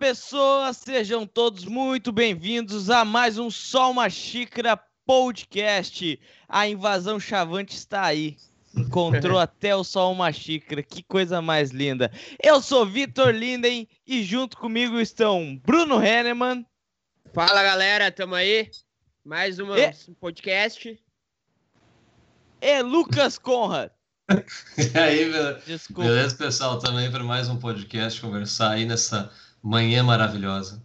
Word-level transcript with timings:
Pessoas, 0.00 0.78
sejam 0.78 1.26
todos 1.26 1.66
muito 1.66 2.10
bem-vindos 2.10 2.88
a 2.88 3.04
mais 3.04 3.36
um 3.36 3.50
Só 3.50 3.90
uma 3.90 4.08
Xícara 4.08 4.74
podcast. 5.04 6.18
A 6.48 6.66
invasão 6.66 7.20
chavante 7.20 7.76
está 7.76 8.04
aí. 8.04 8.38
Encontrou 8.74 9.36
até 9.38 9.76
o 9.76 9.84
Só 9.84 10.10
uma 10.10 10.32
Xícara, 10.32 10.82
que 10.82 11.02
coisa 11.02 11.42
mais 11.42 11.70
linda. 11.70 12.10
Eu 12.42 12.62
sou 12.62 12.86
Vitor 12.86 13.28
Linden 13.28 13.86
e 14.06 14.24
junto 14.24 14.56
comigo 14.56 14.98
estão 14.98 15.60
Bruno 15.66 16.02
Henneman. 16.02 16.64
Fala 17.34 17.62
galera, 17.62 18.10
tamo 18.10 18.36
aí. 18.36 18.70
Mais 19.22 19.58
um 19.58 19.76
e... 19.76 19.92
podcast. 20.18 20.98
E 22.62 22.82
Lucas 22.82 23.38
Conrad. 23.38 23.90
E 24.78 24.98
aí, 24.98 25.30
Desculpa. 25.66 26.04
beleza, 26.04 26.36
pessoal? 26.36 26.78
Também 26.78 27.10
para 27.10 27.22
mais 27.22 27.50
um 27.50 27.58
podcast 27.58 28.18
conversar 28.18 28.70
aí 28.70 28.86
nessa 28.86 29.30
manhã 29.62 30.02
maravilhosa. 30.02 30.82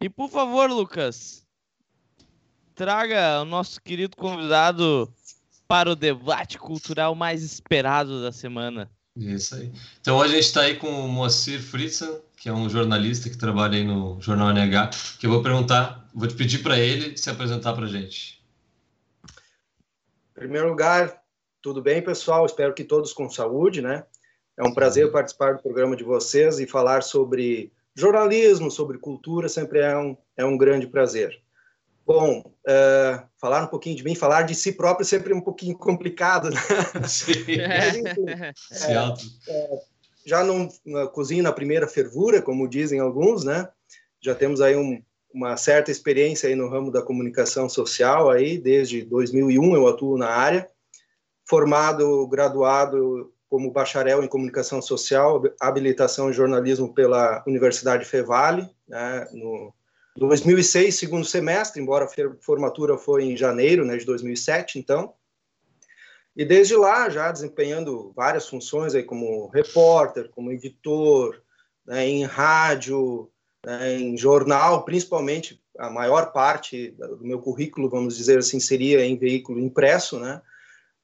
E 0.00 0.08
por 0.08 0.30
favor, 0.30 0.70
Lucas, 0.70 1.44
traga 2.74 3.40
o 3.42 3.44
nosso 3.44 3.80
querido 3.80 4.16
convidado 4.16 5.12
para 5.66 5.90
o 5.90 5.96
debate 5.96 6.58
cultural 6.58 7.14
mais 7.14 7.42
esperado 7.42 8.22
da 8.22 8.32
semana. 8.32 8.90
Isso 9.16 9.56
aí. 9.56 9.72
Então 10.00 10.16
hoje 10.16 10.32
a 10.32 10.36
gente 10.36 10.46
está 10.46 10.60
aí 10.62 10.76
com 10.76 10.88
o 10.88 11.08
Moacir 11.08 11.60
Fritzen, 11.60 12.20
que 12.36 12.48
é 12.48 12.52
um 12.52 12.68
jornalista 12.68 13.28
que 13.28 13.36
trabalha 13.36 13.76
aí 13.76 13.84
no 13.84 14.20
Jornal 14.20 14.50
NH, 14.50 14.90
que 15.18 15.26
eu 15.26 15.30
vou 15.30 15.42
perguntar, 15.42 16.08
vou 16.14 16.28
te 16.28 16.34
pedir 16.34 16.62
para 16.62 16.78
ele 16.78 17.16
se 17.16 17.28
apresentar 17.28 17.72
para 17.72 17.84
a 17.84 17.88
gente. 17.88 18.40
Em 19.26 20.40
primeiro 20.40 20.68
lugar, 20.68 21.20
tudo 21.60 21.82
bem, 21.82 22.00
pessoal? 22.00 22.46
Espero 22.46 22.72
que 22.72 22.84
todos 22.84 23.12
com 23.12 23.28
saúde, 23.28 23.82
né? 23.82 24.04
É 24.58 24.64
um 24.64 24.74
prazer 24.74 25.12
participar 25.12 25.54
do 25.54 25.62
programa 25.62 25.94
de 25.94 26.02
vocês 26.02 26.58
e 26.58 26.66
falar 26.66 27.04
sobre 27.04 27.72
jornalismo, 27.94 28.72
sobre 28.72 28.98
cultura, 28.98 29.48
sempre 29.48 29.78
é 29.78 29.96
um, 29.96 30.16
é 30.36 30.44
um 30.44 30.58
grande 30.58 30.88
prazer. 30.88 31.40
Bom, 32.04 32.40
uh, 32.40 33.22
falar 33.40 33.62
um 33.62 33.68
pouquinho 33.68 33.94
de 33.94 34.02
mim, 34.02 34.16
falar 34.16 34.42
de 34.42 34.56
si 34.56 34.72
próprio 34.72 35.04
é 35.04 35.06
sempre 35.06 35.32
um 35.32 35.40
pouquinho 35.40 35.78
complicado, 35.78 36.50
né? 36.50 36.58
Sim. 37.06 37.34
É, 38.82 39.52
é, 39.52 39.80
já 40.26 40.42
não 40.42 40.68
cozinho 41.12 41.44
na 41.44 41.52
primeira 41.52 41.86
fervura, 41.86 42.42
como 42.42 42.68
dizem 42.68 42.98
alguns, 42.98 43.44
né? 43.44 43.68
Já 44.20 44.34
temos 44.34 44.60
aí 44.60 44.74
um, 44.74 45.00
uma 45.32 45.56
certa 45.56 45.92
experiência 45.92 46.48
aí 46.48 46.56
no 46.56 46.68
ramo 46.68 46.90
da 46.90 47.00
comunicação 47.00 47.68
social 47.68 48.28
aí, 48.28 48.58
desde 48.58 49.02
2001 49.02 49.76
eu 49.76 49.86
atuo 49.86 50.18
na 50.18 50.28
área 50.28 50.68
formado, 51.48 52.26
graduado 52.26 53.32
como 53.48 53.70
bacharel 53.70 54.22
em 54.22 54.28
comunicação 54.28 54.80
social, 54.82 55.42
habilitação 55.60 56.30
em 56.30 56.34
jornalismo 56.34 56.92
pela 56.92 57.42
Universidade 57.46 58.04
Fevale, 58.04 58.68
né, 58.86 59.26
no 59.32 59.72
2006, 60.16 60.96
segundo 60.96 61.24
semestre, 61.24 61.80
embora 61.80 62.04
a 62.04 62.08
formatura 62.40 62.98
foi 62.98 63.24
em 63.24 63.36
janeiro 63.36 63.84
né, 63.84 63.96
de 63.96 64.04
2007, 64.04 64.78
então. 64.78 65.14
E 66.36 66.44
desde 66.44 66.76
lá, 66.76 67.08
já 67.08 67.30
desempenhando 67.30 68.12
várias 68.14 68.48
funções 68.48 68.94
aí 68.94 69.02
como 69.02 69.48
repórter, 69.48 70.28
como 70.30 70.52
editor, 70.52 71.40
né, 71.86 72.06
em 72.06 72.24
rádio, 72.24 73.30
né, 73.64 73.94
em 73.94 74.16
jornal, 74.16 74.84
principalmente 74.84 75.62
a 75.78 75.88
maior 75.88 76.32
parte 76.32 76.90
do 76.90 77.24
meu 77.24 77.38
currículo, 77.38 77.88
vamos 77.88 78.16
dizer 78.16 78.38
assim, 78.38 78.58
seria 78.58 79.04
em 79.04 79.16
veículo 79.16 79.60
impresso, 79.60 80.18
né? 80.18 80.42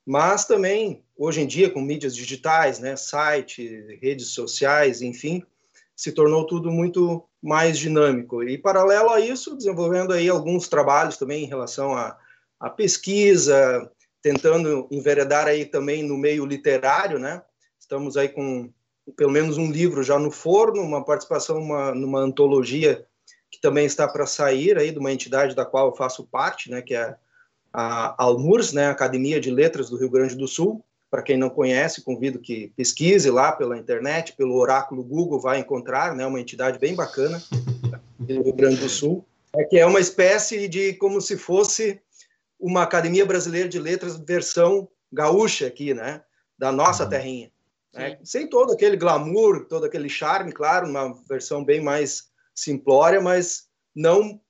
mas 0.05 0.45
também 0.45 1.04
hoje 1.17 1.41
em 1.41 1.47
dia 1.47 1.71
com 1.71 1.81
mídias 1.81 2.15
digitais, 2.15 2.79
né, 2.79 2.97
site, 2.97 3.99
redes 4.01 4.29
sociais, 4.29 5.03
enfim, 5.03 5.43
se 5.97 6.13
tornou 6.13 6.47
tudo 6.47 6.71
muito 6.71 7.25
mais 7.43 7.79
dinâmico. 7.79 8.43
E 8.43 8.59
paralelo 8.59 9.11
a 9.11 9.21
isso, 9.21 9.57
desenvolvendo 9.57 10.13
aí 10.13 10.29
alguns 10.29 10.69
trabalhos 10.69 11.17
também 11.17 11.45
em 11.45 11.49
relação 11.49 11.95
à, 11.95 12.19
à 12.59 12.69
pesquisa, 12.69 13.91
tentando 14.21 14.89
enveredar 14.91 15.47
aí 15.47 15.65
também 15.65 16.03
no 16.03 16.17
meio 16.17 16.47
literário, 16.47 17.19
né? 17.19 17.43
Estamos 17.79 18.17
aí 18.17 18.29
com 18.29 18.73
pelo 19.17 19.31
menos 19.31 19.59
um 19.59 19.71
livro 19.71 20.03
já 20.03 20.19
no 20.19 20.31
forno, 20.31 20.81
uma 20.81 21.05
participação 21.05 21.59
uma, 21.59 21.95
numa 21.95 22.21
antologia 22.21 23.07
que 23.51 23.61
também 23.61 23.85
está 23.85 24.09
para 24.09 24.27
sair 24.27 24.79
aí 24.79 24.91
de 24.91 24.99
uma 24.99 25.13
entidade 25.13 25.55
da 25.55 25.65
qual 25.65 25.89
eu 25.89 25.95
faço 25.95 26.25
parte, 26.25 26.71
né, 26.71 26.81
que 26.81 26.95
é 26.95 27.15
a 27.73 28.15
Almurs, 28.23 28.73
né, 28.73 28.89
Academia 28.89 29.41
de 29.41 29.51
Letras 29.51 29.91
do 29.91 29.97
Rio 29.97 30.11
Grande 30.11 30.35
do 30.35 30.49
Sul. 30.49 30.85
Para 31.15 31.23
quem 31.23 31.37
não 31.37 31.49
conhece, 31.49 32.03
convido 32.03 32.41
que 32.41 32.73
pesquise 32.77 33.31
lá 33.31 33.53
pela 33.53 33.79
internet, 33.79 34.33
pelo 34.33 34.57
oráculo 34.57 35.05
Google, 35.05 35.39
vai 35.39 35.61
encontrar, 35.61 36.13
né, 36.13 36.27
uma 36.27 36.41
entidade 36.41 36.77
bem 36.77 36.93
bacana 36.93 37.41
do 38.19 38.43
Rio 38.43 38.53
Grande 38.53 38.79
do 38.79 38.89
Sul, 38.89 39.25
é 39.55 39.63
que 39.63 39.79
é 39.79 39.87
uma 39.87 40.01
espécie 40.01 40.67
de 40.67 40.93
como 40.95 41.21
se 41.21 41.37
fosse 41.37 42.01
uma 42.59 42.83
Academia 42.83 43.25
Brasileira 43.25 43.69
de 43.69 43.79
Letras 43.79 44.17
versão 44.17 44.89
gaúcha 45.13 45.69
aqui, 45.69 45.95
né, 45.95 46.21
da 46.59 46.73
nossa 46.73 47.05
uhum. 47.05 47.11
terrinha. 47.11 47.53
Né? 47.93 48.19
Sem 48.25 48.49
todo 48.49 48.73
aquele 48.73 48.97
glamour, 48.97 49.67
todo 49.67 49.87
aquele 49.87 50.09
charme, 50.09 50.51
claro, 50.51 50.89
uma 50.89 51.15
versão 51.29 51.65
bem 51.65 51.81
mais 51.81 52.25
simplória, 52.53 53.21
mas 53.21 53.69
não 53.95 54.41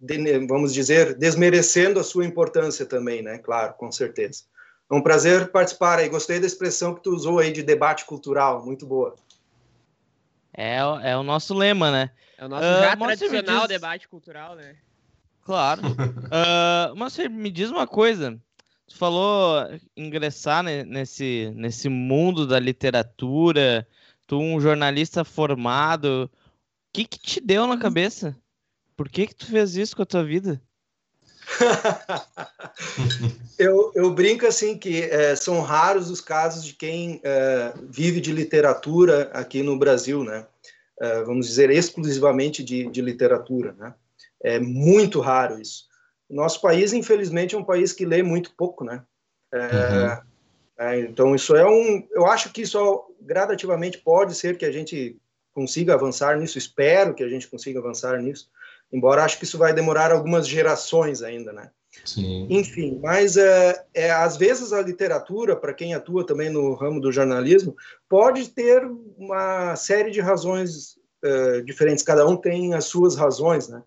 de, 0.00 0.46
vamos 0.46 0.72
dizer, 0.72 1.14
desmerecendo 1.14 2.00
a 2.00 2.04
sua 2.04 2.24
importância 2.24 2.86
também, 2.86 3.20
né? 3.20 3.36
Claro, 3.36 3.74
com 3.74 3.92
certeza. 3.92 4.44
É 4.90 4.94
um 4.94 5.02
prazer 5.02 5.50
participar 5.50 5.98
aí. 5.98 6.08
Gostei 6.08 6.38
da 6.38 6.46
expressão 6.46 6.94
que 6.94 7.02
tu 7.02 7.10
usou 7.10 7.38
aí 7.38 7.52
de 7.52 7.62
debate 7.62 8.04
cultural, 8.04 8.64
muito 8.64 8.86
boa. 8.86 9.16
É, 10.56 10.78
é 11.02 11.16
o 11.16 11.22
nosso 11.22 11.52
lema, 11.52 11.90
né? 11.90 12.10
É 12.38 12.44
o 12.44 12.48
nosso 12.48 12.66
uh, 12.66 12.80
já 12.82 12.96
tradicional 12.96 13.60
diz... 13.60 13.68
debate 13.68 14.08
cultural, 14.08 14.54
né? 14.54 14.76
Claro. 15.42 15.82
uh, 15.86 16.96
mas 16.96 17.12
você 17.12 17.28
me 17.28 17.50
diz 17.50 17.70
uma 17.70 17.86
coisa. 17.86 18.40
Tu 18.86 18.96
falou 18.96 19.66
ingressar 19.96 20.62
nesse, 20.62 21.52
nesse 21.56 21.88
mundo 21.88 22.46
da 22.46 22.58
literatura, 22.58 23.86
tu 24.26 24.38
um 24.38 24.60
jornalista 24.60 25.24
formado. 25.24 26.30
O 26.32 26.92
que 26.92 27.04
que 27.04 27.18
te 27.18 27.40
deu 27.40 27.66
na 27.66 27.76
cabeça? 27.76 28.36
Por 28.96 29.08
que 29.08 29.26
que 29.26 29.34
tu 29.34 29.46
fez 29.46 29.76
isso 29.76 29.96
com 29.96 30.02
a 30.02 30.06
tua 30.06 30.24
vida? 30.24 30.62
eu, 33.58 33.92
eu, 33.94 34.10
brinco 34.10 34.46
assim 34.46 34.76
que 34.76 35.02
é, 35.02 35.36
são 35.36 35.60
raros 35.60 36.10
os 36.10 36.20
casos 36.20 36.64
de 36.64 36.74
quem 36.74 37.20
é, 37.22 37.72
vive 37.88 38.20
de 38.20 38.32
literatura 38.32 39.30
aqui 39.32 39.62
no 39.62 39.78
Brasil, 39.78 40.24
né? 40.24 40.44
É, 41.00 41.22
vamos 41.22 41.46
dizer 41.46 41.70
exclusivamente 41.70 42.64
de, 42.64 42.90
de, 42.90 43.00
literatura, 43.00 43.74
né? 43.78 43.94
É 44.42 44.58
muito 44.58 45.20
raro 45.20 45.60
isso. 45.60 45.84
Nosso 46.28 46.60
país, 46.60 46.92
infelizmente, 46.92 47.54
é 47.54 47.58
um 47.58 47.64
país 47.64 47.92
que 47.92 48.04
lê 48.04 48.22
muito 48.22 48.52
pouco, 48.56 48.84
né? 48.84 49.02
É, 49.52 49.58
uhum. 49.58 50.18
É, 50.78 51.00
então 51.00 51.34
isso 51.34 51.56
é 51.56 51.66
um, 51.66 52.06
eu 52.10 52.26
acho 52.26 52.52
que 52.52 52.62
isso 52.62 53.04
gradativamente 53.20 53.98
pode 53.98 54.34
ser 54.34 54.58
que 54.58 54.64
a 54.64 54.72
gente 54.72 55.16
consiga 55.54 55.94
avançar 55.94 56.38
nisso. 56.38 56.58
Espero 56.58 57.14
que 57.14 57.22
a 57.22 57.28
gente 57.28 57.48
consiga 57.48 57.78
avançar 57.78 58.20
nisso 58.20 58.50
embora 58.92 59.24
acho 59.24 59.38
que 59.38 59.44
isso 59.44 59.58
vai 59.58 59.72
demorar 59.72 60.12
algumas 60.12 60.46
gerações 60.46 61.22
ainda, 61.22 61.52
né? 61.52 61.70
Sim. 62.04 62.46
Enfim, 62.50 62.98
mas 63.02 63.36
é, 63.36 63.84
é, 63.94 64.10
às 64.10 64.36
vezes 64.36 64.72
a 64.72 64.82
literatura, 64.82 65.56
para 65.56 65.74
quem 65.74 65.94
atua 65.94 66.26
também 66.26 66.50
no 66.50 66.74
ramo 66.74 67.00
do 67.00 67.10
jornalismo, 67.10 67.74
pode 68.08 68.50
ter 68.50 68.86
uma 69.16 69.74
série 69.76 70.10
de 70.10 70.20
razões 70.20 70.98
é, 71.24 71.60
diferentes, 71.62 72.04
cada 72.04 72.26
um 72.26 72.36
tem 72.36 72.74
as 72.74 72.84
suas 72.84 73.16
razões, 73.16 73.68
né? 73.68 73.82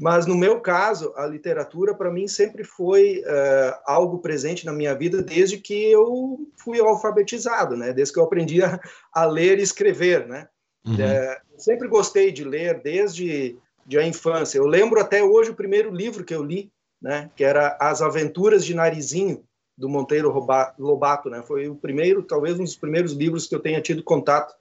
Mas 0.00 0.26
no 0.26 0.36
meu 0.36 0.60
caso, 0.60 1.12
a 1.16 1.26
literatura 1.26 1.92
para 1.92 2.10
mim 2.10 2.28
sempre 2.28 2.62
foi 2.62 3.20
é, 3.26 3.78
algo 3.84 4.20
presente 4.20 4.64
na 4.64 4.72
minha 4.72 4.94
vida 4.94 5.20
desde 5.20 5.58
que 5.58 5.90
eu 5.90 6.38
fui 6.56 6.78
alfabetizado, 6.78 7.76
né? 7.76 7.92
Desde 7.92 8.14
que 8.14 8.20
eu 8.20 8.24
aprendi 8.24 8.62
a, 8.62 8.78
a 9.12 9.24
ler 9.24 9.58
e 9.58 9.62
escrever, 9.62 10.28
né? 10.28 10.48
Uhum. 10.86 11.00
É, 11.00 11.40
sempre 11.56 11.88
gostei 11.88 12.30
de 12.30 12.44
ler 12.44 12.80
desde 12.80 13.58
de 13.88 13.98
a 13.98 14.06
infância. 14.06 14.58
Eu 14.58 14.66
lembro 14.66 15.00
até 15.00 15.24
hoje 15.24 15.50
o 15.50 15.54
primeiro 15.54 15.90
livro 15.90 16.22
que 16.22 16.34
eu 16.34 16.44
li, 16.44 16.70
né, 17.00 17.30
que 17.34 17.42
era 17.42 17.74
As 17.80 18.02
Aventuras 18.02 18.62
de 18.62 18.74
Narizinho, 18.74 19.42
do 19.76 19.88
Monteiro 19.88 20.30
Lobato, 20.78 21.30
né? 21.30 21.40
Foi 21.46 21.68
o 21.68 21.74
primeiro, 21.76 22.22
talvez 22.22 22.58
um 22.58 22.64
dos 22.64 22.76
primeiros 22.76 23.12
livros 23.12 23.46
que 23.46 23.54
eu 23.54 23.60
tenha 23.60 23.80
tido 23.80 24.02
contato 24.02 24.52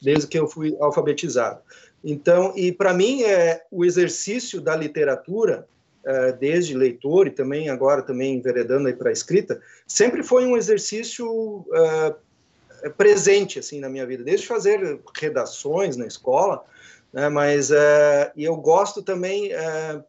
desde 0.00 0.28
que 0.28 0.38
eu 0.38 0.46
fui 0.46 0.76
alfabetizado. 0.78 1.60
Então, 2.04 2.52
e 2.54 2.70
para 2.70 2.92
mim 2.92 3.22
é 3.22 3.64
o 3.70 3.84
exercício 3.84 4.60
da 4.60 4.76
literatura, 4.76 5.66
é, 6.04 6.32
desde 6.32 6.76
leitor 6.76 7.26
e 7.26 7.30
também 7.30 7.70
agora 7.70 8.02
também 8.02 8.36
enveredando 8.36 8.94
para 8.94 9.08
a 9.08 9.12
escrita, 9.12 9.60
sempre 9.86 10.22
foi 10.22 10.46
um 10.46 10.56
exercício 10.56 11.66
é, 12.84 12.88
presente 12.90 13.58
assim 13.58 13.80
na 13.80 13.88
minha 13.88 14.06
vida, 14.06 14.22
desde 14.22 14.46
fazer 14.46 15.00
redações 15.18 15.96
na 15.96 16.06
escola, 16.06 16.62
né? 17.12 17.28
Mas 17.28 17.70
é, 17.70 18.32
e 18.36 18.44
eu 18.44 18.56
gosto 18.56 19.02
também 19.02 19.52
é, 19.52 20.02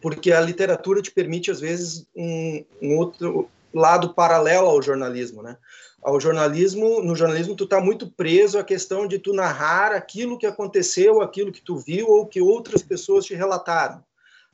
porque 0.00 0.32
a 0.32 0.40
literatura 0.40 1.02
te 1.02 1.10
permite 1.10 1.50
às 1.50 1.60
vezes 1.60 2.06
um, 2.16 2.64
um, 2.82 2.98
outro 2.98 3.48
lado 3.72 4.14
paralelo 4.14 4.68
ao 4.68 4.82
jornalismo, 4.82 5.42
né? 5.42 5.56
ao 6.02 6.18
jornalismo, 6.18 7.02
no 7.02 7.14
jornalismo 7.14 7.54
tu 7.54 7.64
está 7.64 7.80
muito 7.80 8.10
preso 8.10 8.58
à 8.58 8.64
questão 8.64 9.06
de 9.06 9.18
tu 9.18 9.32
narrar 9.32 9.92
aquilo 9.92 10.38
que 10.38 10.46
aconteceu, 10.46 11.20
aquilo 11.20 11.52
que 11.52 11.60
tu 11.60 11.76
viu 11.76 12.08
ou 12.08 12.26
que 12.26 12.40
outras 12.40 12.82
pessoas 12.82 13.26
te 13.26 13.34
relataram. 13.34 14.02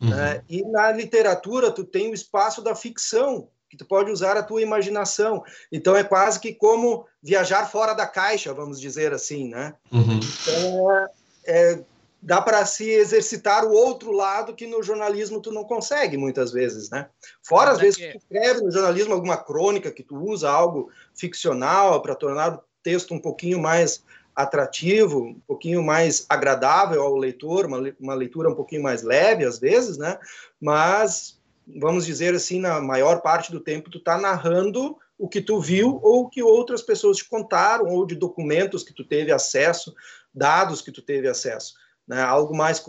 Uhum. 0.00 0.11
Né? 0.11 0.43
E 0.49 0.62
na 0.64 0.90
literatura 0.93 1.70
tu 1.70 1.84
tem 1.84 2.11
o 2.11 2.14
espaço 2.14 2.61
da 2.62 2.75
ficção, 2.75 3.49
que 3.70 3.76
tu 3.76 3.84
pode 3.84 4.11
usar 4.11 4.37
a 4.37 4.43
tua 4.43 4.61
imaginação. 4.61 5.44
Então 5.70 5.96
é 5.96 6.02
quase 6.02 6.40
que 6.40 6.52
como 6.52 7.06
viajar 7.23 7.70
fora 7.70 7.94
da 7.94 8.06
caixa, 8.06 8.52
vamos 8.52 8.81
dizer 8.81 9.12
assim, 9.12 9.49
né? 9.49 9.75
Uhum. 9.90 10.19
Então, 10.19 10.93
é, 10.93 11.06
é, 11.46 11.81
dá 12.20 12.40
para 12.40 12.64
se 12.66 12.90
exercitar 12.90 13.64
o 13.64 13.72
outro 13.72 14.10
lado 14.10 14.54
que 14.54 14.66
no 14.66 14.82
jornalismo 14.82 15.40
tu 15.40 15.52
não 15.52 15.64
consegue 15.64 16.16
muitas 16.16 16.52
vezes, 16.52 16.90
né? 16.90 17.08
Fora 17.43 17.70
às 17.70 17.78
vezes 17.78 17.96
que 17.96 18.10
tu 18.10 18.19
escreve 18.19 18.62
no 18.62 18.70
jornalismo 18.70 19.14
alguma 19.14 19.37
crônica 19.37 19.93
que 19.93 20.02
tu 20.02 20.16
usa 20.16 20.50
algo 20.50 20.90
ficcional 21.14 22.02
para 22.02 22.14
tornar 22.14 22.54
o 22.54 22.60
texto 22.82 23.14
um 23.14 23.19
pouquinho 23.19 23.60
mais 23.60 24.02
atrativo, 24.34 25.22
um 25.22 25.40
pouquinho 25.46 25.82
mais 25.82 26.26
agradável 26.28 27.02
ao 27.02 27.16
leitor, 27.16 27.66
uma, 27.66 27.78
uma 27.99 28.14
leitura 28.14 28.50
um 28.50 28.54
pouquinho 28.54 28.82
mais 28.82 29.02
leve 29.02 29.44
às 29.44 29.58
vezes, 29.58 29.96
né? 29.96 30.19
Mas 30.60 31.38
vamos 31.66 32.06
dizer 32.06 32.34
assim, 32.34 32.60
na 32.60 32.81
maior 32.81 33.20
parte 33.22 33.50
do 33.50 33.60
tempo 33.60 33.90
tu 33.90 33.99
está 33.99 34.19
narrando 34.19 34.96
o 35.19 35.28
que 35.28 35.40
tu 35.40 35.60
viu 35.60 35.99
ou 36.02 36.28
que 36.28 36.42
outras 36.42 36.82
pessoas 36.82 37.16
te 37.16 37.28
contaram 37.28 37.87
ou 37.87 38.04
de 38.04 38.14
documentos 38.14 38.82
que 38.82 38.92
tu 38.92 39.04
teve 39.04 39.32
acesso, 39.32 39.94
dados 40.37 40.83
que 40.83 40.93
tu 40.93 41.00
teve 41.00 41.27
acesso 41.27 41.75
né, 42.06 42.23
algo 42.23 42.56
mais 42.56 42.83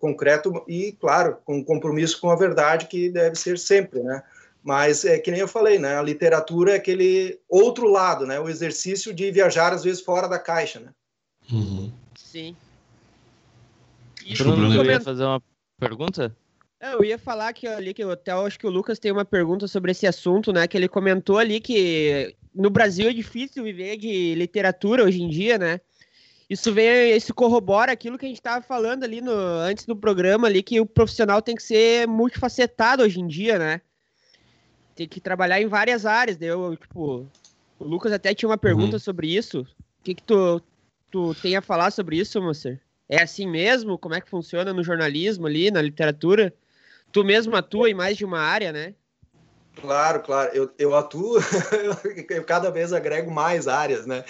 concreto 0.00 0.64
e, 0.66 0.92
claro, 0.92 1.38
com 1.44 1.64
compromisso 1.64 2.20
com 2.20 2.30
a 2.30 2.36
verdade 2.36 2.86
que 2.86 3.10
deve 3.10 3.36
ser 3.36 3.58
sempre, 3.58 4.02
né? 4.02 4.22
Mas 4.62 5.04
é 5.04 5.18
que 5.18 5.30
nem 5.30 5.38
eu 5.38 5.46
falei, 5.46 5.78
né? 5.78 5.96
A 5.96 6.02
literatura 6.02 6.72
é 6.72 6.76
aquele 6.76 7.38
outro 7.48 7.88
lado, 7.88 8.26
né? 8.26 8.40
O 8.40 8.48
exercício 8.48 9.14
de 9.14 9.30
viajar 9.30 9.72
às 9.72 9.84
vezes 9.84 10.02
fora 10.02 10.26
da 10.26 10.40
caixa, 10.40 10.80
né? 10.80 10.90
Uhum. 11.52 11.92
Sim. 12.16 12.56
E 14.24 14.34
Bruno, 14.36 14.74
eu 14.74 14.84
ia 14.84 15.00
fazer 15.00 15.22
uma 15.22 15.40
pergunta? 15.78 16.36
É, 16.80 16.94
eu 16.94 17.04
ia 17.04 17.16
falar 17.16 17.52
que 17.52 17.68
ali 17.68 17.94
que 17.94 18.02
eu 18.02 18.10
até 18.10 18.32
acho 18.32 18.58
que 18.58 18.66
o 18.66 18.70
Lucas 18.70 18.98
tem 18.98 19.12
uma 19.12 19.24
pergunta 19.24 19.68
sobre 19.68 19.92
esse 19.92 20.04
assunto, 20.04 20.52
né? 20.52 20.66
Que 20.66 20.76
ele 20.76 20.88
comentou 20.88 21.38
ali 21.38 21.60
que 21.60 22.34
no 22.52 22.68
Brasil 22.68 23.08
é 23.08 23.12
difícil 23.12 23.62
viver 23.62 23.96
de 23.96 24.34
literatura 24.34 25.04
hoje 25.04 25.22
em 25.22 25.28
dia, 25.28 25.56
né? 25.56 25.80
Isso 26.48 26.72
vem, 26.72 27.16
isso 27.16 27.34
corrobora 27.34 27.90
aquilo 27.90 28.16
que 28.16 28.24
a 28.24 28.28
gente 28.28 28.38
estava 28.38 28.62
falando 28.62 29.02
ali 29.02 29.20
no, 29.20 29.32
antes 29.32 29.84
do 29.84 29.96
programa 29.96 30.46
ali, 30.46 30.62
que 30.62 30.80
o 30.80 30.86
profissional 30.86 31.42
tem 31.42 31.56
que 31.56 31.62
ser 31.62 32.06
multifacetado 32.06 33.02
hoje 33.02 33.20
em 33.20 33.26
dia, 33.26 33.58
né? 33.58 33.80
Tem 34.94 35.08
que 35.08 35.20
trabalhar 35.20 35.60
em 35.60 35.66
várias 35.66 36.06
áreas. 36.06 36.40
Eu, 36.40 36.76
tipo, 36.76 37.26
o 37.78 37.84
Lucas 37.84 38.12
até 38.12 38.32
tinha 38.32 38.48
uma 38.48 38.56
pergunta 38.56 38.94
uhum. 38.94 39.00
sobre 39.00 39.34
isso. 39.34 39.66
O 40.00 40.04
que, 40.04 40.14
que 40.14 40.22
tu, 40.22 40.62
tu 41.10 41.34
tem 41.34 41.56
a 41.56 41.62
falar 41.62 41.90
sobre 41.90 42.16
isso, 42.16 42.40
Mocer? 42.40 42.80
É 43.08 43.22
assim 43.22 43.46
mesmo? 43.46 43.98
Como 43.98 44.14
é 44.14 44.20
que 44.20 44.30
funciona 44.30 44.72
no 44.72 44.84
jornalismo 44.84 45.46
ali, 45.46 45.70
na 45.70 45.82
literatura? 45.82 46.54
Tu 47.10 47.24
mesmo 47.24 47.56
atua 47.56 47.90
em 47.90 47.94
mais 47.94 48.16
de 48.16 48.24
uma 48.24 48.40
área, 48.40 48.72
né? 48.72 48.94
Claro, 49.80 50.22
claro. 50.22 50.50
Eu, 50.54 50.70
eu 50.78 50.94
atuo, 50.94 51.38
eu 52.30 52.44
cada 52.44 52.70
vez 52.70 52.92
agrego 52.92 53.30
mais 53.30 53.68
áreas, 53.68 54.06
né? 54.06 54.24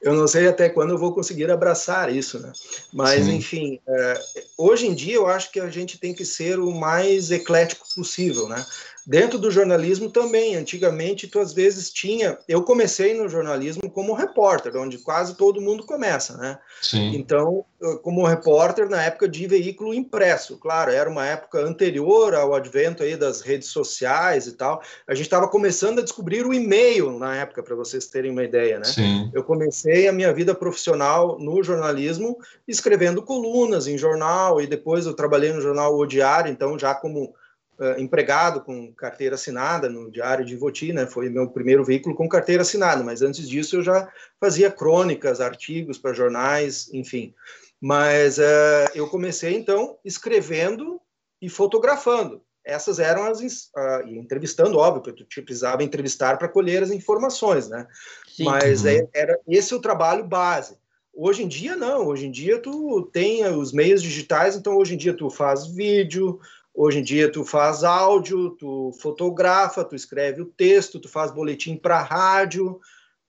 Eu 0.00 0.14
não 0.14 0.28
sei 0.28 0.46
até 0.46 0.68
quando 0.68 0.90
eu 0.90 0.98
vou 0.98 1.12
conseguir 1.12 1.50
abraçar 1.50 2.14
isso, 2.14 2.38
né? 2.40 2.52
Mas, 2.92 3.24
Sim. 3.24 3.36
enfim, 3.36 3.80
é, 3.86 4.20
hoje 4.56 4.86
em 4.86 4.94
dia 4.94 5.16
eu 5.16 5.26
acho 5.26 5.50
que 5.50 5.60
a 5.60 5.68
gente 5.68 5.98
tem 5.98 6.14
que 6.14 6.24
ser 6.24 6.58
o 6.58 6.70
mais 6.70 7.30
eclético 7.30 7.86
possível, 7.94 8.48
né? 8.48 8.64
Dentro 9.06 9.38
do 9.38 9.50
jornalismo 9.50 10.08
também, 10.10 10.54
antigamente 10.54 11.26
tu 11.26 11.40
às 11.40 11.52
vezes 11.52 11.90
tinha, 11.90 12.38
eu 12.46 12.62
comecei 12.62 13.14
no 13.14 13.28
jornalismo 13.28 13.90
como 13.90 14.14
repórter, 14.14 14.76
onde 14.76 14.98
quase 14.98 15.36
todo 15.36 15.60
mundo 15.60 15.84
começa, 15.84 16.36
né? 16.36 16.58
Sim. 16.80 17.16
Então, 17.16 17.64
como 18.02 18.24
repórter 18.24 18.88
na 18.88 19.02
época 19.02 19.28
de 19.28 19.46
veículo 19.48 19.92
impresso, 19.92 20.56
claro, 20.56 20.92
era 20.92 21.10
uma 21.10 21.26
época 21.26 21.58
anterior 21.60 22.32
ao 22.34 22.54
advento 22.54 23.02
aí 23.02 23.16
das 23.16 23.40
redes 23.40 23.68
sociais 23.68 24.46
e 24.46 24.52
tal. 24.52 24.80
A 25.06 25.14
gente 25.14 25.26
estava 25.26 25.48
começando 25.48 25.98
a 25.98 26.02
descobrir 26.02 26.46
o 26.46 26.54
e-mail 26.54 27.18
na 27.18 27.36
época, 27.36 27.62
para 27.62 27.74
vocês 27.74 28.06
terem 28.06 28.30
uma 28.30 28.44
ideia, 28.44 28.78
né? 28.78 28.84
Sim. 28.84 29.30
Eu 29.34 29.42
comecei 29.42 30.06
a 30.06 30.12
minha 30.12 30.32
vida 30.32 30.54
profissional 30.54 31.38
no 31.40 31.60
jornalismo 31.62 32.38
escrevendo 32.68 33.22
colunas 33.22 33.88
em 33.88 33.98
jornal 33.98 34.60
e 34.60 34.66
depois 34.66 35.06
eu 35.06 35.14
trabalhei 35.14 35.52
no 35.52 35.60
jornal 35.60 35.96
O 35.96 36.06
Diário, 36.06 36.52
então 36.52 36.78
já 36.78 36.94
como 36.94 37.34
uh, 37.78 38.00
empregado 38.00 38.60
com 38.60 38.92
carteira 38.92 39.34
assinada 39.34 39.88
no 39.88 40.10
Diário 40.10 40.44
de 40.44 40.54
Ivoti, 40.54 40.92
né? 40.92 41.06
Foi 41.06 41.28
meu 41.28 41.48
primeiro 41.48 41.84
veículo 41.84 42.14
com 42.14 42.28
carteira 42.28 42.62
assinada, 42.62 43.02
mas 43.02 43.22
antes 43.22 43.48
disso 43.48 43.76
eu 43.76 43.82
já 43.82 44.08
fazia 44.40 44.70
crônicas, 44.70 45.40
artigos 45.40 45.98
para 45.98 46.12
jornais, 46.12 46.88
enfim. 46.92 47.34
Mas 47.80 48.38
uh, 48.38 48.88
eu 48.94 49.08
comecei 49.08 49.56
então 49.56 49.98
escrevendo 50.04 51.00
e 51.40 51.48
fotografando. 51.48 52.42
Essas 52.64 53.00
eram 53.00 53.24
as 53.24 53.40
uh, 53.40 54.08
entrevistando, 54.08 54.78
óbvio, 54.78 55.02
porque 55.02 55.24
tu 55.24 55.44
precisava 55.44 55.82
entrevistar 55.82 56.38
para 56.38 56.48
colher 56.48 56.82
as 56.82 56.90
informações, 56.90 57.68
né? 57.68 57.88
Sim. 58.28 58.44
Mas 58.44 58.82
uhum. 58.82 58.90
é, 58.90 59.08
era 59.12 59.38
esse 59.48 59.72
é 59.72 59.76
o 59.76 59.80
trabalho 59.80 60.24
base. 60.24 60.76
Hoje 61.14 61.42
em 61.42 61.48
dia 61.48 61.76
não, 61.76 62.06
hoje 62.06 62.26
em 62.26 62.30
dia 62.30 62.58
tu 62.58 63.02
tem 63.12 63.44
os 63.46 63.72
meios 63.72 64.02
digitais, 64.02 64.56
então 64.56 64.78
hoje 64.78 64.94
em 64.94 64.96
dia 64.96 65.12
tu 65.12 65.28
faz 65.28 65.66
vídeo, 65.66 66.40
Hoje 66.74 67.00
em 67.00 67.02
dia 67.02 67.30
tu 67.30 67.44
faz 67.44 67.84
áudio, 67.84 68.50
tu 68.50 68.92
fotografa, 69.00 69.84
tu 69.84 69.94
escreve 69.94 70.40
o 70.40 70.46
texto, 70.46 70.98
tu 70.98 71.08
faz 71.08 71.30
boletim 71.30 71.76
para 71.76 72.02
rádio, 72.02 72.80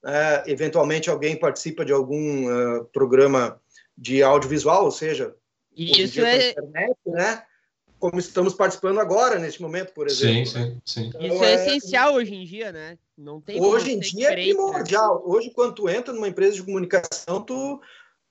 é, 0.05 0.43
eventualmente 0.47 1.09
alguém 1.09 1.35
participa 1.35 1.83
de 1.83 1.91
algum 1.91 2.47
uh, 2.47 2.85
programa 2.85 3.59
de 3.97 4.23
audiovisual, 4.23 4.85
ou 4.85 4.91
seja, 4.91 5.35
isso 5.75 6.21
é 6.21 6.51
internet, 6.51 6.97
né? 7.05 7.43
Como 7.99 8.19
estamos 8.19 8.53
participando 8.53 8.99
agora 8.99 9.39
neste 9.39 9.61
momento, 9.61 9.93
por 9.93 10.07
exemplo. 10.07 10.45
Sim, 10.45 10.59
né? 10.59 10.65
sim, 10.65 10.81
sim. 10.85 11.07
Então, 11.07 11.21
Isso 11.21 11.43
é, 11.43 11.51
é, 11.51 11.55
essencial 11.55 12.13
hoje 12.15 12.35
em 12.35 12.43
dia, 12.43 12.71
né? 12.71 12.97
Não 13.17 13.39
tem 13.39 13.61
hoje 13.61 13.93
em 13.93 13.99
dia 13.99 14.31
é 14.31 14.33
primordial. 14.33 15.19
Né? 15.19 15.21
Hoje, 15.25 15.51
quando 15.51 15.73
tu 15.73 15.87
entra 15.87 16.13
numa 16.13 16.27
empresa 16.27 16.55
de 16.55 16.63
comunicação, 16.63 17.41
tu 17.41 17.79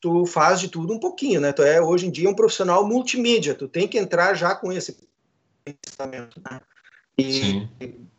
tu 0.03 0.27
faz 0.27 0.59
de 0.59 0.69
tudo 0.69 0.93
um 0.93 0.99
pouquinho, 0.99 1.41
né? 1.41 1.53
Tu 1.53 1.63
é 1.63 1.81
hoje 1.81 2.09
em 2.09 2.11
dia 2.11 2.29
um 2.29 2.35
profissional 2.35 2.85
multimídia, 2.85 3.55
tu 3.55 3.69
tem 3.69 3.87
que 3.87 3.97
entrar 3.97 4.35
já 4.35 4.53
com 4.53 4.73
esse 4.73 4.99
pensamento, 5.65 6.43
né? 6.45 6.61
E 7.17 7.33
Sim. 7.33 7.69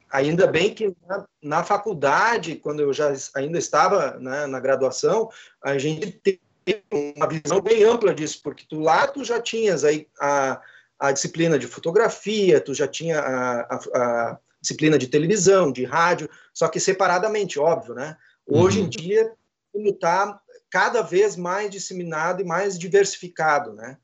ainda 0.10 0.48
bem 0.48 0.74
que 0.74 0.96
na, 1.06 1.28
na, 1.42 1.64
faculdade, 1.64 2.56
quando 2.56 2.80
eu 2.80 2.94
já 2.94 3.14
ainda 3.36 3.60
estava 3.60 4.18
né, 4.18 4.48
na 4.48 4.62
graduação, 4.62 5.30
a 5.62 5.78
gente 5.78 6.10
teve 6.24 6.40
uma 7.18 7.28
visão 7.28 7.60
bem 7.60 7.84
ampla 7.84 8.14
disso, 8.14 8.40
porque 8.42 8.64
tu 8.70 8.80
lá 8.80 9.06
tu 9.06 9.22
já 9.26 9.42
tinhas 9.42 9.84
aí 9.84 10.08
a, 10.22 10.62
a 10.98 11.12
disciplina 11.12 11.60
de 11.60 11.68
fotografia, 11.68 12.62
tu 12.62 12.74
já 12.74 12.88
tinha 12.88 13.20
a, 13.20 13.62
a, 13.62 13.80
a 14.30 14.40
disciplina 14.62 14.98
de 14.98 15.08
televisão, 15.08 15.70
de 15.70 15.84
rádio, 15.84 16.30
só 16.54 16.70
que 16.70 16.80
separadamente, 16.80 17.60
óbvio, 17.60 17.94
né? 17.94 18.16
Hoje 18.48 18.80
uhum. 18.80 18.86
em 18.86 18.90
dia, 18.90 19.34
está 19.76 20.40
cada 20.74 21.04
vez 21.04 21.36
mais 21.36 21.70
disseminado 21.70 22.42
e 22.42 22.44
mais 22.44 22.80
diversificado, 22.80 23.74
né? 23.74 23.96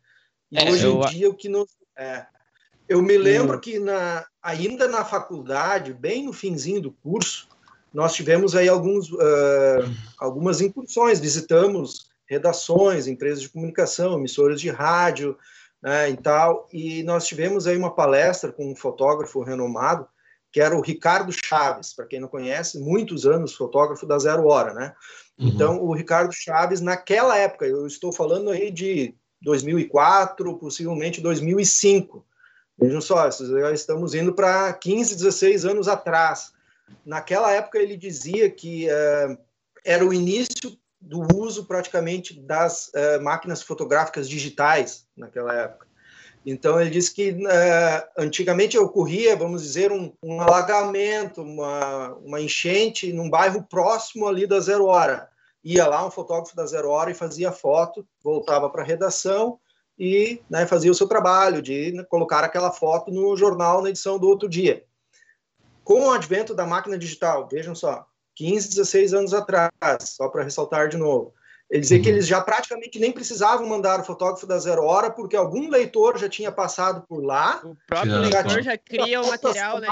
E 0.51 0.59
é, 0.59 0.69
hoje 0.69 0.85
eu... 0.85 1.01
em 1.01 1.07
dia 1.07 1.27
o 1.27 1.33
que 1.33 1.49
nos 1.49 1.67
é, 1.97 2.27
eu 2.87 3.01
me 3.01 3.17
lembro 3.17 3.57
hum. 3.57 3.59
que 3.59 3.79
na, 3.79 4.23
ainda 4.41 4.87
na 4.87 5.03
faculdade, 5.03 5.91
bem 5.91 6.27
no 6.27 6.31
finzinho 6.31 6.79
do 6.79 6.91
curso, 6.91 7.49
nós 7.91 8.13
tivemos 8.13 8.55
aí 8.55 8.69
alguns, 8.69 9.11
uh, 9.11 9.91
algumas 10.19 10.61
incursões, 10.61 11.19
visitamos 11.19 12.11
redações, 12.27 13.07
empresas 13.07 13.41
de 13.41 13.49
comunicação, 13.49 14.13
emissoras 14.13 14.61
de 14.61 14.69
rádio, 14.69 15.35
né, 15.81 16.11
e 16.11 16.17
tal, 16.17 16.69
e 16.71 17.01
nós 17.01 17.25
tivemos 17.25 17.65
aí 17.65 17.75
uma 17.75 17.95
palestra 17.95 18.51
com 18.51 18.71
um 18.71 18.75
fotógrafo 18.75 19.41
renomado, 19.41 20.07
que 20.51 20.59
era 20.59 20.75
o 20.75 20.81
Ricardo 20.81 21.31
Chaves, 21.31 21.93
para 21.93 22.05
quem 22.05 22.19
não 22.19 22.27
conhece, 22.27 22.79
muitos 22.79 23.25
anos 23.25 23.53
fotógrafo 23.53 24.05
da 24.05 24.17
Zero 24.17 24.47
Hora, 24.47 24.73
né? 24.73 24.95
Uhum. 25.37 25.47
Então, 25.47 25.81
o 25.81 25.93
Ricardo 25.93 26.33
Chaves, 26.33 26.81
naquela 26.81 27.37
época, 27.37 27.65
eu 27.65 27.85
estou 27.85 28.11
falando 28.11 28.49
aí 28.49 28.71
de 28.71 29.13
2004, 29.41 30.57
possivelmente 30.57 31.21
2005. 31.21 32.25
Vejam 32.77 33.01
só, 33.01 33.29
já 33.29 33.71
estamos 33.71 34.13
indo 34.13 34.33
para 34.33 34.71
15, 34.73 35.15
16 35.15 35.65
anos 35.65 35.87
atrás. 35.87 36.51
Naquela 37.05 37.51
época, 37.51 37.77
ele 37.77 37.95
dizia 37.95 38.49
que 38.49 38.87
uh, 38.87 39.37
era 39.85 40.05
o 40.05 40.13
início 40.13 40.77
do 40.99 41.21
uso 41.35 41.65
praticamente 41.65 42.39
das 42.39 42.89
uh, 42.89 43.21
máquinas 43.21 43.61
fotográficas 43.61 44.27
digitais 44.27 45.05
naquela 45.15 45.53
época. 45.53 45.88
Então, 46.49 46.81
ele 46.81 46.89
disse 46.89 47.13
que 47.13 47.31
uh, 47.31 48.09
antigamente 48.17 48.75
ocorria, 48.75 49.35
vamos 49.35 49.61
dizer, 49.61 49.91
um, 49.91 50.11
um 50.23 50.41
alagamento, 50.41 51.43
uma, 51.43 52.15
uma, 52.15 52.41
enchente 52.41 53.13
num 53.13 53.29
bairro 53.29 53.63
próximo 53.69 54.27
ali 54.27 54.47
da 54.47 54.59
Zero 54.59 54.85
Hora. 54.85 55.29
Ia 55.63 55.85
lá 55.85 56.05
um 56.05 56.09
fotógrafo 56.09 56.55
da 56.55 56.65
Zero 56.65 56.89
Hora 56.89 57.11
e 57.11 57.15
fazia 57.15 57.51
foto, 57.51 58.03
voltava 58.23 58.67
para 58.67 58.81
a 58.81 58.85
redação 58.85 59.59
e 59.97 60.41
né, 60.49 60.65
fazia 60.65 60.89
o 60.89 60.95
seu 60.95 61.07
trabalho 61.07 61.61
de 61.61 61.91
né, 61.91 62.03
colocar 62.03 62.43
aquela 62.43 62.71
foto 62.71 63.11
no 63.11 63.37
jornal 63.37 63.83
na 63.83 63.89
edição 63.89 64.17
do 64.17 64.27
outro 64.27 64.49
dia. 64.49 64.83
Com 65.83 66.07
o 66.07 66.11
advento 66.11 66.55
da 66.55 66.65
máquina 66.65 66.97
digital, 66.97 67.47
vejam 67.47 67.75
só, 67.75 68.07
15, 68.35 68.69
16 68.69 69.13
anos 69.13 69.33
atrás, 69.35 69.69
só 70.01 70.27
para 70.29 70.43
ressaltar 70.43 70.87
de 70.87 70.97
novo. 70.97 71.31
Ele 71.69 71.81
dizia 71.81 72.01
que 72.01 72.09
uhum. 72.09 72.15
eles 72.15 72.27
já 72.27 72.41
praticamente 72.41 72.97
nem 72.97 73.11
precisavam 73.11 73.67
mandar 73.67 73.99
o 73.99 74.03
fotógrafo 74.03 74.47
da 74.47 74.57
Zero 74.57 74.83
Hora, 74.83 75.11
porque 75.11 75.35
algum 75.35 75.69
leitor 75.69 76.17
já 76.17 76.27
tinha 76.27 76.51
passado 76.51 77.05
por 77.07 77.23
lá. 77.23 77.61
O 77.63 77.77
próprio 77.85 78.19
leitor 78.19 78.63
já 78.63 78.77
cria 78.77 79.21
o 79.21 79.27
material, 79.27 79.79
né? 79.79 79.87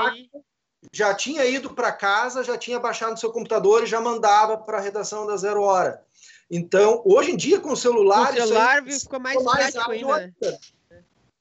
Já 0.92 1.14
tinha 1.14 1.46
ido 1.46 1.74
para 1.74 1.92
casa, 1.92 2.44
já 2.44 2.58
tinha 2.58 2.80
baixado 2.80 3.12
no 3.12 3.18
seu 3.18 3.32
computador 3.32 3.84
e 3.84 3.88
já 3.88 4.02
mandava 4.02 4.58
para 4.58 4.78
a 4.78 4.82
redação 4.82 5.28
da 5.28 5.38
Zero 5.38 5.62
Hora. 5.62 6.02
Então, 6.50 7.02
hoje 7.06 7.32
em 7.32 7.38
dia, 7.38 7.60
com 7.60 7.74
o 7.74 7.78
celular. 7.78 8.32
O 8.32 8.36
celular 8.36 8.84
aí, 8.84 9.00
ficou 9.00 9.20
mais, 9.20 9.44
mais 9.44 9.74
prático 9.74 9.92
ainda. 9.92 10.34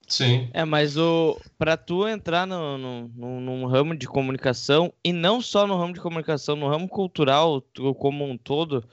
Sim. 0.09 0.49
É, 0.52 0.64
mas 0.64 0.97
o 0.97 1.40
para 1.59 1.76
tu 1.76 2.07
entrar 2.07 2.47
no, 2.47 2.78
no, 2.78 3.09
no, 3.09 3.40
num 3.40 3.66
ramo 3.66 3.97
de 3.97 4.07
comunicação, 4.07 4.93
e 5.02 5.12
não 5.12 5.40
só 5.40 5.66
no 5.66 5.76
ramo 5.78 5.95
de 5.95 6.00
comunicação, 6.00 6.55
no 6.55 6.69
ramo 6.69 6.88
cultural 6.88 7.62
como 7.99 8.25
um 8.25 8.37
todo, 8.37 8.85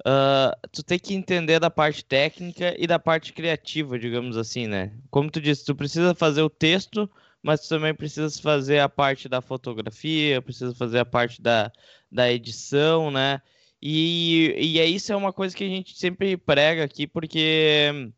Uh, 0.00 0.68
tu 0.72 0.82
tem 0.82 0.98
que 0.98 1.14
entender 1.14 1.60
da 1.60 1.70
parte 1.70 2.02
técnica 2.04 2.74
e 2.78 2.86
da 2.86 2.98
parte 2.98 3.32
criativa, 3.34 3.98
digamos 3.98 4.36
assim, 4.36 4.66
né? 4.66 4.92
Como 5.10 5.30
tu 5.30 5.40
disse, 5.40 5.64
tu 5.64 5.74
precisa 5.74 6.14
fazer 6.14 6.42
o 6.42 6.48
texto, 6.48 7.10
mas 7.42 7.60
tu 7.60 7.68
também 7.68 7.94
precisa 7.94 8.40
fazer 8.40 8.78
a 8.78 8.88
parte 8.88 9.28
da 9.28 9.42
fotografia, 9.42 10.40
precisa 10.40 10.74
fazer 10.74 11.00
a 11.00 11.04
parte 11.04 11.42
da, 11.42 11.70
da 12.10 12.32
edição, 12.32 13.10
né? 13.10 13.42
E, 13.82 14.54
e 14.58 14.78
é 14.78 14.86
isso 14.86 15.12
é 15.12 15.16
uma 15.16 15.32
coisa 15.32 15.54
que 15.54 15.64
a 15.64 15.68
gente 15.68 15.96
sempre 15.98 16.36
prega 16.36 16.84
aqui, 16.84 17.06
porque, 17.06 18.10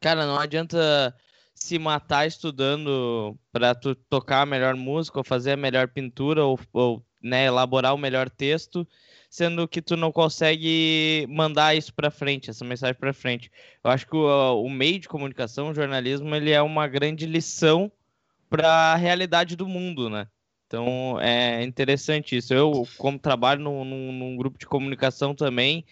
cara, 0.00 0.26
não 0.26 0.38
adianta 0.38 1.14
se 1.54 1.78
matar 1.78 2.26
estudando 2.26 3.38
para 3.52 3.74
tu 3.74 3.94
tocar 3.94 4.42
a 4.42 4.46
melhor 4.46 4.74
música, 4.74 5.18
ou 5.18 5.24
fazer 5.24 5.52
a 5.52 5.56
melhor 5.56 5.88
pintura, 5.88 6.44
ou, 6.44 6.58
ou 6.72 7.04
né, 7.22 7.46
elaborar 7.46 7.94
o 7.94 7.98
melhor 7.98 8.28
texto, 8.28 8.86
sendo 9.34 9.66
que 9.66 9.82
tu 9.82 9.96
não 9.96 10.12
consegue 10.12 11.26
mandar 11.28 11.74
isso 11.76 11.92
para 11.92 12.08
frente, 12.08 12.50
essa 12.50 12.64
mensagem 12.64 12.94
para 12.94 13.12
frente. 13.12 13.50
Eu 13.82 13.90
acho 13.90 14.06
que 14.06 14.14
o, 14.14 14.62
o, 14.62 14.70
meio 14.70 15.00
de 15.00 15.08
comunicação, 15.08 15.70
o 15.70 15.74
jornalismo, 15.74 16.32
ele 16.36 16.52
é 16.52 16.62
uma 16.62 16.86
grande 16.86 17.26
lição 17.26 17.90
para 18.48 18.92
a 18.92 18.94
realidade 18.94 19.56
do 19.56 19.66
mundo, 19.66 20.08
né? 20.08 20.28
Então 20.68 21.18
é 21.20 21.64
interessante 21.64 22.36
isso. 22.36 22.54
Eu, 22.54 22.86
como 22.96 23.18
trabalho 23.18 23.60
num, 23.60 23.84
num, 23.84 24.12
num 24.12 24.36
grupo 24.36 24.56
de 24.56 24.66
comunicação 24.66 25.34
também, 25.34 25.84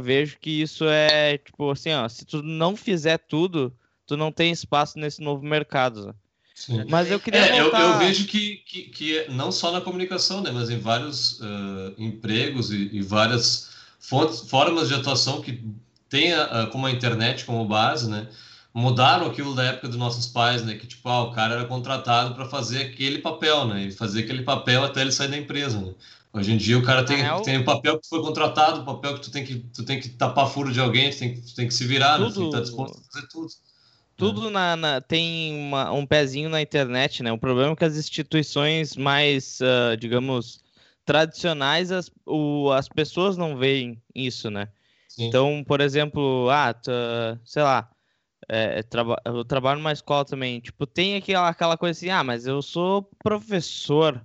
vejo 0.00 0.38
que 0.38 0.62
isso 0.62 0.84
é 0.88 1.36
tipo 1.36 1.72
assim, 1.72 1.92
ó, 1.92 2.08
se 2.08 2.24
tu 2.24 2.44
não 2.44 2.76
fizer 2.76 3.18
tudo, 3.18 3.76
tu 4.06 4.16
não 4.16 4.30
tem 4.30 4.52
espaço 4.52 5.00
nesse 5.00 5.20
novo 5.20 5.44
mercado. 5.44 6.14
Sim. 6.58 6.84
Mas 6.88 7.08
eu 7.08 7.20
queria. 7.20 7.38
É, 7.38 7.60
eu, 7.60 7.70
eu, 7.70 7.98
vejo 7.98 8.26
que, 8.26 8.56
que, 8.66 8.82
que, 8.82 9.26
não 9.28 9.52
só 9.52 9.70
na 9.70 9.80
comunicação, 9.80 10.40
né, 10.40 10.50
mas 10.50 10.68
em 10.68 10.78
vários 10.78 11.38
uh, 11.38 11.94
empregos 11.96 12.72
e, 12.72 12.90
e, 12.92 13.00
várias 13.00 13.70
fontes, 14.00 14.40
formas 14.40 14.88
de 14.88 14.94
atuação 14.94 15.40
que 15.40 15.62
tem 16.08 16.32
a, 16.32 16.62
a, 16.62 16.66
como 16.66 16.84
a 16.86 16.90
internet 16.90 17.44
como 17.44 17.64
base, 17.64 18.10
né? 18.10 18.26
Mudaram 18.74 19.26
aquilo 19.28 19.54
da 19.54 19.62
época 19.62 19.86
dos 19.86 19.96
nossos 19.96 20.26
pais, 20.26 20.64
né? 20.64 20.74
Que 20.74 20.88
tipo, 20.88 21.08
ah, 21.08 21.22
o 21.22 21.30
cara 21.32 21.54
era 21.54 21.64
contratado 21.64 22.34
para 22.34 22.44
fazer 22.46 22.82
aquele 22.82 23.20
papel, 23.20 23.64
né? 23.68 23.84
E 23.84 23.92
fazer 23.92 24.24
aquele 24.24 24.42
papel 24.42 24.82
até 24.82 25.02
ele 25.02 25.12
sair 25.12 25.28
da 25.28 25.38
empresa, 25.38 25.80
né? 25.80 25.94
Hoje 26.32 26.52
em 26.52 26.56
dia 26.56 26.76
o 26.76 26.82
cara 26.82 27.04
tem, 27.04 27.24
é 27.24 27.40
tem 27.40 27.58
um 27.58 27.64
papel 27.64 28.00
que 28.00 28.08
foi 28.08 28.20
contratado, 28.20 28.80
um 28.80 28.84
papel 28.84 29.14
que 29.14 29.20
tu 29.20 29.30
tem 29.30 29.44
que, 29.44 29.60
tu 29.72 29.84
tem 29.84 30.00
que 30.00 30.08
tapar 30.08 30.48
furo 30.48 30.72
de 30.72 30.80
alguém, 30.80 31.08
tu 31.10 31.18
tem, 31.18 31.40
tu 31.40 31.54
tem 31.54 31.68
que 31.68 31.74
se 31.74 31.86
virar, 31.86 32.16
tudo, 32.16 32.24
né? 32.24 32.30
Tu 32.30 32.34
tem 32.34 32.42
que 32.42 32.48
estar 32.48 32.60
disposto 32.62 32.98
a 32.98 33.12
fazer 33.12 33.28
tudo 33.28 33.48
tudo 34.18 34.50
na, 34.50 34.74
na 34.74 35.00
tem 35.00 35.54
uma, 35.54 35.92
um 35.92 36.04
pezinho 36.04 36.50
na 36.50 36.60
internet, 36.60 37.22
né? 37.22 37.32
O 37.32 37.38
problema 37.38 37.72
é 37.72 37.76
que 37.76 37.84
as 37.84 37.96
instituições 37.96 38.96
mais, 38.96 39.60
uh, 39.60 39.96
digamos, 39.96 40.60
tradicionais, 41.04 41.92
as, 41.92 42.10
o, 42.26 42.70
as 42.72 42.88
pessoas 42.88 43.36
não 43.36 43.56
veem 43.56 44.02
isso, 44.12 44.50
né? 44.50 44.68
Sim. 45.08 45.26
Então, 45.26 45.64
por 45.66 45.80
exemplo, 45.80 46.50
ah, 46.50 46.74
sei 47.44 47.62
lá, 47.62 47.88
é, 48.48 48.82
traba 48.82 49.16
eu 49.24 49.44
trabalho 49.44 49.78
numa 49.78 49.92
escola 49.92 50.24
também, 50.24 50.58
tipo, 50.58 50.84
tem 50.84 51.16
aquela, 51.16 51.48
aquela 51.48 51.78
coisa 51.78 51.96
assim, 51.96 52.10
ah, 52.10 52.24
mas 52.24 52.44
eu 52.44 52.60
sou 52.60 53.08
professor, 53.22 54.20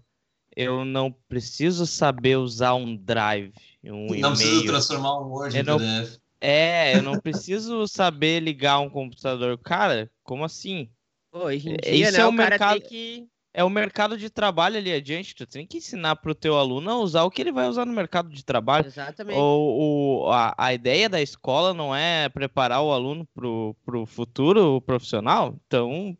eu 0.56 0.84
não 0.84 1.12
preciso 1.30 1.86
saber 1.86 2.38
usar 2.38 2.74
um 2.74 2.96
drive, 2.96 3.54
um 3.84 4.08
Não 4.16 4.32
preciso 4.32 4.66
transformar 4.66 5.20
um 5.20 5.30
Word 5.30 5.56
em 5.56 5.64
PDF. 5.64 6.23
É, 6.46 6.98
eu 6.98 7.02
não 7.02 7.20
preciso 7.20 7.88
saber 7.88 8.42
ligar 8.42 8.80
um 8.80 8.90
computador. 8.90 9.58
Cara, 9.58 10.12
como 10.24 10.44
assim? 10.44 10.90
hoje 11.32 11.70
em 11.70 11.74
é, 11.76 11.78
dia, 11.78 12.10
Isso 12.10 12.18
né, 12.18 12.20
é 12.20 12.26
o, 12.26 12.30
o 12.30 12.34
mercado... 12.34 12.82
que... 12.82 13.28
É 13.56 13.64
o 13.64 13.70
mercado 13.70 14.18
de 14.18 14.32
trabalho 14.32 14.78
ali 14.78 14.92
adiante. 14.92 15.36
Tu 15.36 15.46
tem 15.46 15.68
que 15.68 15.78
ensinar 15.78 16.16
para 16.16 16.32
o 16.32 16.36
teu 16.36 16.58
aluno 16.58 16.90
a 16.90 16.98
usar 16.98 17.22
o 17.22 17.30
que 17.30 17.40
ele 17.40 17.52
vai 17.52 17.68
usar 17.68 17.86
no 17.86 17.94
mercado 17.94 18.30
de 18.30 18.44
trabalho. 18.44 18.88
Exatamente. 18.88 19.38
Ou, 19.38 20.32
a, 20.32 20.56
a 20.58 20.74
ideia 20.74 21.08
da 21.08 21.22
escola 21.22 21.72
não 21.72 21.96
é 21.96 22.28
preparar 22.30 22.82
o 22.82 22.92
aluno 22.92 23.28
para 23.36 24.00
o 24.00 24.06
futuro 24.08 24.82
profissional. 24.82 25.56
Então, 25.68 26.18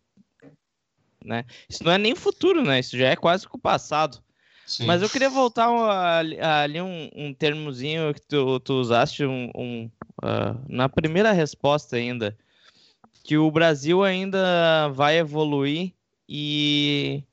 né? 1.26 1.44
Isso 1.68 1.84
não 1.84 1.92
é 1.92 1.98
nem 1.98 2.14
futuro, 2.14 2.64
né? 2.64 2.80
Isso 2.80 2.96
já 2.96 3.08
é 3.08 3.16
quase 3.16 3.50
que 3.50 3.56
o 3.56 3.60
passado. 3.60 4.24
Mas 4.86 5.02
eu 5.02 5.10
queria 5.10 5.30
voltar 5.30 5.70
ali 6.64 6.82
um, 6.82 7.10
um 7.16 7.34
termozinho 7.34 8.14
que 8.14 8.22
tu, 8.22 8.60
tu 8.60 8.74
usaste, 8.74 9.26
um, 9.26 9.52
um 9.56 9.90
uh, 10.24 10.58
na 10.68 10.88
primeira 10.88 11.32
resposta 11.32 11.98
ainda, 11.98 12.38
que 13.24 13.38
o 13.38 13.52
Brasil 13.52 14.04
ainda 14.04 14.90
vai 14.90 15.18
evoluir 15.18 15.94
e, 16.28 17.24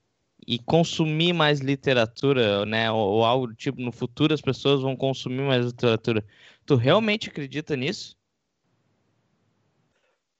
e 0.46 0.58
consumir 0.58 1.32
mais 1.32 1.60
literatura, 1.60 2.66
né? 2.66 2.90
Ou, 2.90 2.98
ou 2.98 3.24
algo 3.24 3.46
do 3.46 3.54
tipo, 3.54 3.80
no 3.80 3.92
futuro 3.92 4.34
as 4.34 4.40
pessoas 4.40 4.80
vão 4.80 4.96
consumir 4.96 5.42
mais 5.42 5.66
literatura. 5.66 6.24
Tu 6.66 6.74
realmente 6.74 7.28
acredita 7.28 7.76
nisso? 7.76 8.16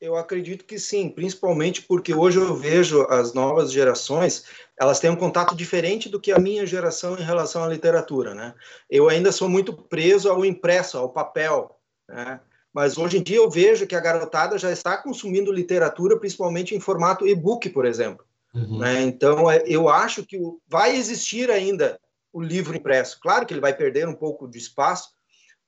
Eu 0.00 0.16
acredito 0.16 0.64
que 0.64 0.78
sim, 0.78 1.10
principalmente 1.10 1.82
porque 1.82 2.14
hoje 2.14 2.38
eu 2.38 2.54
vejo 2.54 3.02
as 3.02 3.34
novas 3.34 3.70
gerações, 3.70 4.44
elas 4.78 4.98
têm 4.98 5.10
um 5.10 5.16
contato 5.16 5.54
diferente 5.54 6.08
do 6.08 6.18
que 6.18 6.32
a 6.32 6.38
minha 6.38 6.64
geração 6.64 7.18
em 7.18 7.22
relação 7.22 7.62
à 7.62 7.68
literatura, 7.68 8.34
né? 8.34 8.54
Eu 8.88 9.10
ainda 9.10 9.30
sou 9.30 9.46
muito 9.46 9.74
preso 9.74 10.30
ao 10.30 10.42
impresso, 10.42 10.96
ao 10.96 11.10
papel, 11.10 11.76
né? 12.08 12.40
Mas 12.72 12.96
hoje 12.96 13.18
em 13.18 13.22
dia 13.22 13.36
eu 13.36 13.50
vejo 13.50 13.86
que 13.86 13.94
a 13.94 14.00
garotada 14.00 14.56
já 14.56 14.70
está 14.70 14.96
consumindo 14.96 15.52
literatura, 15.52 16.18
principalmente 16.18 16.74
em 16.74 16.80
formato 16.80 17.26
e-book, 17.26 17.68
por 17.68 17.84
exemplo. 17.84 18.24
Uhum. 18.54 18.78
Né? 18.78 19.02
Então, 19.02 19.50
é, 19.50 19.62
eu 19.66 19.88
acho 19.88 20.24
que 20.24 20.38
vai 20.66 20.96
existir 20.96 21.50
ainda 21.50 22.00
o 22.32 22.40
livro 22.40 22.76
impresso. 22.76 23.18
Claro 23.20 23.44
que 23.44 23.52
ele 23.52 23.60
vai 23.60 23.74
perder 23.74 24.08
um 24.08 24.14
pouco 24.14 24.48
de 24.48 24.58
espaço 24.58 25.10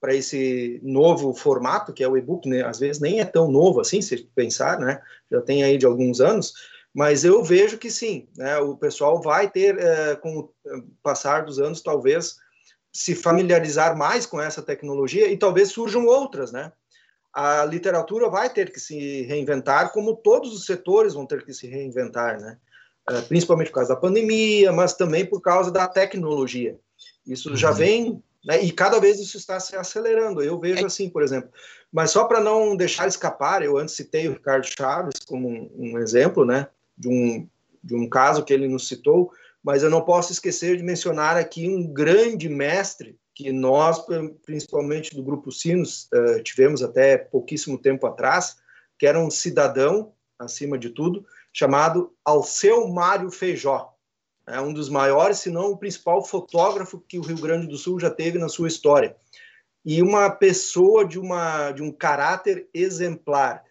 para 0.02 0.16
esse 0.16 0.80
novo 0.82 1.32
formato, 1.32 1.92
que 1.92 2.02
é 2.02 2.08
o 2.08 2.16
e-book, 2.16 2.48
né? 2.48 2.64
às 2.64 2.80
vezes 2.80 3.00
nem 3.00 3.20
é 3.20 3.24
tão 3.24 3.48
novo 3.48 3.80
assim, 3.80 4.02
se 4.02 4.16
pensar, 4.34 4.80
né? 4.80 5.00
já 5.30 5.40
tem 5.40 5.62
aí 5.62 5.78
de 5.78 5.86
alguns 5.86 6.20
anos, 6.20 6.54
mas 6.92 7.24
eu 7.24 7.44
vejo 7.44 7.78
que 7.78 7.88
sim, 7.88 8.26
né? 8.36 8.58
o 8.58 8.76
pessoal 8.76 9.22
vai 9.22 9.48
ter, 9.48 9.78
é, 9.78 10.16
com 10.16 10.40
o 10.40 10.52
passar 11.04 11.44
dos 11.44 11.60
anos, 11.60 11.80
talvez 11.80 12.34
se 12.92 13.14
familiarizar 13.14 13.96
mais 13.96 14.26
com 14.26 14.40
essa 14.40 14.60
tecnologia 14.60 15.30
e 15.30 15.36
talvez 15.36 15.70
surjam 15.70 16.04
outras, 16.04 16.50
né? 16.50 16.72
A 17.32 17.64
literatura 17.64 18.28
vai 18.28 18.52
ter 18.52 18.70
que 18.70 18.78
se 18.78 19.22
reinventar, 19.22 19.92
como 19.92 20.16
todos 20.16 20.52
os 20.52 20.66
setores 20.66 21.14
vão 21.14 21.24
ter 21.24 21.42
que 21.42 21.54
se 21.54 21.66
reinventar, 21.66 22.38
né? 22.38 22.58
É, 23.08 23.22
principalmente 23.22 23.68
por 23.68 23.76
causa 23.76 23.94
da 23.94 24.00
pandemia, 24.00 24.70
mas 24.72 24.92
também 24.92 25.24
por 25.24 25.40
causa 25.40 25.70
da 25.70 25.88
tecnologia. 25.88 26.78
Isso 27.26 27.48
uhum. 27.48 27.56
já 27.56 27.70
vem, 27.70 28.22
né? 28.44 28.62
e 28.62 28.72
cada 28.72 28.98
vez 28.98 29.18
isso 29.20 29.36
está 29.36 29.58
se 29.60 29.76
acelerando. 29.76 30.42
Eu 30.42 30.58
vejo 30.58 30.82
é. 30.82 30.86
assim, 30.86 31.08
por 31.08 31.22
exemplo. 31.22 31.50
Mas 31.92 32.10
só 32.10 32.24
para 32.24 32.40
não 32.40 32.76
deixar 32.76 33.06
escapar, 33.06 33.62
eu 33.62 33.76
antes 33.76 33.94
citei 33.94 34.28
o 34.28 34.32
Ricardo 34.32 34.66
Chaves 34.66 35.20
como 35.26 35.48
um, 35.48 35.70
um 35.76 35.98
exemplo, 35.98 36.44
né? 36.44 36.68
De 36.96 37.08
um, 37.08 37.48
de 37.82 37.94
um 37.94 38.08
caso 38.08 38.44
que 38.44 38.52
ele 38.52 38.68
nos 38.68 38.88
citou, 38.88 39.30
mas 39.62 39.82
eu 39.82 39.90
não 39.90 40.02
posso 40.02 40.32
esquecer 40.32 40.76
de 40.76 40.82
mencionar 40.82 41.36
aqui 41.36 41.68
um 41.68 41.86
grande 41.86 42.48
mestre 42.48 43.18
que 43.34 43.50
nós, 43.50 44.04
principalmente 44.44 45.14
do 45.14 45.22
Grupo 45.22 45.50
Sinos, 45.50 46.08
eh, 46.12 46.42
tivemos 46.42 46.82
até 46.82 47.16
pouquíssimo 47.16 47.78
tempo 47.78 48.06
atrás, 48.06 48.56
que 48.98 49.06
era 49.06 49.18
um 49.18 49.30
cidadão, 49.30 50.12
acima 50.38 50.76
de 50.76 50.90
tudo, 50.90 51.24
chamado 51.52 52.12
Alceu 52.24 52.88
Mário 52.88 53.30
Feijó. 53.30 53.91
É 54.46 54.60
um 54.60 54.72
dos 54.72 54.88
maiores, 54.88 55.38
se 55.38 55.50
não 55.50 55.70
o 55.70 55.76
principal 55.76 56.24
fotógrafo 56.24 57.00
que 57.00 57.18
o 57.18 57.22
Rio 57.22 57.38
Grande 57.38 57.66
do 57.66 57.76
Sul 57.76 58.00
já 58.00 58.10
teve 58.10 58.38
na 58.38 58.48
sua 58.48 58.68
história. 58.68 59.16
E 59.84 60.02
uma 60.02 60.30
pessoa 60.30 61.04
de, 61.04 61.18
uma, 61.18 61.72
de 61.72 61.82
um 61.82 61.92
caráter 61.92 62.68
exemplar. 62.72 63.62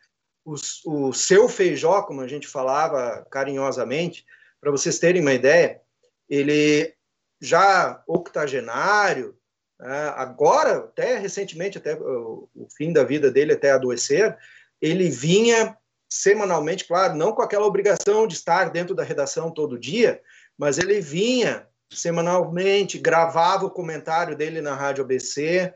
O, 0.44 0.56
o 0.86 1.14
seu 1.14 1.48
Feijó, 1.48 2.02
como 2.04 2.22
a 2.22 2.28
gente 2.28 2.48
falava 2.48 3.26
carinhosamente, 3.30 4.26
para 4.60 4.72
vocês 4.72 5.00
terem 5.00 5.22
uma 5.22 5.34
ideia, 5.34 5.82
ele 6.30 6.94
já 7.42 8.02
octogenário, 8.08 9.36
né, 9.80 10.14
agora, 10.16 10.78
até 10.78 11.18
recentemente, 11.18 11.78
até 11.78 11.96
o, 11.96 12.48
fim 12.78 12.94
da 12.94 13.04
vida 13.04 13.32
dele, 13.32 13.54
até 13.54 13.72
adoecer, 13.72 14.38
ele 14.80 15.10
vinha 15.10 15.76
semanalmente, 16.08 16.86
claro, 16.86 17.16
não 17.16 17.34
com 17.34 17.42
aquela 17.42 17.66
obrigação 17.66 18.28
de 18.28 18.36
estar 18.36 18.70
dentro 18.70 18.94
da 18.94 19.04
redação 19.04 19.50
todo 19.50 19.80
dia, 19.80 20.22
mas 20.62 20.78
ele 20.78 21.02
vinha 21.02 21.68
semanalmente, 21.92 23.00
gravava 23.00 23.66
o 23.66 23.72
comentário 23.72 24.38
dele 24.38 24.62
na 24.62 24.76
Rádio 24.76 25.04
ABC, 25.04 25.74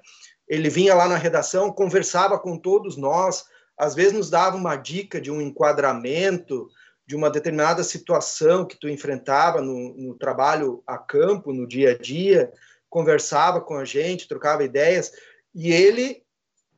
ele 0.48 0.70
vinha 0.70 0.94
lá 0.94 1.08
na 1.08 1.18
redação, 1.18 1.74
conversava 1.74 2.38
com 2.38 2.56
todos 2.56 2.96
nós, 2.96 3.46
às 3.76 3.96
vezes 3.96 4.14
nos 4.14 4.30
dava 4.30 4.56
uma 4.56 4.76
dica 4.76 5.20
de 5.20 5.32
um 5.32 5.42
enquadramento, 5.42 6.70
de 7.04 7.16
uma 7.16 7.32
determinada 7.32 7.84
situação 7.84 8.64
que 8.64 8.80
tu 8.80 8.88
enfrentava 8.88 9.60
no, 9.60 9.96
no 9.98 10.14
trabalho 10.14 10.84
a 10.86 11.00
campo, 11.00 11.52
no 11.52 11.68
dia 11.68 11.94
a 11.94 11.98
dia, 11.98 12.54
conversava 12.88 13.62
com 13.62 13.76
a 13.78 13.86
gente, 13.86 14.28
trocava 14.28 14.64
ideias, 14.64 15.12
e 15.52 15.74
ele 15.74 16.22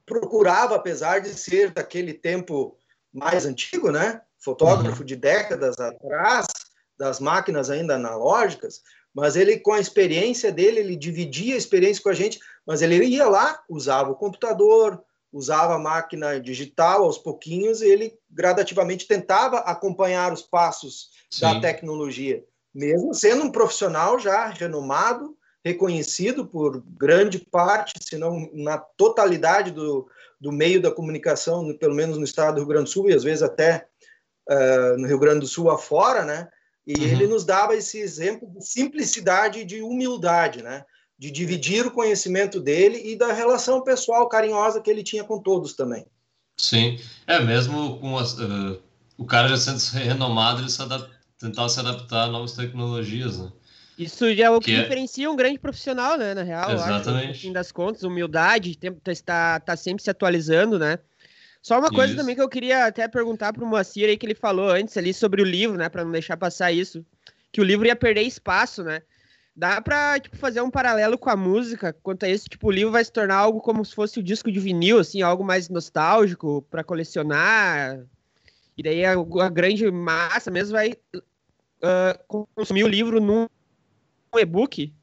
procurava, 0.05 0.77
apesar 0.77 1.19
de 1.19 1.33
ser 1.33 1.71
daquele 1.71 2.13
tempo 2.13 2.77
mais 3.13 3.45
antigo, 3.45 3.91
né? 3.91 4.21
Fotógrafo 4.39 5.01
uhum. 5.01 5.05
de 5.05 5.17
décadas 5.17 5.77
atrás, 5.77 6.45
das 6.97 7.19
máquinas 7.19 7.69
ainda 7.69 7.95
analógicas, 7.95 8.81
mas 9.13 9.35
ele, 9.35 9.59
com 9.59 9.73
a 9.73 9.79
experiência 9.79 10.51
dele, 10.51 10.79
ele 10.79 10.95
dividia 10.95 11.55
a 11.55 11.57
experiência 11.57 12.03
com 12.03 12.09
a 12.09 12.13
gente, 12.13 12.39
mas 12.65 12.81
ele 12.81 13.03
ia 13.03 13.27
lá, 13.27 13.63
usava 13.69 14.11
o 14.11 14.15
computador, 14.15 15.01
usava 15.31 15.75
a 15.75 15.79
máquina 15.79 16.39
digital 16.39 17.03
aos 17.03 17.17
pouquinhos, 17.17 17.81
e 17.81 17.87
ele 17.87 18.13
gradativamente 18.29 19.07
tentava 19.07 19.57
acompanhar 19.59 20.31
os 20.31 20.41
passos 20.41 21.09
Sim. 21.29 21.41
da 21.41 21.59
tecnologia, 21.59 22.43
mesmo 22.73 23.13
sendo 23.13 23.43
um 23.43 23.51
profissional 23.51 24.19
já 24.19 24.47
renomado, 24.47 25.35
reconhecido 25.65 26.45
por 26.45 26.81
grande 26.97 27.39
parte, 27.39 27.93
se 28.01 28.17
não 28.17 28.49
na 28.53 28.77
totalidade 28.77 29.71
do, 29.71 30.07
do 30.39 30.51
meio 30.51 30.81
da 30.81 30.91
comunicação, 30.91 31.75
pelo 31.77 31.95
menos 31.95 32.17
no 32.17 32.23
estado 32.23 32.55
do 32.55 32.59
Rio 32.59 32.67
Grande 32.67 32.85
do 32.85 32.89
Sul, 32.89 33.09
e 33.09 33.13
às 33.13 33.23
vezes 33.23 33.43
até 33.43 33.87
uh, 34.49 34.97
no 34.97 35.07
Rio 35.07 35.19
Grande 35.19 35.41
do 35.41 35.47
Sul 35.47 35.69
afora, 35.69 36.23
né? 36.23 36.47
E 36.87 36.95
uhum. 36.95 37.03
ele 37.03 37.27
nos 37.27 37.43
dava 37.43 37.75
esse 37.75 37.99
exemplo 37.99 38.49
de 38.49 38.65
simplicidade 38.65 39.59
e 39.59 39.65
de 39.65 39.81
humildade, 39.81 40.63
né? 40.63 40.85
De 41.19 41.29
dividir 41.29 41.85
o 41.85 41.91
conhecimento 41.91 42.61
dele 42.61 43.11
e 43.11 43.17
da 43.17 43.33
relação 43.33 43.83
pessoal 43.83 44.29
carinhosa 44.29 44.79
que 44.79 44.89
ele 44.89 45.03
tinha 45.03 45.25
com 45.25 45.41
todos 45.41 45.73
também. 45.73 46.05
Sim, 46.57 46.97
é 47.27 47.41
mesmo 47.41 47.99
com 47.99 48.17
as, 48.17 48.33
uh, 48.39 48.81
o 49.17 49.25
cara 49.25 49.49
já 49.49 49.57
sendo 49.57 49.79
renomado, 50.01 50.61
ele 50.61 50.69
se 50.69 50.79
tentar 51.37 51.67
se 51.67 51.79
adaptar 51.79 52.23
a 52.23 52.27
novas 52.27 52.53
tecnologias, 52.53 53.37
né? 53.37 53.51
Isso 53.97 54.33
já 54.33 54.45
é 54.45 54.49
o 54.49 54.59
que, 54.59 54.71
que 54.71 54.77
é... 54.77 54.83
diferencia 54.83 55.29
um 55.29 55.35
grande 55.35 55.59
profissional, 55.59 56.17
né? 56.17 56.33
Na 56.33 56.43
real, 56.43 56.71
Exatamente. 56.71 57.23
Acho, 57.23 57.27
no 57.27 57.33
fim 57.33 57.51
das 57.51 57.71
contas, 57.71 58.03
humildade, 58.03 58.77
está 59.07 59.59
tá 59.59 59.75
sempre 59.75 60.03
se 60.03 60.09
atualizando, 60.09 60.79
né? 60.79 60.99
Só 61.67 61.79
uma 61.79 61.89
coisa 61.89 62.13
isso. 62.13 62.15
também 62.15 62.33
que 62.33 62.41
eu 62.41 62.47
queria 62.47 62.85
até 62.85 63.09
perguntar 63.09 63.51
para 63.51 63.61
o 63.61 63.67
Moacir 63.67 64.07
aí 64.07 64.15
que 64.15 64.25
ele 64.25 64.33
falou 64.33 64.69
antes 64.69 64.95
ali 64.95 65.13
sobre 65.13 65.41
o 65.41 65.45
livro, 65.45 65.75
né? 65.75 65.89
Para 65.89 66.05
não 66.05 66.13
deixar 66.13 66.37
passar 66.37 66.71
isso, 66.71 67.05
que 67.51 67.59
o 67.59 67.63
livro 67.63 67.85
ia 67.85 67.93
perder 67.93 68.21
espaço, 68.21 68.85
né? 68.85 69.01
Dá 69.53 69.81
para 69.81 70.17
tipo, 70.17 70.37
fazer 70.37 70.61
um 70.61 70.71
paralelo 70.71 71.17
com 71.17 71.29
a 71.29 71.35
música 71.35 71.91
quanto 71.91 72.23
a 72.23 72.29
isso, 72.29 72.47
tipo, 72.47 72.67
o 72.67 72.71
livro 72.71 72.93
vai 72.93 73.03
se 73.03 73.11
tornar 73.11 73.35
algo 73.35 73.59
como 73.59 73.83
se 73.83 73.93
fosse 73.93 74.17
o 74.17 74.23
disco 74.23 74.49
de 74.49 74.61
vinil, 74.61 74.97
assim, 74.97 75.21
algo 75.21 75.43
mais 75.43 75.67
nostálgico 75.67 76.61
para 76.69 76.85
colecionar. 76.85 77.99
E 78.77 78.81
daí 78.81 79.03
a, 79.03 79.15
a, 79.15 79.49
grande 79.49 79.91
massa 79.91 80.49
mesmo 80.49 80.71
vai 80.71 80.93
uh, 80.93 82.47
consumir 82.55 82.85
o 82.85 82.87
livro 82.87 83.19
num 83.19 83.45
e-book? 84.37 84.93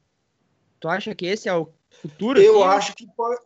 Tu 0.79 0.87
acha 0.87 1.13
que 1.13 1.27
esse 1.27 1.47
é 1.47 1.53
o 1.53 1.69
futuro? 2.01 2.41
Eu 2.41 2.63
assim? 2.63 2.77
acho 2.77 2.95
que 2.95 3.05
pode, 3.15 3.39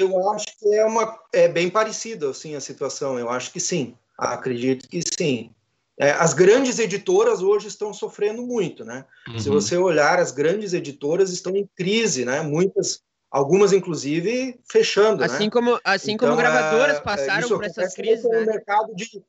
eu 0.00 0.30
acho 0.30 0.46
que 0.58 0.74
é 0.74 0.84
uma 0.84 1.18
é 1.32 1.48
bem 1.48 1.68
parecida 1.70 2.30
assim 2.30 2.54
a 2.54 2.60
situação. 2.60 3.18
Eu 3.18 3.30
acho 3.30 3.52
que 3.52 3.60
sim. 3.60 3.96
Acredito 4.18 4.88
que 4.88 5.00
sim. 5.02 5.50
É, 5.98 6.10
as 6.12 6.32
grandes 6.32 6.78
editoras 6.78 7.42
hoje 7.42 7.68
estão 7.68 7.92
sofrendo 7.92 8.42
muito, 8.42 8.84
né? 8.84 9.04
Uhum. 9.28 9.38
Se 9.38 9.48
você 9.48 9.76
olhar, 9.76 10.18
as 10.18 10.32
grandes 10.32 10.72
editoras 10.72 11.30
estão 11.30 11.54
em 11.54 11.68
crise, 11.76 12.24
né? 12.24 12.40
Muitas, 12.40 13.02
algumas 13.30 13.72
inclusive 13.72 14.58
fechando, 14.68 15.22
assim 15.22 15.44
né? 15.44 15.50
como 15.50 15.78
assim 15.84 16.12
então, 16.12 16.28
como 16.28 16.40
gravadoras 16.40 16.96
é, 16.96 17.00
passaram 17.00 17.48
por 17.48 17.64
essas 17.64 17.94
crises, 17.94 18.24
né? 18.24 18.44
mercado 18.44 18.94
de 18.94 19.22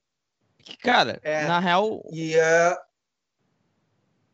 cara, 0.82 1.20
é, 1.22 1.46
na 1.46 1.60
real 1.60 2.02
e 2.12 2.36
uh, 2.36 2.78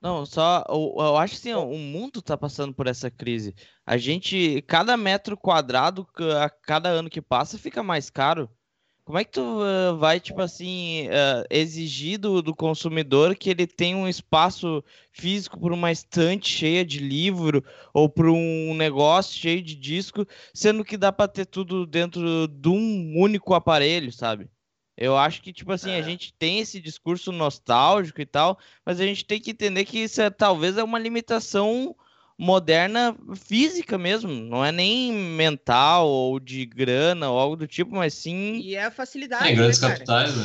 não, 0.01 0.25
só 0.25 0.63
eu, 0.69 0.95
eu 0.97 1.17
acho 1.17 1.35
assim, 1.35 1.53
o 1.53 1.77
mundo 1.77 2.21
tá 2.21 2.38
passando 2.38 2.73
por 2.73 2.88
essa 2.88 3.12
crise. 3.12 3.53
A 3.85 3.97
gente, 3.97 4.62
cada 4.67 4.95
metro 4.95 5.38
quadrado, 5.38 6.07
a 6.41 6.49
cada 6.49 6.89
ano 6.89 7.09
que 7.09 7.21
passa, 7.21 7.57
fica 7.57 7.83
mais 7.83 8.09
caro. 8.09 8.49
Como 9.03 9.17
é 9.17 9.23
que 9.23 9.31
tu 9.31 9.41
uh, 9.41 9.97
vai, 9.97 10.19
tipo 10.19 10.39
assim, 10.39 11.07
uh, 11.07 11.43
exigir 11.49 12.19
do, 12.19 12.43
do, 12.43 12.55
consumidor 12.55 13.35
que 13.35 13.49
ele 13.49 13.65
tenha 13.65 13.97
um 13.97 14.07
espaço 14.07 14.83
físico 15.12 15.59
por 15.59 15.73
uma 15.73 15.91
estante 15.91 16.47
cheia 16.47 16.85
de 16.85 16.99
livro 16.99 17.63
ou 17.91 18.07
por 18.07 18.29
um 18.29 18.75
negócio 18.75 19.35
cheio 19.35 19.63
de 19.63 19.75
disco, 19.75 20.27
sendo 20.53 20.85
que 20.85 20.95
dá 20.95 21.12
para 21.12 21.27
ter 21.27 21.47
tudo 21.47 21.88
dentro 21.88 22.47
de 22.47 22.69
um 22.69 23.19
único 23.19 23.55
aparelho, 23.55 24.12
sabe? 24.12 24.47
Eu 24.99 25.17
acho 25.17 25.41
que, 25.41 25.53
tipo 25.53 25.71
assim, 25.71 25.91
é. 25.91 25.97
a 25.97 26.01
gente 26.01 26.33
tem 26.38 26.59
esse 26.59 26.81
discurso 26.81 27.31
nostálgico 27.31 28.19
e 28.19 28.25
tal, 28.25 28.59
mas 28.85 28.99
a 28.99 29.05
gente 29.05 29.23
tem 29.23 29.39
que 29.39 29.51
entender 29.51 29.85
que 29.85 29.99
isso 29.99 30.21
é, 30.21 30.29
talvez 30.29 30.77
é 30.77 30.83
uma 30.83 30.99
limitação 30.99 31.95
moderna 32.38 33.15
física 33.35 33.97
mesmo, 33.97 34.29
não 34.29 34.63
é 34.63 34.73
nem 34.73 35.13
mental 35.13 36.07
ou 36.07 36.38
de 36.38 36.65
grana 36.65 37.29
ou 37.29 37.39
algo 37.39 37.55
do 37.55 37.65
tipo, 37.65 37.95
mas 37.95 38.13
sim. 38.13 38.59
E 38.59 38.75
é 38.75 38.85
a 38.85 38.91
facilidade. 38.91 39.47
É, 39.47 39.51
em 39.53 39.55
grandes 39.55 39.79
né, 39.79 39.89
capitais, 39.89 40.35
né? 40.35 40.43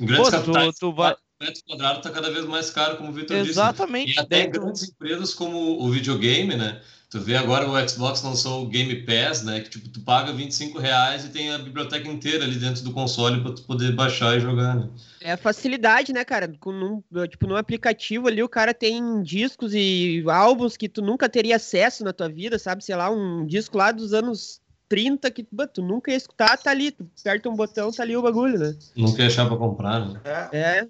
Em 0.00 0.06
grandes 0.06 0.30
Pô, 0.30 0.30
capitais, 0.30 0.74
tu, 0.74 0.80
tu 0.80 0.92
vai... 0.94 1.16
metro 1.40 1.62
quadrado 1.66 1.98
está 1.98 2.10
cada 2.10 2.30
vez 2.30 2.44
mais 2.44 2.70
caro, 2.70 2.98
como 2.98 3.08
o 3.08 3.12
Vitor 3.14 3.38
disse. 3.38 3.50
Exatamente. 3.50 4.14
E 4.14 4.18
até 4.18 4.44
dentro... 4.44 4.60
grandes 4.60 4.90
empresas 4.90 5.32
como 5.32 5.82
o 5.82 5.90
videogame, 5.90 6.54
né? 6.54 6.82
Tu 7.08 7.20
vê 7.20 7.36
agora 7.36 7.68
o 7.68 7.88
Xbox 7.88 8.20
lançou 8.22 8.64
o 8.64 8.68
Game 8.68 8.94
Pass, 9.06 9.42
né? 9.42 9.60
Que 9.60 9.70
tipo, 9.70 9.88
tu 9.88 10.00
paga 10.00 10.32
25 10.32 10.78
reais 10.78 11.24
e 11.24 11.28
tem 11.28 11.52
a 11.52 11.58
biblioteca 11.58 12.08
inteira 12.08 12.44
ali 12.44 12.56
dentro 12.56 12.82
do 12.82 12.92
console 12.92 13.40
para 13.40 13.52
tu 13.52 13.62
poder 13.62 13.94
baixar 13.94 14.36
e 14.36 14.40
jogar, 14.40 14.74
né? 14.74 14.88
É 15.20 15.32
a 15.32 15.36
facilidade, 15.36 16.12
né, 16.12 16.24
cara? 16.24 16.52
Num, 16.66 17.02
tipo, 17.28 17.46
num 17.46 17.56
aplicativo 17.56 18.26
ali 18.26 18.42
o 18.42 18.48
cara 18.48 18.74
tem 18.74 19.22
discos 19.22 19.72
e 19.72 20.24
álbuns 20.26 20.76
que 20.76 20.88
tu 20.88 21.00
nunca 21.00 21.28
teria 21.28 21.56
acesso 21.56 22.02
na 22.02 22.12
tua 22.12 22.28
vida, 22.28 22.58
sabe? 22.58 22.84
Sei 22.84 22.96
lá, 22.96 23.08
um 23.08 23.46
disco 23.46 23.78
lá 23.78 23.92
dos 23.92 24.12
anos 24.12 24.60
30 24.88 25.30
que 25.30 25.46
tu 25.72 25.82
nunca 25.82 26.10
ia 26.10 26.16
escutar, 26.16 26.56
tá 26.58 26.72
ali. 26.72 26.90
Tu 26.90 27.08
aperta 27.20 27.48
um 27.48 27.54
botão, 27.54 27.92
tá 27.92 28.02
ali 28.02 28.16
o 28.16 28.22
bagulho, 28.22 28.58
né? 28.58 28.76
Nunca 28.96 29.22
ia 29.22 29.28
achar 29.28 29.46
pra 29.46 29.56
comprar, 29.56 30.08
né? 30.08 30.20
É. 30.52 30.58
é. 30.58 30.88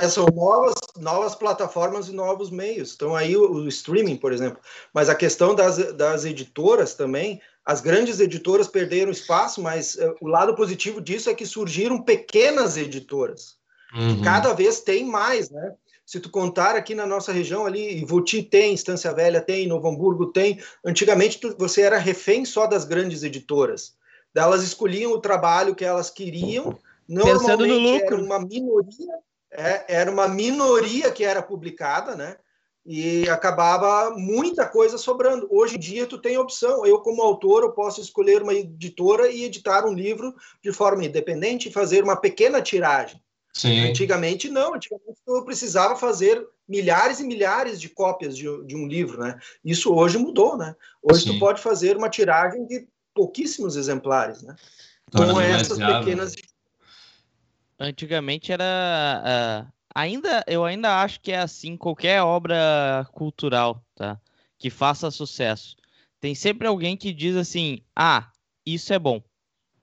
É, 0.00 0.08
são 0.08 0.26
novas, 0.26 0.74
novas 0.96 1.34
plataformas 1.34 2.08
e 2.08 2.12
novos 2.12 2.50
meios. 2.50 2.94
Então, 2.94 3.16
aí 3.16 3.36
o, 3.36 3.50
o, 3.50 3.68
streaming, 3.68 4.16
por 4.16 4.32
exemplo. 4.32 4.60
Mas 4.92 5.08
a 5.08 5.14
questão 5.14 5.54
das, 5.54 5.76
das 5.94 6.24
editoras 6.24 6.94
também, 6.94 7.40
as 7.64 7.80
grandes 7.80 8.20
editoras 8.20 8.68
perderam 8.68 9.10
espaço, 9.10 9.60
mas 9.60 9.96
uh, 9.96 10.14
o 10.20 10.28
lado 10.28 10.54
positivo 10.54 11.00
disso 11.00 11.28
é 11.28 11.34
que 11.34 11.44
surgiram 11.44 12.00
pequenas 12.00 12.76
editoras. 12.76 13.56
Uhum. 13.92 14.22
Cada 14.22 14.52
vez 14.52 14.80
tem 14.80 15.04
mais, 15.04 15.50
né? 15.50 15.74
Se 16.06 16.20
tu 16.20 16.30
contar 16.30 16.74
aqui 16.76 16.94
na 16.94 17.06
nossa 17.06 17.32
região 17.32 17.66
ali, 17.66 18.00
Ivoti 18.00 18.42
tem, 18.42 18.72
Estância 18.72 19.12
Velha 19.12 19.40
tem, 19.40 19.66
Novo 19.66 19.88
Hamburgo 19.88 20.26
tem. 20.26 20.58
Antigamente 20.84 21.38
tu, 21.38 21.54
você 21.58 21.82
era 21.82 21.98
refém 21.98 22.44
só 22.44 22.66
das 22.66 22.84
grandes 22.84 23.22
editoras. 23.22 23.94
Elas 24.34 24.62
escolhiam 24.62 25.12
o 25.12 25.20
trabalho 25.20 25.74
que 25.74 25.84
elas 25.84 26.08
queriam. 26.08 26.78
Pensando 27.06 27.66
no 27.66 27.78
lucro. 27.78 28.14
Era 28.14 28.24
uma 28.24 28.38
minoria 28.38 29.18
é, 29.50 29.84
era 29.88 30.10
uma 30.10 30.28
minoria 30.28 31.10
que 31.10 31.24
era 31.24 31.42
publicada, 31.42 32.14
né? 32.14 32.36
E 32.84 33.28
acabava 33.28 34.14
muita 34.16 34.66
coisa 34.66 34.96
sobrando. 34.96 35.46
Hoje 35.50 35.76
em 35.76 35.78
dia, 35.78 36.06
tu 36.06 36.16
tem 36.16 36.38
opção. 36.38 36.86
Eu, 36.86 37.00
como 37.00 37.22
autor, 37.22 37.62
eu 37.62 37.72
posso 37.72 38.00
escolher 38.00 38.42
uma 38.42 38.54
editora 38.54 39.28
e 39.30 39.44
editar 39.44 39.86
um 39.86 39.92
livro 39.92 40.34
de 40.62 40.72
forma 40.72 41.04
independente 41.04 41.68
e 41.68 41.72
fazer 41.72 42.02
uma 42.02 42.16
pequena 42.16 42.62
tiragem. 42.62 43.22
Sim. 43.52 43.90
Antigamente, 43.90 44.48
não. 44.48 44.74
Antigamente, 44.74 45.18
eu 45.26 45.44
precisava 45.44 45.96
fazer 45.96 46.46
milhares 46.66 47.20
e 47.20 47.24
milhares 47.24 47.80
de 47.80 47.88
cópias 47.88 48.36
de, 48.36 48.44
de 48.64 48.76
um 48.76 48.86
livro, 48.86 49.20
né? 49.20 49.38
Isso 49.64 49.94
hoje 49.94 50.16
mudou, 50.16 50.56
né? 50.56 50.74
Hoje 51.02 51.24
Sim. 51.24 51.32
tu 51.34 51.38
pode 51.38 51.60
fazer 51.60 51.96
uma 51.96 52.08
tiragem 52.08 52.66
de 52.66 52.86
pouquíssimos 53.14 53.76
exemplares, 53.76 54.42
né? 54.42 54.54
Com 55.12 55.40
essas 55.40 55.78
pequenas 55.78 56.34
Antigamente 57.78 58.52
era. 58.52 59.64
Uh, 59.64 59.72
ainda, 59.94 60.44
eu 60.48 60.64
ainda 60.64 61.00
acho 61.00 61.20
que 61.20 61.30
é 61.30 61.38
assim 61.38 61.76
qualquer 61.76 62.22
obra 62.22 63.08
cultural, 63.12 63.84
tá? 63.94 64.20
Que 64.58 64.68
faça 64.68 65.10
sucesso. 65.10 65.76
Tem 66.20 66.34
sempre 66.34 66.66
alguém 66.66 66.96
que 66.96 67.12
diz 67.12 67.36
assim: 67.36 67.80
ah, 67.94 68.30
isso 68.66 68.92
é 68.92 68.98
bom, 68.98 69.22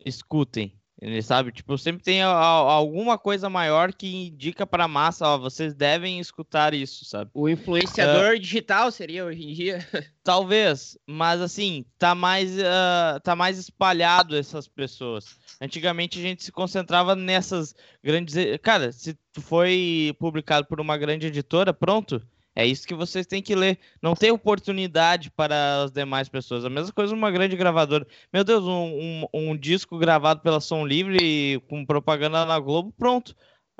escutem. 0.05 0.77
Ele 1.01 1.21
sabe, 1.21 1.51
tipo, 1.51 1.77
sempre 1.77 2.01
tem 2.01 2.21
a, 2.21 2.29
a, 2.29 2.47
alguma 2.73 3.17
coisa 3.17 3.49
maior 3.49 3.93
que 3.93 4.27
indica 4.27 4.65
para 4.65 4.85
a 4.85 4.87
massa, 4.87 5.27
ó, 5.27 5.37
vocês 5.37 5.73
devem 5.73 6.19
escutar 6.19 6.73
isso, 6.73 7.03
sabe? 7.03 7.29
O 7.33 7.49
influenciador 7.49 8.35
uh, 8.35 8.39
digital 8.39 8.89
seria 8.91 9.25
hoje 9.25 9.43
em 9.43 9.53
dia. 9.53 9.85
Talvez, 10.23 10.97
mas 11.05 11.41
assim, 11.41 11.85
tá 11.99 12.15
mais 12.15 12.57
uh, 12.57 13.19
tá 13.23 13.35
mais 13.35 13.57
espalhado 13.59 14.37
essas 14.37 14.67
pessoas. 14.69 15.35
Antigamente 15.59 16.17
a 16.17 16.21
gente 16.21 16.43
se 16.45 16.51
concentrava 16.51 17.13
nessas 17.13 17.75
grandes, 18.01 18.35
cara, 18.61 18.91
se 18.93 19.17
foi 19.33 20.15
publicado 20.17 20.65
por 20.65 20.79
uma 20.79 20.97
grande 20.97 21.27
editora, 21.27 21.73
pronto, 21.73 22.25
É 22.55 22.65
isso 22.65 22.87
que 22.87 22.95
vocês 22.95 23.27
têm 23.27 23.41
que 23.41 23.53
ler. 23.53 23.77
Não 24.01 24.15
tem 24.15 24.31
oportunidade 24.31 25.29
para 25.29 25.83
as 25.83 25.91
demais 25.91 26.29
pessoas. 26.29 26.63
A 26.63 26.69
mesma 26.69 26.93
coisa 26.93 27.13
uma 27.13 27.29
grande 27.29 27.57
gravadora. 27.57 28.07
Meu 28.31 28.45
Deus, 28.45 28.63
um, 28.63 29.25
um, 29.33 29.49
um 29.51 29.57
disco 29.57 29.97
gravado 29.97 30.39
pela 30.39 30.61
Som 30.61 30.85
Livre 30.85 31.61
com 31.67 31.85
propaganda 31.85 32.45
na 32.45 32.57
Globo, 32.57 32.93
pronto. 32.97 33.35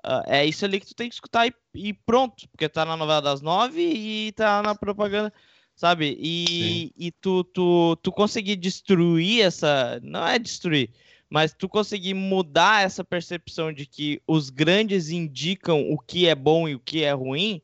Uh, 0.06 0.22
é 0.28 0.46
isso 0.46 0.66
ali 0.66 0.80
que 0.80 0.88
tu 0.88 0.94
tem 0.94 1.08
que 1.08 1.16
escutar 1.16 1.48
e, 1.48 1.54
e, 1.74 1.94
pronto. 1.94 2.50
Porque 2.50 2.68
tá 2.68 2.84
na 2.84 2.98
novela 2.98 3.22
das 3.22 3.42
nove 3.42 3.82
e 3.82 4.34
tá 4.34 4.62
na 4.62 4.76
propaganda, 4.76 5.32
sabe? 5.74 6.18
E, 6.20 6.92
e 6.98 7.12
tu, 7.14 7.46
tu, 7.46 7.96
tu 8.04 8.12
conseguir 8.12 8.58
destruir 8.58 9.42
essa. 9.42 10.00
Não 10.04 10.28
é 10.28 10.38
destruir 10.38 10.92
mas 11.30 11.54
tu 11.54 11.68
conseguir 11.68 12.14
mudar 12.14 12.84
essa 12.84 13.04
percepção 13.04 13.74
de 13.74 13.86
que 13.86 14.22
os 14.28 14.50
grandes 14.50 15.10
indicam 15.10 15.92
o 15.92 15.98
que 15.98 16.28
é 16.28 16.36
bom 16.36 16.70
e 16.70 16.76
o 16.76 16.80
que 16.80 17.04
é 17.04 17.12
ruim, 17.12 17.62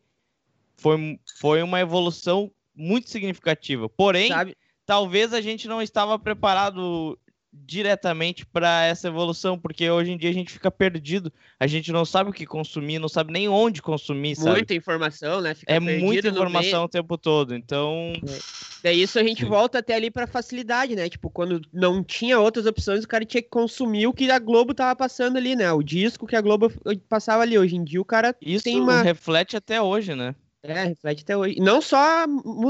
foi, 0.82 1.20
foi 1.40 1.62
uma 1.62 1.80
evolução 1.80 2.52
muito 2.76 3.10
significativa. 3.10 3.88
Porém, 3.88 4.30
Sabe? 4.30 4.58
talvez 4.86 5.34
a 5.34 5.42
gente 5.42 5.68
não 5.68 5.82
estava 5.82 6.18
preparado 6.18 7.18
diretamente 7.54 8.46
para 8.46 8.86
essa 8.86 9.10
evolução, 9.10 9.60
porque 9.60 9.90
hoje 9.90 10.12
em 10.12 10.18
dia 10.18 10.30
a 10.30 10.34
gente 10.34 10.54
fica 10.54 10.72
perdido, 10.72 11.32
a 11.60 11.68
gente 11.68 11.92
não 11.92 12.06
sabe 12.06 12.30
o 12.30 12.34
que 12.34 12.46
consumir, 12.46 12.98
não 12.98 13.10
sabe 13.10 13.34
nem 13.34 13.50
onde 13.50 13.82
consumir, 13.82 14.38
sabe? 14.38 14.52
Muita 14.52 14.74
informação, 14.74 15.42
né? 15.42 15.54
Fica 15.54 15.72
é 15.72 15.80
muita 15.80 16.30
informação 16.30 16.86
o 16.86 16.90
tempo 16.90 17.18
todo, 17.18 17.54
então... 17.54 18.14
É. 18.26 18.40
Daí 18.84 19.02
isso 19.02 19.20
a 19.20 19.24
gente 19.24 19.44
Sim. 19.44 19.50
volta 19.50 19.80
até 19.80 19.94
ali 19.94 20.10
para 20.10 20.26
facilidade, 20.26 20.96
né? 20.96 21.10
Tipo, 21.10 21.30
quando 21.30 21.62
não 21.72 22.04
tinha 22.04 22.40
outras 22.40 22.66
opções, 22.66 23.04
o 23.04 23.08
cara 23.08 23.26
tinha 23.26 23.44
que 23.44 23.50
consumir 23.50 24.08
o 24.08 24.14
que 24.14 24.32
a 24.32 24.40
Globo 24.40 24.74
tava 24.74 24.96
passando 24.96 25.38
ali, 25.38 25.56
né? 25.56 25.72
O 25.72 25.84
disco 25.84 26.26
que 26.26 26.36
a 26.36 26.42
Globo 26.42 26.72
passava 27.08 27.44
ali. 27.44 27.60
Hoje 27.60 27.76
em 27.76 27.84
dia 27.84 28.02
o 28.02 28.06
cara 28.06 28.36
isso 28.42 28.64
tem 28.64 28.80
uma... 28.80 29.04
reflete 29.04 29.56
até 29.56 29.80
hoje, 29.80 30.16
né? 30.16 30.34
É, 30.64 30.86
reflete 30.86 31.24
até 31.24 31.36
hoje. 31.36 31.60
Não 31.60 31.82
só 31.82 32.26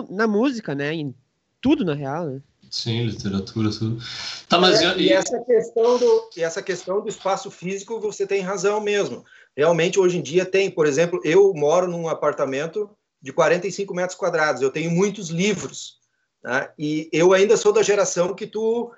na 0.10 0.28
música, 0.28 0.74
né? 0.74 0.94
Em 0.94 1.14
tudo, 1.62 1.84
na 1.84 1.94
real, 1.94 2.26
né? 2.26 2.42
Sim, 2.70 3.04
literatura, 3.04 3.70
tudo. 3.70 4.02
Tá, 4.48 4.58
mas 4.58 4.82
é, 4.82 4.98
e, 4.98 5.08
e, 5.08 5.12
essa 5.12 5.38
questão 5.44 5.98
do, 5.98 6.30
e 6.38 6.42
essa 6.42 6.62
questão 6.62 7.02
do 7.02 7.10
espaço 7.10 7.52
físico, 7.52 8.00
você 8.00 8.26
tem 8.26 8.40
razão 8.40 8.80
mesmo. 8.80 9.26
Realmente, 9.56 10.00
hoje 10.00 10.18
em 10.18 10.22
dia 10.22 10.46
tem, 10.46 10.72
por 10.72 10.88
exemplo, 10.88 11.20
eu 11.26 11.54
moro 11.54 11.88
num 11.88 12.08
apartamento 12.08 12.90
de 13.22 13.34
45 13.34 13.94
metros 13.94 14.18
quadrados, 14.18 14.62
eu 14.62 14.72
tenho 14.72 14.90
muitos 14.90 15.30
livros, 15.30 16.00
né? 16.42 16.70
e 16.80 17.10
eu 17.12 17.34
ainda 17.34 17.58
sou 17.58 17.74
da 17.74 17.84
geração 17.84 18.34
que 18.34 18.48
tu 18.48 18.92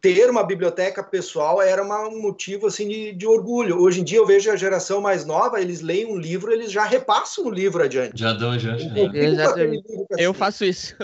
ter 0.00 0.30
uma 0.30 0.44
biblioteca 0.44 1.02
pessoal 1.02 1.60
era 1.60 1.82
uma, 1.82 2.08
um 2.08 2.20
motivo 2.20 2.66
assim 2.66 2.88
de, 2.88 3.12
de, 3.12 3.26
orgulho. 3.26 3.80
Hoje 3.80 4.00
em 4.00 4.04
dia 4.04 4.18
eu 4.18 4.26
vejo 4.26 4.50
a 4.50 4.56
geração 4.56 5.00
mais 5.00 5.24
nova, 5.24 5.60
eles 5.60 5.80
leem 5.80 6.06
um 6.06 6.16
livro, 6.16 6.52
eles 6.52 6.70
já 6.70 6.84
repassam 6.84 7.46
o 7.46 7.50
livro 7.50 7.82
adiante. 7.82 8.20
Já 8.20 8.32
dão, 8.32 8.58
já. 8.58 8.76
já. 8.76 8.88
Eu, 8.96 10.06
eu 10.18 10.34
faço 10.34 10.64
isso. 10.64 10.94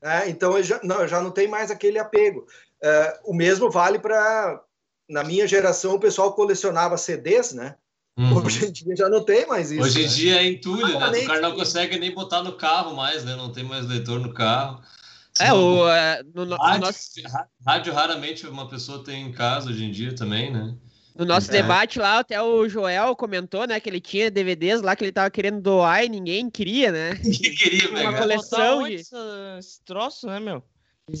É, 0.00 0.28
então 0.28 0.56
eu 0.56 0.62
já, 0.62 0.80
não, 0.84 1.08
já 1.08 1.20
não 1.20 1.30
tem 1.30 1.48
mais 1.48 1.70
aquele 1.70 1.98
apego. 1.98 2.46
É, 2.82 3.18
o 3.24 3.34
mesmo 3.34 3.70
vale 3.70 3.98
para. 3.98 4.62
Na 5.08 5.24
minha 5.24 5.48
geração, 5.48 5.94
o 5.94 5.98
pessoal 6.00 6.34
colecionava 6.34 6.98
CDs, 6.98 7.54
né? 7.54 7.76
Uhum. 8.18 8.44
Hoje 8.44 8.66
em 8.66 8.72
dia 8.72 8.94
já 8.94 9.08
não 9.08 9.24
tem 9.24 9.46
mais 9.46 9.70
isso. 9.70 9.82
Hoje 9.82 10.00
em 10.00 10.06
né? 10.06 10.08
dia 10.08 10.42
é 10.42 10.46
entulho, 10.46 10.98
né? 10.98 11.20
O 11.22 11.26
cara 11.26 11.40
não 11.40 11.56
consegue 11.56 11.98
nem 11.98 12.12
botar 12.12 12.42
no 12.42 12.52
carro 12.52 12.94
mais, 12.94 13.24
né? 13.24 13.34
Não 13.34 13.50
tem 13.50 13.64
mais 13.64 13.86
leitor 13.86 14.20
no 14.20 14.34
carro. 14.34 14.82
É, 15.40 15.52
o, 15.52 15.88
é, 15.88 16.22
no, 16.34 16.44
no, 16.44 16.56
rádio, 16.56 16.80
nosso... 16.80 17.10
rádio 17.66 17.92
raramente 17.92 18.46
uma 18.46 18.68
pessoa 18.68 19.04
tem 19.04 19.26
em 19.26 19.32
casa 19.32 19.70
hoje 19.70 19.84
em 19.84 19.90
dia 19.90 20.14
também, 20.14 20.52
né? 20.52 20.74
No 21.14 21.24
nosso 21.24 21.50
é. 21.50 21.52
debate 21.52 21.98
lá, 21.98 22.20
até 22.20 22.40
o 22.40 22.68
Joel 22.68 23.16
comentou, 23.16 23.66
né, 23.66 23.80
que 23.80 23.88
ele 23.88 24.00
tinha 24.00 24.30
DVDs 24.30 24.80
lá 24.80 24.94
que 24.94 25.02
ele 25.02 25.10
tava 25.10 25.28
querendo 25.30 25.60
doar 25.60 26.04
e 26.04 26.08
ninguém 26.08 26.48
queria, 26.48 26.92
né? 26.92 27.14
Ninguém 27.24 27.54
queria, 27.56 27.90
Uma 27.90 28.16
coleção 28.16 28.84
de... 28.84 28.94
Esse 28.94 29.84
troço, 29.84 30.28
né, 30.28 30.38
meu? 30.38 30.62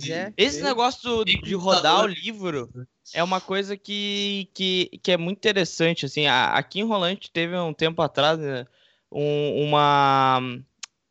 É. 0.08 0.32
Esse 0.36 0.62
negócio 0.62 1.24
de 1.24 1.54
rodar 1.54 2.04
o 2.04 2.06
livro 2.06 2.70
é 3.14 3.24
uma 3.24 3.40
coisa 3.40 3.76
que, 3.76 4.48
que, 4.54 5.00
que 5.02 5.12
é 5.12 5.16
muito 5.16 5.38
interessante, 5.38 6.06
assim, 6.06 6.26
aqui 6.26 6.80
em 6.80 6.84
Rolante 6.84 7.30
teve 7.32 7.56
um 7.56 7.72
tempo 7.72 8.02
atrás 8.02 8.38
né, 8.38 8.66
um, 9.10 9.64
uma, 9.64 10.40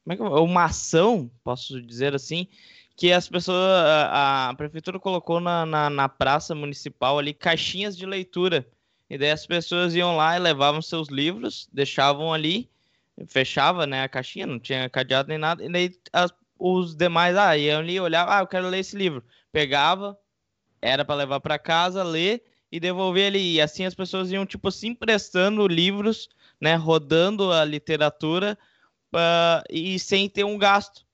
como 0.04 0.14
é 0.14 0.16
que, 0.16 0.22
uma 0.22 0.66
ação, 0.66 1.30
posso 1.44 1.82
dizer 1.82 2.16
assim, 2.16 2.48
que 2.98 3.14
as 3.14 3.30
pessoas, 3.30 3.58
a, 3.62 4.50
a 4.50 4.54
prefeitura 4.56 5.00
colocou 5.00 5.40
na, 5.40 5.66
na, 5.66 5.90
na 5.90 6.10
praça 6.10 6.56
municipal 6.56 7.20
ali 7.20 7.34
caixinhas 7.34 7.96
de 7.96 8.06
leitura 8.06 8.68
e 9.10 9.18
daí 9.18 9.32
as 9.32 9.46
pessoas 9.46 9.96
iam 9.96 10.18
lá 10.18 10.36
e 10.36 10.40
levavam 10.40 10.82
seus 10.82 11.08
livros, 11.08 11.70
deixavam 11.72 12.34
ali, 12.34 12.70
fechava 13.28 13.88
né, 13.88 14.04
a 14.04 14.10
caixinha, 14.10 14.46
não 14.46 14.60
tinha 14.60 14.90
cadeado 14.90 15.30
nem 15.30 15.38
nada, 15.38 15.64
e 15.64 15.70
daí 15.70 15.96
as, 16.12 16.34
os 16.60 16.96
demais 16.96 17.38
ah, 17.38 17.58
iam 17.58 17.80
ali 17.80 18.00
olhar, 18.00 18.28
ah, 18.28 18.42
eu 18.42 18.48
quero 18.48 18.68
ler 18.68 18.80
esse 18.80 18.98
livro. 18.98 19.24
Pegava, 19.52 20.18
era 20.82 21.06
para 21.06 21.16
levar 21.16 21.40
para 21.40 21.58
casa, 21.58 22.04
ler 22.04 22.44
e 22.72 22.80
devolver 22.80 23.28
ali. 23.28 23.54
E 23.54 23.62
assim 23.62 23.86
as 23.86 23.96
pessoas 23.96 24.32
iam, 24.32 24.46
tipo 24.46 24.68
assim, 24.68 24.90
emprestando 24.90 25.68
livros, 25.68 26.28
né, 26.60 26.76
rodando 26.76 27.52
a 27.52 27.64
literatura 27.64 28.58
uh, 29.14 29.64
e 29.70 29.98
sem 30.00 30.28
ter 30.28 30.44
um 30.44 30.58
gasto. 30.58 31.07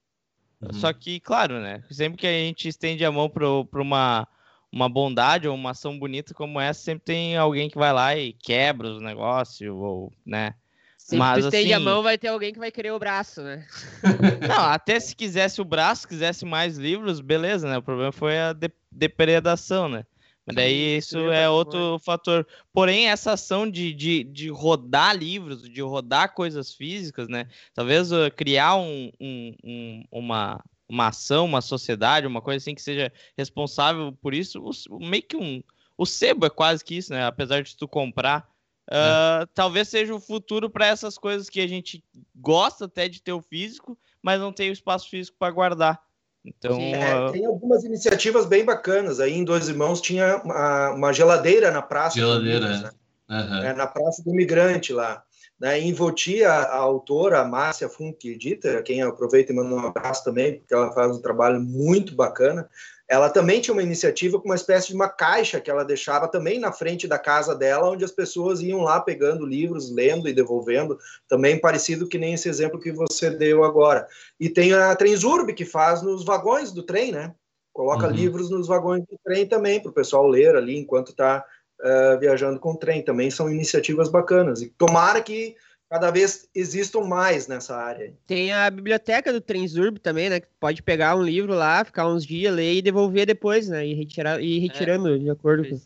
Uhum. 0.71 0.79
Só 0.79 0.91
que, 0.93 1.19
claro, 1.19 1.59
né, 1.59 1.83
sempre 1.91 2.17
que 2.17 2.27
a 2.27 2.31
gente 2.31 2.67
estende 2.67 3.03
a 3.03 3.11
mão 3.11 3.29
para 3.29 3.81
uma 3.81 4.27
uma 4.71 4.89
bondade 4.89 5.47
ou 5.47 5.53
uma 5.53 5.69
ação 5.69 5.99
bonita 5.99 6.33
como 6.33 6.59
essa, 6.59 6.81
sempre 6.81 7.05
tem 7.05 7.37
alguém 7.37 7.69
que 7.69 7.77
vai 7.77 7.93
lá 7.93 8.17
e 8.17 8.33
quebra 8.33 8.89
os 8.89 8.99
negócios, 8.99 9.69
ou, 9.69 10.11
né? 10.25 10.55
Sempre 10.97 11.19
Mas, 11.19 11.45
estende 11.45 11.73
assim... 11.73 11.73
a 11.73 11.79
mão, 11.79 12.01
vai 12.01 12.17
ter 12.17 12.29
alguém 12.29 12.51
que 12.51 12.57
vai 12.57 12.71
querer 12.71 12.91
o 12.91 12.97
braço, 12.97 13.43
né? 13.43 13.67
Não, 14.47 14.63
até 14.63 14.99
se 14.99 15.15
quisesse 15.15 15.61
o 15.61 15.65
braço, 15.65 16.07
quisesse 16.07 16.43
mais 16.43 16.77
livros, 16.77 17.21
beleza, 17.21 17.69
né? 17.69 17.77
O 17.77 17.83
problema 17.83 18.11
foi 18.11 18.39
a 18.39 18.51
de 18.51 18.71
depredação, 18.91 19.87
né? 19.87 20.05
Mas 20.45 20.55
daí 20.55 20.97
isso 20.97 21.17
é 21.31 21.49
outro 21.49 21.97
fator. 21.99 22.45
Porém, 22.73 23.07
essa 23.07 23.33
ação 23.33 23.69
de, 23.69 23.93
de, 23.93 24.23
de 24.25 24.49
rodar 24.49 25.15
livros, 25.15 25.69
de 25.69 25.81
rodar 25.81 26.33
coisas 26.33 26.73
físicas, 26.73 27.29
né? 27.29 27.47
Talvez 27.73 28.11
uh, 28.11 28.29
criar 28.35 28.75
um, 28.75 29.09
um, 29.19 29.55
um, 29.63 30.03
uma, 30.11 30.61
uma 30.87 31.07
ação, 31.07 31.45
uma 31.45 31.61
sociedade, 31.61 32.27
uma 32.27 32.41
coisa 32.41 32.57
assim 32.57 32.75
que 32.75 32.81
seja 32.81 33.11
responsável 33.37 34.11
por 34.21 34.33
isso, 34.33 34.61
o, 34.89 34.99
meio 34.99 35.23
que 35.23 35.37
um. 35.37 35.63
O 35.97 36.05
sebo 36.05 36.45
é 36.45 36.49
quase 36.49 36.83
que 36.83 36.95
isso, 36.95 37.13
né? 37.13 37.25
Apesar 37.25 37.63
de 37.63 37.77
tu 37.77 37.87
comprar. 37.87 38.51
Uh, 38.89 39.47
talvez 39.53 39.87
seja 39.87 40.13
o 40.13 40.19
futuro 40.19 40.69
para 40.69 40.87
essas 40.87 41.17
coisas 41.17 41.49
que 41.49 41.61
a 41.61 41.67
gente 41.67 42.03
gosta 42.35 42.83
até 42.83 43.07
de 43.07 43.21
ter 43.21 43.31
o 43.31 43.41
físico, 43.41 43.97
mas 44.21 44.41
não 44.41 44.51
tem 44.51 44.69
o 44.69 44.73
espaço 44.73 45.09
físico 45.09 45.37
para 45.39 45.53
guardar. 45.53 46.03
Então, 46.45 46.77
é, 46.79 47.25
uh... 47.25 47.31
tem 47.31 47.45
algumas 47.45 47.83
iniciativas 47.83 48.45
bem 48.45 48.65
bacanas. 48.65 49.19
Aí 49.19 49.33
em 49.33 49.45
Dois 49.45 49.69
Irmãos 49.69 50.01
tinha 50.01 50.37
uma, 50.43 50.91
uma 50.91 51.13
geladeira 51.13 51.71
na 51.71 51.81
praça. 51.81 52.19
Geladeira, 52.19 52.67
Minas, 52.67 52.81
né? 52.81 52.91
uhum. 53.29 53.63
é, 53.63 53.73
Na 53.73 53.87
Praça 53.87 54.21
do 54.23 54.31
Imigrante 54.31 54.91
lá. 54.91 55.23
Né? 55.59 55.79
Em 55.79 55.93
Voti, 55.93 56.43
a, 56.43 56.63
a 56.63 56.77
autora, 56.77 57.43
Márcia 57.45 57.87
Funk 57.87 58.35
Dieter, 58.37 58.83
quem 58.83 59.01
aproveita 59.01 59.51
e 59.51 59.55
manda 59.55 59.73
um 59.73 59.79
abraço 59.79 60.23
também, 60.23 60.59
porque 60.59 60.73
ela 60.73 60.91
faz 60.91 61.15
um 61.15 61.21
trabalho 61.21 61.61
muito 61.61 62.15
bacana, 62.15 62.69
ela 63.07 63.29
também 63.29 63.61
tinha 63.61 63.73
uma 63.73 63.83
iniciativa 63.83 64.39
com 64.39 64.45
uma 64.45 64.55
espécie 64.55 64.87
de 64.87 64.95
uma 64.95 65.09
caixa 65.09 65.59
que 65.59 65.69
ela 65.69 65.83
deixava 65.83 66.27
também 66.27 66.57
na 66.57 66.71
frente 66.71 67.07
da 67.07 67.19
casa 67.19 67.53
dela, 67.53 67.89
onde 67.89 68.03
as 68.03 68.11
pessoas 68.11 68.61
iam 68.61 68.81
lá 68.81 68.99
pegando 68.99 69.45
livros, 69.45 69.91
lendo 69.91 70.27
e 70.27 70.33
devolvendo, 70.33 70.97
também 71.27 71.59
parecido 71.59 72.07
que 72.07 72.17
nem 72.17 72.33
esse 72.33 72.49
exemplo 72.49 72.79
que 72.79 72.91
você 72.91 73.29
deu 73.29 73.63
agora. 73.63 74.07
E 74.39 74.49
tem 74.49 74.73
a 74.73 74.95
Transurb, 74.95 75.53
que 75.53 75.65
faz 75.65 76.01
nos 76.01 76.23
vagões 76.23 76.71
do 76.71 76.81
trem, 76.81 77.11
né? 77.11 77.35
Coloca 77.73 78.07
uhum. 78.07 78.13
livros 78.13 78.49
nos 78.49 78.67
vagões 78.67 79.01
do 79.01 79.19
trem 79.23 79.47
também, 79.47 79.81
para 79.81 79.91
o 79.91 79.93
pessoal 79.93 80.27
ler 80.27 80.55
ali 80.55 80.77
enquanto 80.77 81.09
está 81.09 81.43
uh, 81.83 82.19
viajando 82.19 82.59
com 82.59 82.75
trem. 82.75 83.03
Também 83.03 83.29
são 83.29 83.49
iniciativas 83.49 84.09
bacanas. 84.09 84.61
E 84.61 84.67
tomara 84.69 85.21
que 85.21 85.55
cada 85.89 86.09
vez 86.09 86.47
existam 86.55 87.01
mais 87.01 87.47
nessa 87.47 87.75
área. 87.75 88.13
Tem 88.25 88.51
a 88.51 88.69
biblioteca 88.69 89.31
do 89.31 89.39
Transurb 89.39 89.99
também, 89.99 90.29
né? 90.29 90.39
Que 90.39 90.47
pode 90.59 90.81
pegar 90.81 91.15
um 91.15 91.21
livro 91.21 91.53
lá, 91.53 91.83
ficar 91.85 92.07
uns 92.07 92.25
dias, 92.25 92.53
ler 92.53 92.73
e 92.73 92.81
devolver 92.81 93.27
depois, 93.27 93.67
né? 93.67 93.85
E, 93.85 93.93
retirar, 93.93 94.41
e 94.41 94.57
retirando 94.59 95.13
é. 95.13 95.17
de 95.19 95.29
acordo 95.29 95.69
com. 95.69 95.79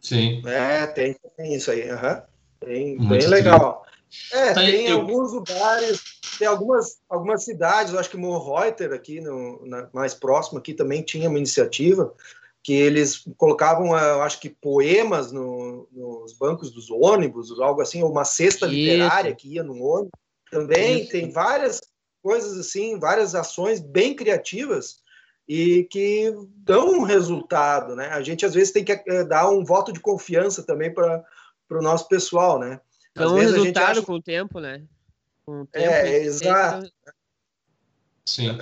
Sim. 0.00 0.42
É, 0.46 0.86
tem, 0.86 1.16
tem 1.36 1.54
isso 1.54 1.70
aí. 1.70 1.90
Uhum. 1.90 2.22
Tem, 2.60 3.08
bem 3.08 3.26
legal. 3.26 3.84
É, 4.32 4.52
tá, 4.52 4.60
tem 4.60 4.88
eu... 4.88 5.00
alguns 5.00 5.32
lugares, 5.32 6.02
tem 6.38 6.46
algumas, 6.46 6.98
algumas 7.08 7.44
cidades, 7.44 7.92
eu 7.92 7.98
acho 7.98 8.10
que 8.10 8.16
Monreuter 8.16 8.92
aqui, 8.92 9.20
no, 9.20 9.64
na, 9.66 9.88
mais 9.92 10.14
próximo 10.14 10.58
aqui, 10.58 10.74
também 10.74 11.02
tinha 11.02 11.28
uma 11.28 11.38
iniciativa 11.38 12.12
que 12.62 12.74
eles 12.74 13.24
colocavam, 13.36 13.96
eh, 13.96 14.10
eu 14.12 14.22
acho 14.22 14.40
que 14.40 14.50
poemas 14.50 15.32
no, 15.32 15.88
nos 15.90 16.32
bancos 16.34 16.70
dos 16.70 16.90
ônibus, 16.90 17.58
algo 17.58 17.80
assim, 17.80 18.02
ou 18.02 18.10
uma 18.10 18.24
cesta 18.24 18.66
Isso. 18.66 18.74
literária 18.74 19.34
que 19.34 19.54
ia 19.54 19.62
no 19.62 19.82
ônibus. 19.82 20.10
Também 20.50 21.02
Isso. 21.02 21.12
tem 21.12 21.30
várias 21.30 21.80
coisas 22.22 22.58
assim, 22.58 22.98
várias 22.98 23.34
ações 23.34 23.80
bem 23.80 24.14
criativas 24.14 24.98
e 25.48 25.84
que 25.84 26.32
dão 26.56 26.90
um 26.90 27.02
resultado, 27.02 27.96
né? 27.96 28.08
A 28.08 28.22
gente 28.22 28.44
às 28.44 28.54
vezes 28.54 28.72
tem 28.72 28.84
que 28.84 28.92
eh, 28.92 29.24
dar 29.24 29.48
um 29.48 29.64
voto 29.64 29.92
de 29.92 30.00
confiança 30.00 30.62
também 30.62 30.92
para 30.92 31.24
o 31.70 31.82
nosso 31.82 32.08
pessoal, 32.08 32.58
né? 32.58 32.80
Dão 33.14 33.34
um 33.34 33.38
resultado 33.38 33.98
acha... 33.98 34.02
com 34.02 34.14
o 34.14 34.22
tempo, 34.22 34.60
né? 34.60 34.82
é, 35.72 36.18
exato. 36.18 36.90
Sim. 38.24 38.56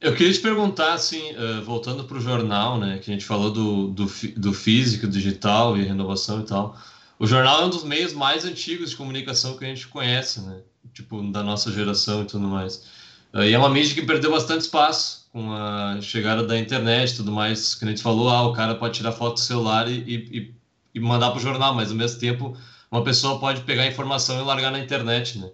Eu 0.00 0.14
queria 0.14 0.32
te 0.32 0.38
perguntar, 0.38 0.92
assim, 0.92 1.32
uh, 1.32 1.62
voltando 1.64 2.04
para 2.04 2.16
o 2.16 2.20
jornal, 2.20 2.78
né, 2.78 2.98
que 2.98 3.10
a 3.10 3.14
gente 3.14 3.24
falou 3.24 3.50
do, 3.50 3.88
do, 3.88 4.06
do 4.36 4.52
físico, 4.52 5.08
digital 5.08 5.76
e 5.76 5.82
renovação 5.82 6.40
e 6.40 6.44
tal. 6.44 6.78
O 7.18 7.26
jornal 7.26 7.62
é 7.62 7.64
um 7.64 7.70
dos 7.70 7.82
meios 7.82 8.12
mais 8.12 8.44
antigos 8.44 8.90
de 8.90 8.96
comunicação 8.96 9.56
que 9.56 9.64
a 9.64 9.68
gente 9.68 9.88
conhece, 9.88 10.40
né? 10.40 10.60
Tipo, 10.94 11.20
da 11.32 11.42
nossa 11.42 11.72
geração 11.72 12.22
e 12.22 12.26
tudo 12.26 12.46
mais. 12.46 12.86
Uh, 13.34 13.42
e 13.42 13.52
é 13.52 13.58
uma 13.58 13.68
mídia 13.68 13.92
que 13.92 14.02
perdeu 14.02 14.30
bastante 14.30 14.60
espaço 14.60 15.28
com 15.32 15.52
a 15.52 16.00
chegada 16.00 16.46
da 16.46 16.56
internet 16.56 17.10
e 17.10 17.16
tudo 17.16 17.32
mais. 17.32 17.74
Que 17.74 17.84
a 17.84 17.88
gente 17.88 18.02
falou, 18.02 18.28
ah, 18.28 18.46
o 18.46 18.52
cara 18.52 18.76
pode 18.76 18.94
tirar 18.94 19.10
foto 19.10 19.34
do 19.34 19.40
celular 19.40 19.90
e, 19.90 19.98
e, 20.06 20.54
e 20.94 21.00
mandar 21.00 21.30
para 21.30 21.38
o 21.38 21.42
jornal, 21.42 21.74
mas 21.74 21.90
ao 21.90 21.96
mesmo 21.96 22.20
tempo 22.20 22.56
uma 22.88 23.02
pessoa 23.02 23.40
pode 23.40 23.62
pegar 23.62 23.82
a 23.82 23.88
informação 23.88 24.40
e 24.40 24.44
largar 24.44 24.70
na 24.70 24.78
internet, 24.78 25.38
né? 25.38 25.50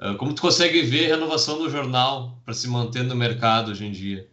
Uh, 0.00 0.16
como 0.16 0.34
tu 0.34 0.42
consegue 0.42 0.82
ver 0.82 1.06
a 1.06 1.14
renovação 1.14 1.58
do 1.58 1.70
jornal 1.70 2.38
para 2.44 2.52
se 2.52 2.68
manter 2.68 3.02
no 3.02 3.16
mercado 3.16 3.70
hoje 3.70 3.86
em 3.86 3.92
dia? 3.92 4.28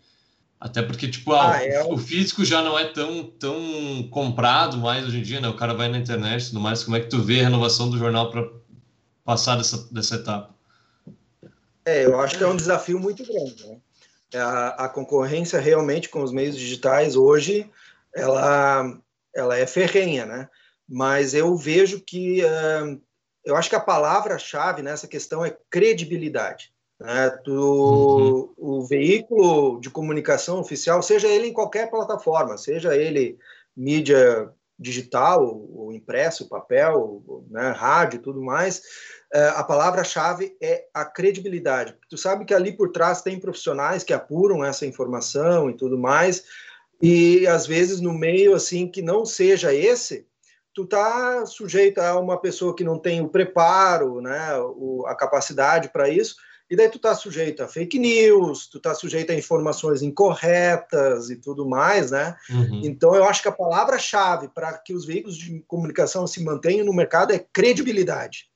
Até 0.60 0.82
porque, 0.82 1.10
tipo, 1.10 1.34
ah, 1.34 1.56
ah 1.56 1.66
é... 1.66 1.84
o 1.84 1.98
físico 1.98 2.46
já 2.46 2.62
não 2.62 2.80
é 2.80 2.86
tão, 2.86 3.24
tão 3.24 4.08
comprado 4.10 4.78
mais 4.78 5.06
hoje 5.06 5.20
em 5.20 5.22
dia, 5.22 5.42
né? 5.42 5.48
O 5.48 5.58
cara 5.58 5.74
vai 5.74 5.90
na 5.90 5.98
internet 5.98 6.44
e 6.44 6.48
tudo 6.48 6.62
mais. 6.62 6.84
Como 6.84 6.96
é 6.96 7.02
que 7.02 7.10
tu 7.10 7.22
vê 7.22 7.42
a 7.42 7.44
renovação 7.44 7.90
do 7.90 7.98
jornal 7.98 8.30
para 8.32 8.50
passar 9.26 9.58
dessa, 9.58 9.88
dessa 9.92 10.16
etapa? 10.16 10.56
É, 11.86 12.06
eu 12.06 12.20
acho 12.20 12.38
que 12.38 12.44
é 12.44 12.48
um 12.48 12.56
desafio 12.56 13.00
muito 13.00 13.26
grande, 13.26 13.68
né? 13.68 13.78
É, 14.34 14.40
a, 14.40 14.68
a 14.70 14.90
concorrência 14.90 15.60
realmente 15.60 16.08
com 16.10 16.24
os 16.24 16.32
meios 16.32 16.58
digitais 16.58 17.16
hoje, 17.16 17.70
ela, 18.16 18.98
ela 19.36 19.58
é 19.58 19.68
ferrenha, 19.68 20.26
né? 20.26 20.50
Mas 20.88 21.34
eu 21.34 21.56
vejo 21.56 22.02
que... 22.02 22.42
Uh, 22.44 23.02
eu 23.46 23.56
acho 23.56 23.70
que 23.70 23.76
a 23.76 23.80
palavra-chave 23.80 24.82
nessa 24.82 25.08
questão 25.08 25.46
é 25.46 25.56
credibilidade. 25.70 26.74
Né? 27.00 27.30
Do, 27.44 28.54
uhum. 28.58 28.80
O 28.80 28.86
veículo 28.86 29.80
de 29.80 29.90
comunicação 29.90 30.60
oficial, 30.60 31.02
seja 31.02 31.28
ele 31.28 31.48
em 31.48 31.54
qualquer 31.54 31.90
plataforma, 31.90 32.58
seja 32.58 32.96
ele 32.96 33.38
mídia 33.76 34.50
digital, 34.78 35.46
o 35.70 35.92
impresso, 35.94 36.50
papel, 36.50 37.24
né, 37.50 37.70
rádio, 37.72 38.22
tudo 38.22 38.42
mais, 38.42 38.82
é, 39.34 39.48
a 39.50 39.64
palavra-chave 39.64 40.56
é 40.62 40.86
a 40.94 41.06
credibilidade. 41.06 41.96
Tu 42.10 42.18
sabe 42.18 42.46
que 42.46 42.54
ali 42.54 42.72
por 42.72 42.92
trás 42.92 43.22
tem 43.22 43.40
profissionais 43.40 44.04
que 44.04 44.14
apuram 44.14 44.64
essa 44.64 44.86
informação 44.86 45.70
e 45.70 45.74
tudo 45.74 45.98
mais, 45.98 46.44
e 47.02 47.46
às 47.48 47.66
vezes 47.66 48.02
no 48.02 48.14
meio 48.14 48.54
assim 48.56 48.88
que 48.88 49.02
não 49.02 49.26
seja 49.26 49.74
esse, 49.74 50.28
tu 50.74 50.86
tá 50.86 51.46
sujeito 51.46 52.00
a 52.00 52.20
uma 52.20 52.40
pessoa 52.40 52.76
que 52.76 52.84
não 52.84 52.98
tem 52.98 53.22
o 53.22 53.30
preparo, 53.30 54.22
né, 54.22 54.58
o, 54.58 55.06
a 55.08 55.16
capacidade 55.16 55.90
para 55.90 56.10
isso, 56.10 56.36
e 56.70 56.76
daí 56.76 56.90
tu 56.90 56.98
tá 56.98 57.14
sujeito 57.14 57.62
a 57.62 57.68
fake 57.68 58.00
news, 58.00 58.68
tu 58.68 58.80
tá 58.80 58.96
sujeito 58.96 59.32
a 59.32 59.36
informações 59.36 60.02
incorretas 60.02 61.30
e 61.30 61.36
tudo 61.36 61.68
mais, 61.68 62.10
né? 62.10 62.36
Uhum. 62.50 62.82
Então 62.84 63.14
eu 63.14 63.26
acho 63.26 63.42
que 63.44 63.48
a 63.48 63.52
palavra-chave 63.52 64.48
para 64.48 64.74
que 64.78 64.94
os 64.94 65.06
veículos 65.06 65.38
de 65.38 65.60
comunicação 65.68 66.26
se 66.26 66.44
mantenham 66.44 66.86
no 66.86 66.94
mercado 66.94 67.32
é 67.32 67.38
credibilidade. 67.38 68.48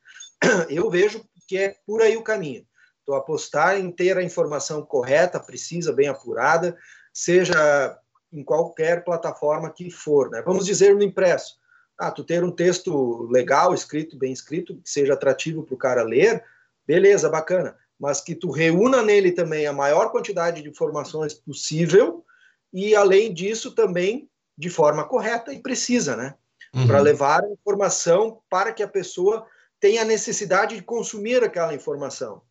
Eu 0.70 0.90
vejo 0.90 1.24
que 1.48 1.58
é 1.58 1.76
por 1.86 2.02
aí 2.02 2.18
o 2.18 2.24
caminho. 2.24 2.66
Tu 3.06 3.14
apostar 3.14 3.78
em 3.78 3.92
ter 3.92 4.18
a 4.18 4.24
informação 4.24 4.82
correta, 4.82 5.40
precisa, 5.40 5.94
bem 5.94 6.08
apurada, 6.08 6.76
seja 7.14 8.00
em 8.34 8.44
qualquer 8.44 9.04
plataforma 9.04 9.70
que 9.70 9.92
for, 9.92 10.32
né? 10.32 10.42
Vamos 10.44 10.66
dizer 10.66 10.96
no 10.96 11.04
impresso 11.04 11.58
ah, 11.98 12.12
tu 12.12 12.24
ter 12.24 12.44
um 12.44 12.52
texto 12.52 13.24
legal, 13.32 13.74
escrito, 13.74 14.18
bem 14.18 14.32
escrito, 14.32 14.76
que 14.84 14.90
seja 14.90 15.14
atrativo 15.14 15.64
para 15.64 15.76
o 15.76 15.78
cara 15.78 16.04
ler, 16.04 16.44
beleza, 16.86 17.30
bacana. 17.30 17.76
Mas 18.00 18.22
que 18.22 18.36
tu 18.36 18.52
reúna 18.52 19.02
nele 19.02 19.32
também 19.32 19.66
a 19.66 19.74
maior 19.74 20.12
quantidade 20.12 20.62
de 20.62 20.70
informações 20.70 21.34
possível 21.34 22.24
e, 22.72 22.96
além 22.96 23.34
disso, 23.34 23.72
também 23.72 24.30
de 24.58 24.70
forma 24.70 25.04
correta 25.04 25.54
e 25.54 25.60
precisa, 25.60 26.16
né? 26.16 26.36
Uhum. 26.74 26.86
Para 26.86 27.00
levar 27.00 27.44
a 27.44 27.52
informação 27.52 28.42
para 28.50 28.72
que 28.72 28.84
a 28.84 28.88
pessoa 28.88 29.46
tenha 29.80 30.02
a 30.02 30.06
necessidade 30.06 30.76
de 30.76 30.82
consumir 30.82 31.44
aquela 31.44 31.74
informação. 31.74 32.42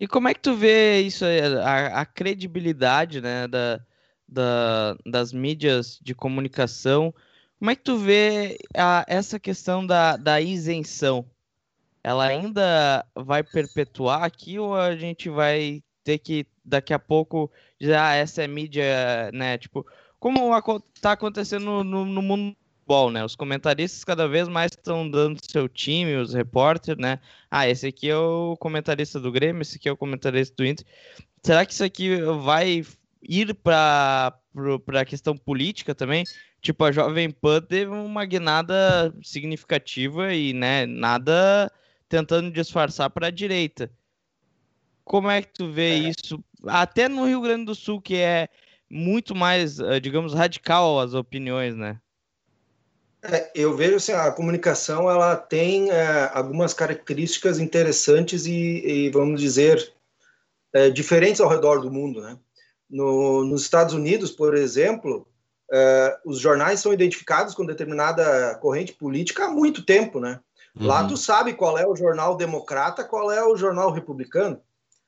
E 0.00 0.06
como 0.06 0.28
é 0.28 0.34
que 0.34 0.40
tu 0.40 0.54
vê 0.54 1.00
isso, 1.00 1.24
a, 1.24 2.00
a 2.00 2.06
credibilidade 2.06 3.20
né, 3.20 3.48
da, 3.48 3.80
da, 4.28 4.96
das 5.04 5.32
mídias 5.32 5.98
de 6.00 6.14
comunicação 6.14 7.12
como 7.58 7.70
é 7.70 7.76
que 7.76 7.82
tu 7.82 7.98
vê 7.98 8.58
a, 8.76 9.04
essa 9.08 9.38
questão 9.38 9.86
da, 9.86 10.16
da 10.16 10.40
isenção? 10.40 11.24
Ela 12.02 12.26
ainda 12.26 13.04
vai 13.14 13.42
perpetuar 13.42 14.22
aqui 14.22 14.58
ou 14.58 14.74
a 14.74 14.96
gente 14.96 15.28
vai 15.28 15.82
ter 16.04 16.18
que 16.18 16.46
daqui 16.64 16.94
a 16.94 16.98
pouco 16.98 17.50
dizer, 17.78 17.96
ah, 17.96 18.14
essa 18.14 18.42
é 18.42 18.46
mídia, 18.46 19.30
né? 19.32 19.58
Tipo, 19.58 19.86
como 20.18 20.56
está 20.94 21.12
acontecendo 21.12 21.84
no, 21.84 22.04
no 22.04 22.22
mundo 22.22 22.56
futebol, 22.88 23.10
né? 23.10 23.24
Os 23.24 23.36
comentaristas 23.36 24.02
cada 24.02 24.26
vez 24.26 24.48
mais 24.48 24.72
estão 24.72 25.08
dando 25.08 25.38
seu 25.44 25.68
time, 25.68 26.16
os 26.16 26.32
repórteres, 26.32 27.00
né? 27.00 27.20
Ah, 27.50 27.68
esse 27.68 27.86
aqui 27.86 28.08
é 28.08 28.16
o 28.16 28.56
comentarista 28.58 29.20
do 29.20 29.30
Grêmio, 29.30 29.60
esse 29.60 29.76
aqui 29.76 29.88
é 29.88 29.92
o 29.92 29.96
comentarista 29.96 30.54
do 30.56 30.64
Inter. 30.64 30.86
Será 31.42 31.66
que 31.66 31.72
isso 31.72 31.84
aqui 31.84 32.16
vai 32.42 32.82
ir 33.22 33.54
para 33.54 34.32
a 34.94 35.04
questão 35.04 35.36
política 35.36 35.94
também? 35.94 36.24
Tipo, 36.60 36.84
a 36.84 36.92
Jovem 36.92 37.30
Pan 37.30 37.60
teve 37.60 37.90
uma 37.90 38.24
guinada 38.24 39.14
significativa 39.22 40.32
e, 40.34 40.52
né, 40.52 40.86
nada 40.86 41.70
tentando 42.08 42.50
disfarçar 42.50 43.10
para 43.10 43.28
a 43.28 43.30
direita. 43.30 43.90
Como 45.04 45.30
é 45.30 45.42
que 45.42 45.52
tu 45.52 45.70
vê 45.70 45.90
é. 45.90 45.98
isso? 46.10 46.42
Até 46.66 47.08
no 47.08 47.26
Rio 47.26 47.40
Grande 47.40 47.66
do 47.66 47.74
Sul, 47.74 48.00
que 48.00 48.16
é 48.16 48.48
muito 48.90 49.34
mais, 49.34 49.78
eh, 49.78 50.00
digamos, 50.00 50.34
radical 50.34 50.98
as 51.00 51.14
opiniões, 51.14 51.74
né? 51.74 52.00
É, 53.22 53.50
eu 53.54 53.76
vejo 53.76 53.96
assim, 53.96 54.12
a 54.12 54.30
comunicação 54.30 55.10
ela 55.10 55.36
tem 55.36 55.90
é, 55.90 56.30
algumas 56.32 56.72
características 56.72 57.58
interessantes 57.58 58.46
e, 58.46 58.52
e 58.52 59.10
vamos 59.10 59.40
dizer, 59.40 59.92
é, 60.72 60.88
diferentes 60.88 61.40
ao 61.40 61.48
redor 61.48 61.80
do 61.80 61.90
mundo, 61.90 62.22
né? 62.22 62.38
No, 62.88 63.44
nos 63.44 63.62
Estados 63.62 63.92
Unidos, 63.92 64.30
por 64.30 64.54
exemplo, 64.54 65.26
Uh, 65.70 66.30
os 66.30 66.40
jornais 66.40 66.80
são 66.80 66.92
identificados 66.92 67.54
com 67.54 67.66
determinada 67.66 68.54
corrente 68.56 68.92
política 68.94 69.44
há 69.44 69.50
muito 69.50 69.84
tempo, 69.84 70.18
né? 70.18 70.40
Uhum. 70.74 70.86
Lá 70.86 71.06
tu 71.06 71.16
sabe 71.16 71.52
qual 71.52 71.76
é 71.76 71.86
o 71.86 71.96
jornal 71.96 72.36
democrata, 72.36 73.04
qual 73.04 73.30
é 73.30 73.44
o 73.44 73.56
jornal 73.56 73.90
republicano. 73.90 74.60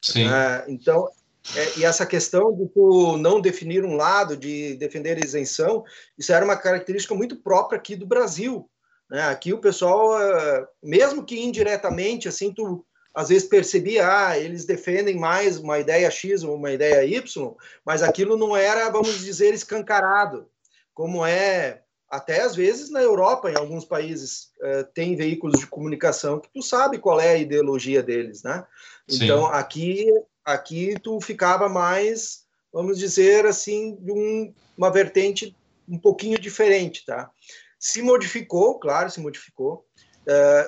Sim. 0.03 0.27
Uh, 0.27 0.65
então, 0.69 1.09
é, 1.57 1.79
e 1.79 1.85
essa 1.85 2.05
questão 2.05 2.53
de 2.55 2.67
tu 2.69 3.17
não 3.17 3.41
definir 3.41 3.85
um 3.85 3.97
lado, 3.97 4.37
de 4.37 4.75
defender 4.75 5.17
a 5.17 5.25
isenção, 5.25 5.85
isso 6.19 6.33
era 6.33 6.45
uma 6.45 6.57
característica 6.57 7.15
muito 7.15 7.37
própria 7.37 7.79
aqui 7.79 7.97
do 7.97 8.07
Brasil. 8.07 8.69
Né? 9.09 9.23
Aqui 9.23 9.53
o 9.53 9.59
pessoal, 9.59 10.13
uh, 10.13 10.67
mesmo 10.83 11.25
que 11.25 11.41
indiretamente, 11.41 12.29
assim, 12.29 12.53
tu 12.53 12.85
às 13.15 13.29
vezes 13.29 13.49
percebia, 13.49 14.07
ah, 14.09 14.39
eles 14.39 14.65
defendem 14.65 15.19
mais 15.19 15.59
uma 15.59 15.79
ideia 15.79 16.11
X 16.11 16.43
ou 16.43 16.55
uma 16.55 16.71
ideia 16.71 17.05
Y, 17.05 17.55
mas 17.85 18.03
aquilo 18.03 18.37
não 18.37 18.57
era, 18.57 18.89
vamos 18.89 19.19
dizer, 19.21 19.53
escancarado, 19.53 20.49
como 20.95 21.25
é 21.25 21.83
até 22.11 22.43
às 22.43 22.57
vezes 22.57 22.91
na 22.91 23.01
Europa, 23.01 23.51
em 23.51 23.57
alguns 23.57 23.85
países, 23.85 24.51
eh, 24.61 24.83
tem 24.93 25.15
veículos 25.15 25.61
de 25.61 25.67
comunicação 25.69 26.41
que 26.41 26.49
tu 26.53 26.61
sabe 26.61 26.99
qual 26.99 27.21
é 27.21 27.31
a 27.31 27.39
ideologia 27.39 28.03
deles, 28.03 28.43
né? 28.43 28.67
Então, 29.09 29.47
Sim. 29.47 29.53
aqui, 29.53 30.07
aqui 30.45 30.97
tu 31.01 31.21
ficava 31.21 31.69
mais, 31.69 32.45
vamos 32.73 32.99
dizer 32.99 33.47
assim, 33.47 33.97
de 34.01 34.11
um, 34.11 34.53
uma 34.77 34.91
vertente 34.91 35.57
um 35.89 35.97
pouquinho 35.97 36.37
diferente, 36.37 37.05
tá? 37.07 37.31
Se 37.79 38.03
modificou, 38.03 38.81
claro, 38.81 39.09
se 39.09 39.21
modificou, 39.21 39.87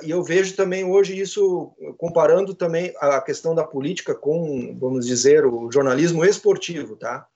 e 0.02 0.10
eu 0.10 0.22
vejo 0.22 0.56
também 0.56 0.84
hoje 0.84 1.18
isso, 1.18 1.72
comparando 1.98 2.54
também 2.54 2.92
a 2.98 3.20
questão 3.20 3.54
da 3.54 3.64
política 3.64 4.14
com, 4.14 4.76
vamos 4.78 5.06
dizer, 5.06 5.44
o 5.44 5.70
jornalismo 5.70 6.24
esportivo, 6.24 6.96
tá? 6.96 7.26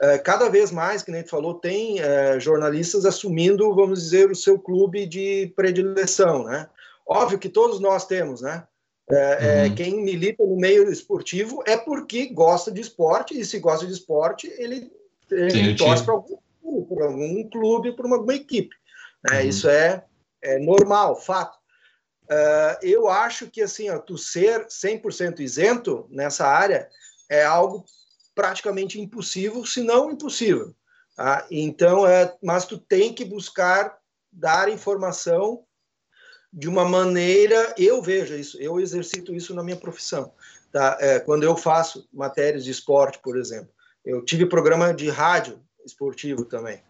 Uh, 0.00 0.22
cada 0.22 0.48
vez 0.50 0.70
mais, 0.70 1.02
que 1.02 1.10
nem 1.10 1.22
tu 1.22 1.30
falou, 1.30 1.54
tem 1.54 2.00
uh, 2.00 2.38
jornalistas 2.38 3.06
assumindo, 3.06 3.74
vamos 3.74 4.02
dizer, 4.02 4.30
o 4.30 4.36
seu 4.36 4.58
clube 4.58 5.06
de 5.06 5.52
predileção, 5.56 6.44
né? 6.44 6.68
Óbvio 7.06 7.38
que 7.38 7.48
todos 7.48 7.80
nós 7.80 8.06
temos, 8.06 8.40
né? 8.40 8.64
Uhum. 9.08 9.72
quem 9.76 10.02
milita 10.02 10.44
no 10.44 10.56
meio 10.56 10.90
esportivo 10.90 11.62
é 11.64 11.76
porque 11.76 12.26
gosta 12.26 12.72
de 12.72 12.80
esporte, 12.80 13.38
e 13.38 13.44
se 13.44 13.60
gosta 13.60 13.86
de 13.86 13.92
esporte, 13.92 14.52
ele, 14.58 14.90
ele 15.30 15.76
torce 15.76 16.02
para 16.04 16.14
algum, 16.14 16.36
algum 17.00 17.48
clube, 17.48 17.92
para 17.92 18.12
alguma 18.12 18.34
equipe. 18.34 18.74
Né? 19.30 19.42
Uhum. 19.42 19.48
Isso 19.48 19.68
é 19.68 20.02
é 20.46 20.58
normal, 20.58 21.16
fato. 21.16 21.55
Uh, 22.30 22.78
eu 22.82 23.08
acho 23.08 23.48
que 23.48 23.62
assim, 23.62 23.88
ó, 23.88 23.98
tu 23.98 24.18
ser 24.18 24.66
100% 24.66 25.40
isento 25.40 26.06
nessa 26.10 26.46
área 26.46 26.88
é 27.30 27.44
algo 27.44 27.84
praticamente 28.34 29.00
impossível, 29.00 29.64
se 29.64 29.82
não 29.82 30.10
impossível. 30.10 30.74
Tá? 31.16 31.46
Então, 31.50 32.06
é, 32.06 32.36
mas 32.42 32.66
tu 32.66 32.78
tem 32.78 33.12
que 33.12 33.24
buscar 33.24 33.96
dar 34.30 34.68
informação 34.68 35.64
de 36.52 36.68
uma 36.68 36.84
maneira, 36.84 37.74
eu 37.78 38.02
vejo 38.02 38.34
isso, 38.34 38.60
eu 38.60 38.78
exercito 38.78 39.34
isso 39.34 39.54
na 39.54 39.62
minha 39.62 39.76
profissão. 39.76 40.32
Tá? 40.70 40.96
É, 41.00 41.20
quando 41.20 41.42
eu 41.44 41.56
faço 41.56 42.08
matérias 42.12 42.64
de 42.64 42.70
esporte, 42.70 43.18
por 43.18 43.38
exemplo, 43.38 43.70
eu 44.04 44.24
tive 44.24 44.46
programa 44.46 44.92
de 44.92 45.08
rádio 45.08 45.60
esportivo 45.84 46.44
também. 46.44 46.82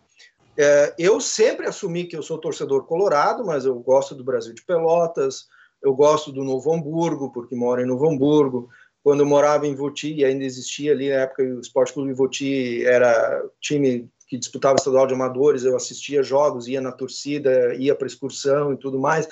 É, 0.59 0.95
eu 0.99 1.21
sempre 1.21 1.67
assumi 1.67 2.05
que 2.05 2.17
eu 2.17 2.23
sou 2.23 2.39
torcedor 2.39 2.85
colorado, 2.85 3.45
mas 3.45 3.65
eu 3.65 3.75
gosto 3.79 4.15
do 4.15 4.25
Brasil 4.25 4.55
de 4.55 4.65
Pelotas, 4.65 5.47
eu 5.83 5.95
gosto 5.95 6.33
do 6.33 6.43
Novo 6.43 6.73
Hamburgo, 6.73 7.31
porque 7.31 7.55
moro 7.55 7.81
em 7.81 7.87
Novo 7.87 8.09
Hamburgo. 8.09 8.69
Quando 9.03 9.21
eu 9.21 9.27
morava 9.27 9.67
em 9.67 9.75
Voti, 9.75 10.13
e 10.15 10.25
ainda 10.25 10.45
existia 10.45 10.93
ali 10.93 11.11
na 11.11 11.17
época, 11.17 11.43
o 11.43 11.61
Esporte 11.61 11.93
Clube 11.93 12.13
Voti 12.13 12.85
era 12.85 13.45
time 13.61 14.11
que 14.27 14.37
disputava 14.37 14.77
estadual 14.77 15.07
de 15.07 15.15
amadores, 15.15 15.63
eu 15.63 15.77
assistia 15.77 16.23
jogos, 16.23 16.67
ia 16.67 16.81
na 16.81 16.91
torcida, 16.91 17.75
ia 17.77 17.95
para 17.95 18.09
excursão 18.09 18.73
e 18.73 18.77
tudo 18.77 18.99
mais. 18.99 19.29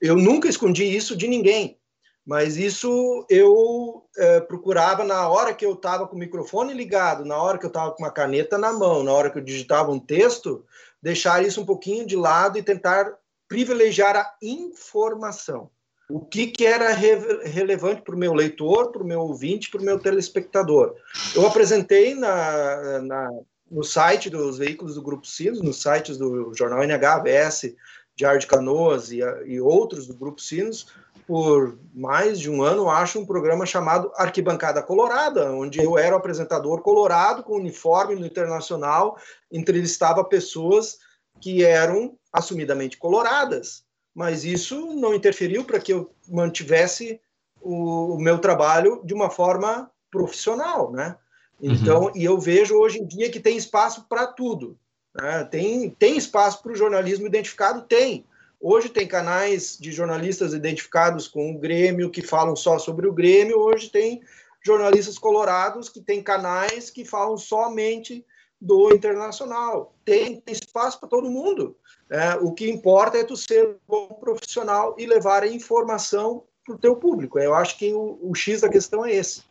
Eu 0.00 0.16
nunca 0.16 0.48
escondi 0.48 0.84
isso 0.84 1.14
de 1.16 1.28
ninguém, 1.28 1.78
mas 2.24 2.56
isso 2.56 3.26
eu 3.28 4.04
é, 4.16 4.40
procurava 4.40 5.02
na 5.04 5.28
hora 5.28 5.52
que 5.52 5.66
eu 5.66 5.72
estava 5.72 6.06
com 6.06 6.14
o 6.14 6.18
microfone 6.18 6.72
ligado, 6.72 7.24
na 7.24 7.40
hora 7.40 7.58
que 7.58 7.64
eu 7.64 7.68
estava 7.68 7.90
com 7.90 8.02
uma 8.02 8.12
caneta 8.12 8.56
na 8.56 8.72
mão, 8.72 9.02
na 9.02 9.12
hora 9.12 9.30
que 9.30 9.38
eu 9.38 9.42
digitava 9.42 9.90
um 9.90 9.98
texto, 9.98 10.64
deixar 11.02 11.44
isso 11.44 11.60
um 11.60 11.66
pouquinho 11.66 12.06
de 12.06 12.16
lado 12.16 12.56
e 12.56 12.62
tentar 12.62 13.12
privilegiar 13.48 14.16
a 14.16 14.32
informação. 14.40 15.68
O 16.08 16.20
que, 16.20 16.46
que 16.46 16.64
era 16.64 16.92
re 16.92 17.16
relevante 17.44 18.02
para 18.02 18.14
o 18.14 18.18
meu 18.18 18.34
leitor, 18.34 18.92
para 18.92 19.02
o 19.02 19.06
meu 19.06 19.20
ouvinte, 19.20 19.70
para 19.70 19.80
o 19.80 19.84
meu 19.84 19.98
telespectador. 19.98 20.94
Eu 21.34 21.46
apresentei 21.46 22.14
na, 22.14 23.00
na 23.00 23.30
no 23.70 23.82
site 23.82 24.28
dos 24.28 24.58
veículos 24.58 24.96
do 24.96 25.02
Grupo 25.02 25.26
Sinos, 25.26 25.62
nos 25.62 25.80
sites 25.80 26.18
do 26.18 26.52
jornal 26.54 26.84
NHVS, 26.84 27.74
Diário 28.14 28.38
de 28.38 28.46
Canoas 28.46 29.10
e, 29.10 29.20
e 29.46 29.58
outros 29.58 30.06
do 30.06 30.14
Grupo 30.14 30.42
Sinos, 30.42 30.88
por 31.26 31.78
mais 31.94 32.38
de 32.38 32.50
um 32.50 32.62
ano, 32.62 32.90
acho, 32.90 33.18
um 33.18 33.26
programa 33.26 33.64
chamado 33.64 34.10
Arquibancada 34.16 34.82
Colorada, 34.82 35.52
onde 35.52 35.82
eu 35.82 35.96
era 35.98 36.14
o 36.14 36.18
apresentador 36.18 36.82
colorado, 36.82 37.42
com 37.42 37.56
uniforme 37.56 38.14
no 38.14 38.26
Internacional, 38.26 39.16
entrevistava 39.50 40.24
pessoas 40.24 40.98
que 41.40 41.64
eram 41.64 42.16
assumidamente 42.32 42.96
coloradas, 42.96 43.84
mas 44.14 44.44
isso 44.44 44.94
não 44.94 45.14
interferiu 45.14 45.64
para 45.64 45.80
que 45.80 45.92
eu 45.92 46.12
mantivesse 46.28 47.20
o, 47.60 48.14
o 48.14 48.18
meu 48.20 48.38
trabalho 48.38 49.00
de 49.04 49.14
uma 49.14 49.30
forma 49.30 49.90
profissional, 50.10 50.92
né? 50.92 51.16
Então, 51.60 52.04
uhum. 52.04 52.12
e 52.14 52.24
eu 52.24 52.38
vejo 52.38 52.74
hoje 52.74 52.98
em 52.98 53.06
dia 53.06 53.30
que 53.30 53.38
tem 53.38 53.56
espaço 53.56 54.06
para 54.08 54.26
tudo. 54.26 54.76
Né? 55.14 55.44
Tem, 55.44 55.90
tem 55.90 56.16
espaço 56.16 56.60
para 56.60 56.72
o 56.72 56.76
jornalismo 56.76 57.26
identificado? 57.26 57.82
Tem. 57.82 58.26
Hoje 58.64 58.88
tem 58.88 59.08
canais 59.08 59.76
de 59.76 59.90
jornalistas 59.90 60.54
identificados 60.54 61.26
com 61.26 61.50
o 61.50 61.58
Grêmio 61.58 62.08
que 62.08 62.22
falam 62.22 62.54
só 62.54 62.78
sobre 62.78 63.08
o 63.08 63.12
Grêmio. 63.12 63.58
Hoje 63.58 63.90
tem 63.90 64.22
jornalistas 64.64 65.18
colorados 65.18 65.88
que 65.88 66.00
têm 66.00 66.22
canais 66.22 66.88
que 66.88 67.04
falam 67.04 67.36
somente 67.36 68.24
do 68.60 68.94
internacional. 68.94 69.96
Tem, 70.04 70.40
tem 70.40 70.54
espaço 70.54 71.00
para 71.00 71.08
todo 71.08 71.28
mundo. 71.28 71.76
É, 72.08 72.36
o 72.36 72.52
que 72.52 72.70
importa 72.70 73.18
é 73.18 73.24
tu 73.24 73.36
ser 73.36 73.66
um 73.66 73.76
bom 73.88 74.06
profissional 74.20 74.94
e 74.96 75.06
levar 75.06 75.42
a 75.42 75.48
informação 75.48 76.44
para 76.64 76.76
o 76.76 76.78
teu 76.78 76.94
público. 76.94 77.40
Eu 77.40 77.56
acho 77.56 77.76
que 77.76 77.92
o, 77.92 78.16
o 78.22 78.32
X 78.32 78.60
da 78.60 78.68
questão 78.68 79.04
é 79.04 79.12
esse. 79.12 79.42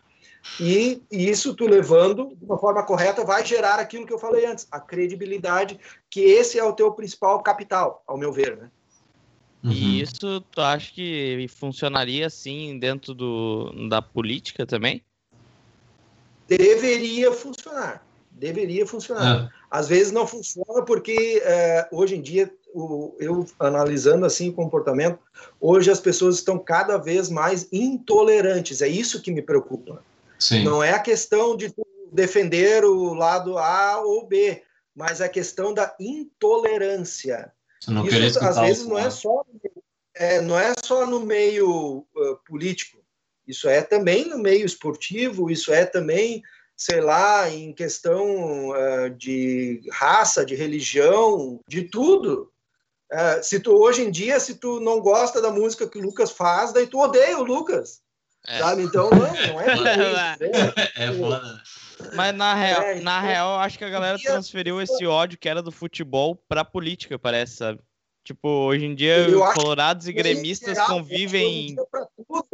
E, 0.58 1.04
e, 1.12 1.30
isso 1.30 1.54
tu 1.54 1.68
levando 1.68 2.34
de 2.34 2.46
uma 2.46 2.58
forma 2.58 2.82
correta 2.86 3.26
vai 3.26 3.46
gerar 3.46 3.78
aquilo 3.78 4.06
que 4.06 4.14
eu 4.14 4.18
falei 4.18 4.46
antes, 4.46 4.66
a 4.72 4.80
credibilidade, 4.80 5.78
que 6.10 6.22
esse 6.22 6.58
é 6.58 6.64
o 6.64 6.72
teu 6.72 6.94
principal 6.94 7.44
capital, 7.44 8.02
ao 8.08 8.18
meu 8.18 8.32
ver, 8.32 8.56
né? 8.56 8.72
Uhum. 9.64 9.72
E 9.72 10.02
isso 10.02 10.42
tu 10.42 10.62
acha 10.62 10.92
que 10.92 11.48
funcionaria 11.50 12.26
assim 12.26 12.80
dentro 12.80 13.14
do, 13.14 13.72
da 13.90 14.02
política 14.02 14.66
também? 14.66 15.04
Deveria 16.48 17.32
funcionar. 17.32 18.04
Deveria 18.32 18.86
funcionar. 18.88 19.46
É. 19.46 19.50
Às 19.70 19.88
vezes 19.88 20.12
não 20.12 20.26
funciona 20.26 20.84
porque 20.84 21.42
é, 21.46 21.88
hoje 21.92 22.16
em 22.16 22.22
dia, 22.22 22.52
o, 22.74 23.16
eu 23.20 23.46
analisando 23.60 24.26
assim 24.26 24.50
o 24.50 24.54
comportamento, 24.54 25.20
hoje 25.60 25.92
as 25.92 26.00
pessoas 26.00 26.36
estão 26.36 26.58
cada 26.58 26.98
vez 26.98 27.30
mais 27.30 27.68
intolerantes. 27.72 28.82
É 28.82 28.88
isso 28.88 29.22
que 29.22 29.32
me 29.32 29.42
preocupa. 29.42 30.04
Sim. 30.40 30.64
Não 30.64 30.84
é 30.84 30.92
a 30.92 31.00
questão 31.00 31.56
de 31.56 31.72
defender 32.12 32.84
o 32.84 33.14
lado 33.14 33.58
A 33.58 34.02
ou 34.02 34.26
B, 34.26 34.64
mas 34.96 35.22
a 35.22 35.30
questão 35.30 35.74
da 35.74 35.96
intolerância. 36.00 37.52
Isso 37.88 38.40
às 38.44 38.58
vezes 38.58 38.86
não 38.86 38.98
é 38.98 39.10
só 39.10 39.44
é, 40.16 40.42
não 40.42 40.58
é 40.58 40.74
só 40.84 41.06
no 41.06 41.22
meio 41.22 42.06
uh, 42.16 42.38
político. 42.46 43.00
Isso 43.48 43.68
é 43.68 43.82
também 43.82 44.28
no 44.28 44.38
meio 44.38 44.66
esportivo. 44.66 45.50
Isso 45.50 45.74
é 45.74 45.86
também, 45.86 46.44
sei 46.76 47.02
lá, 47.02 47.50
em 47.50 47.74
questão 47.74 48.70
uh, 48.70 49.10
de 49.18 49.82
raça, 49.92 50.46
de 50.46 50.56
religião, 50.56 51.60
de 51.68 51.84
tudo. 51.84 52.52
Uh, 53.12 53.44
se 53.44 53.60
tu 53.60 53.72
hoje 53.74 54.04
em 54.04 54.12
dia, 54.12 54.40
se 54.40 54.56
tu 54.56 54.80
não 54.80 55.02
gosta 55.02 55.42
da 55.42 55.52
música 55.52 55.88
que 55.88 55.98
o 55.98 56.02
Lucas 56.02 56.32
faz, 56.32 56.72
daí 56.72 56.88
tu 56.88 57.00
odeia 57.00 57.38
o 57.38 57.44
Lucas. 57.44 58.02
É. 58.48 58.60
Sabe? 58.60 58.84
Então, 58.84 59.10
não, 59.10 59.20
não 59.20 59.62
é. 59.62 60.38
é, 60.96 61.06
é 61.06 61.14
foda. 61.14 61.62
Mas 62.16 62.36
na 62.36 62.54
real, 62.54 62.82
é, 62.82 62.96
na 63.02 63.18
então, 63.18 63.30
real, 63.30 63.60
acho 63.60 63.78
que 63.78 63.86
a 63.86 63.90
galera 63.90 64.18
transferiu 64.18 64.82
esse 64.82 65.06
ódio 65.06 65.38
que 65.38 65.50
era 65.50 65.62
do 65.62 65.72
futebol 65.72 66.36
pra 66.48 66.66
política, 66.66 67.18
parece, 67.18 67.58
sabe? 67.58 67.80
Tipo, 68.24 68.48
hoje 68.48 68.86
em 68.86 68.94
dia, 68.94 69.26
colorados 69.56 70.08
e 70.08 70.14
gremistas 70.14 70.76
geral, 70.76 70.88
convivem. 70.88 71.76
Tudo 72.28 72.48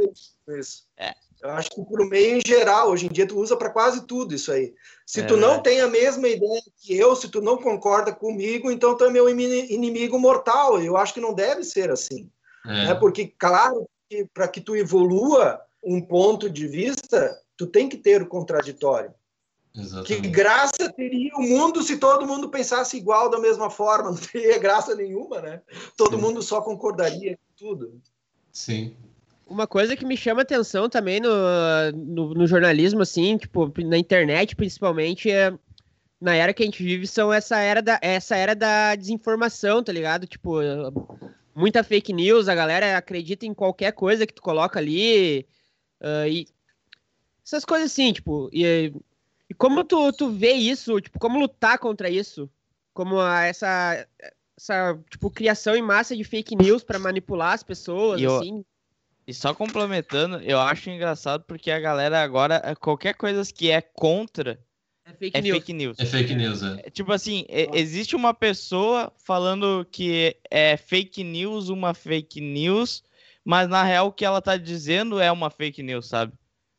isso. 0.58 0.86
É. 0.98 1.14
Eu 1.42 1.52
acho 1.52 1.70
que 1.70 1.84
pro 1.84 2.08
meio 2.08 2.38
em 2.38 2.42
geral, 2.46 2.90
hoje 2.90 3.06
em 3.06 3.10
dia, 3.10 3.28
tu 3.28 3.38
usa 3.40 3.56
para 3.56 3.70
quase 3.70 4.08
tudo 4.08 4.34
isso 4.34 4.52
aí. 4.52 4.74
Se 5.06 5.22
é, 5.22 5.24
tu 5.24 5.38
não 5.38 5.62
tem 5.62 5.82
a 5.82 5.88
mesma 5.88 6.28
ideia 6.28 6.62
que 6.82 6.98
eu, 6.98 7.16
se 7.16 7.30
tu 7.30 7.42
não 7.42 7.58
concorda 7.58 8.12
comigo, 8.12 8.72
então 8.72 8.98
tu 8.98 9.06
é 9.06 9.10
meu 9.12 9.30
inimigo 9.30 10.18
mortal. 10.18 10.82
Eu 10.82 10.98
acho 10.98 11.14
que 11.14 11.20
não 11.20 11.34
deve 11.34 11.64
ser 11.64 11.92
assim. 11.92 12.30
É. 12.66 12.88
Né? 12.88 12.96
Porque, 12.96 13.28
claro, 13.28 13.88
para 14.34 14.48
que 14.48 14.62
tu 14.62 14.76
evolua, 14.76 15.62
um 15.84 16.02
ponto 16.02 16.50
de 16.50 16.68
vista, 16.68 17.40
tu 17.56 17.68
tem 17.68 17.88
que 17.88 17.98
ter 17.98 18.22
o 18.22 18.28
contraditório. 18.28 19.14
Exatamente. 19.78 20.22
Que 20.22 20.28
graça 20.30 20.92
teria 20.96 21.32
o 21.36 21.42
mundo 21.42 21.84
se 21.84 21.98
todo 21.98 22.26
mundo 22.26 22.50
pensasse 22.50 22.98
igual 22.98 23.30
da 23.30 23.40
mesma 23.40 23.70
forma? 23.70 24.10
Não 24.12 24.18
teria 24.18 24.58
graça 24.58 24.96
nenhuma, 24.96 25.42
né? 25.42 25.62
Todo 25.96 26.16
Sim. 26.16 26.22
mundo 26.22 26.42
só 26.42 26.62
concordaria 26.62 27.38
com 27.38 27.54
tudo. 27.56 28.02
Sim. 28.52 28.96
Uma 29.46 29.68
coisa 29.68 29.96
que 29.96 30.06
me 30.06 30.18
chama 30.18 30.42
atenção 30.42 30.90
também 30.90 31.22
no, 31.22 31.30
no, 31.94 32.34
no, 32.34 32.48
jornalismo, 32.48 33.02
assim, 33.02 33.38
tipo, 33.38 33.72
na 33.86 33.98
internet 33.98 34.56
principalmente, 34.56 35.32
é 35.32 35.54
na 36.20 36.36
era 36.36 36.54
que 36.54 36.64
a 36.64 36.66
gente 36.66 36.84
vive, 36.84 37.08
são 37.08 37.32
essa 37.32 37.60
era 37.60 37.82
da, 37.82 38.00
essa 38.02 38.36
era 38.36 38.56
da 38.56 38.96
desinformação, 38.96 39.84
tá 39.84 39.94
ligado? 39.94 40.28
Tipo, 40.28 40.58
muita 41.56 41.84
fake 41.84 42.12
news, 42.12 42.50
a 42.50 42.56
galera 42.56 42.98
acredita 42.98 43.46
em 43.46 43.54
qualquer 43.54 43.94
coisa 43.94 44.26
que 44.26 44.34
tu 44.34 44.42
coloca 44.42 44.80
ali, 44.80 45.48
Uh, 46.02 46.28
e 46.28 46.48
essas 47.46 47.66
coisas 47.66 47.92
assim, 47.92 48.14
tipo, 48.14 48.50
e, 48.54 48.94
e 49.50 49.54
como 49.54 49.84
tu, 49.84 50.12
tu 50.12 50.30
vê 50.30 50.54
isso, 50.54 51.00
tipo, 51.00 51.20
como 51.20 51.40
lutar 51.40 51.80
contra 51.80 52.10
isso? 52.10 52.50
Como 52.94 53.20
a, 53.20 53.46
essa, 53.46 54.08
essa, 54.58 55.00
tipo, 55.10 55.30
criação 55.30 55.76
em 55.76 55.82
massa 55.82 56.16
de 56.16 56.24
fake 56.24 56.56
news 56.56 56.84
para 56.84 57.00
manipular 57.00 57.54
as 57.54 57.64
pessoas, 57.64 58.20
e 58.20 58.26
assim. 58.26 58.66
e 59.26 59.34
só 59.34 59.54
complementando, 59.54 60.38
eu 60.42 60.60
acho 60.60 60.90
engraçado 60.90 61.44
porque 61.46 61.72
a 61.72 61.80
galera 61.80 62.22
agora, 62.22 62.76
qualquer 62.80 63.14
coisa 63.14 63.44
que 63.54 63.72
é 63.72 63.82
contra, 63.82 64.60
é 65.06 65.14
fake, 65.14 65.38
é 65.38 65.42
news. 65.42 65.58
fake 65.58 65.74
news. 65.74 66.00
É 66.00 66.06
fake 66.06 66.36
news, 66.36 66.64
é. 66.64 66.82
é 66.86 66.90
tipo 66.90 67.14
assim, 67.14 67.46
é, 67.48 67.70
existe 67.74 68.16
uma 68.16 68.34
pessoa 68.34 69.14
falando 69.18 69.88
que 69.90 70.36
é 70.52 70.76
fake 70.76 71.24
news, 71.24 71.70
uma 71.70 71.94
fake 71.94 72.42
news, 72.42 73.02
mas 73.46 73.70
na 73.70 73.82
real 73.82 74.08
o 74.08 74.12
que 74.12 74.26
ela 74.26 74.42
tá 74.42 74.58
dizendo 74.58 75.22
é 75.22 75.32
uma 75.32 75.50
fake 75.50 75.82
news, 75.82 76.08
sabe? 76.08 76.34